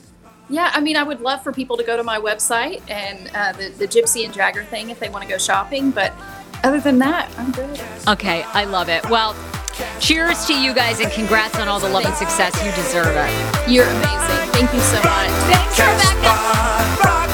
yeah, 0.51 0.71
I 0.75 0.81
mean, 0.81 0.97
I 0.97 1.03
would 1.03 1.21
love 1.21 1.43
for 1.43 1.53
people 1.53 1.77
to 1.79 1.85
go 1.85 1.97
to 1.97 2.05
my 2.05 2.19
website 2.19 2.83
and 2.91 3.31
uh, 3.35 3.53
the 3.53 3.71
the 3.71 3.89
Gypsy 3.89 4.25
and 4.25 4.35
Jagger 4.35 4.65
thing 4.65 4.91
if 4.91 5.01
they 5.01 5.09
want 5.09 5.25
to 5.25 5.29
go 5.29 5.39
shopping. 5.39 5.91
But 5.91 6.13
other 6.63 6.81
than 6.81 6.99
that, 6.99 7.31
I'm 7.39 7.51
good. 7.53 7.81
Okay, 8.09 8.43
I 8.43 8.65
love 8.65 8.89
it. 8.89 9.09
Well, 9.09 9.35
cheers 10.01 10.45
to 10.47 10.55
you 10.55 10.75
guys 10.75 11.01
and 11.01 11.11
congrats 11.13 11.59
on 11.59 11.69
all 11.69 11.81
the 11.81 11.89
love 11.89 12.05
and 12.05 12.15
success. 12.15 12.55
You 12.65 12.71
deserve 12.73 13.15
it. 13.17 13.71
You're 13.71 13.87
amazing. 13.87 14.53
Thank 14.53 14.73
you 14.73 14.81
so 14.81 14.97
much. 15.03 15.31
Thanks, 15.51 15.79
Rebecca. 15.79 17.05
by 17.05 17.34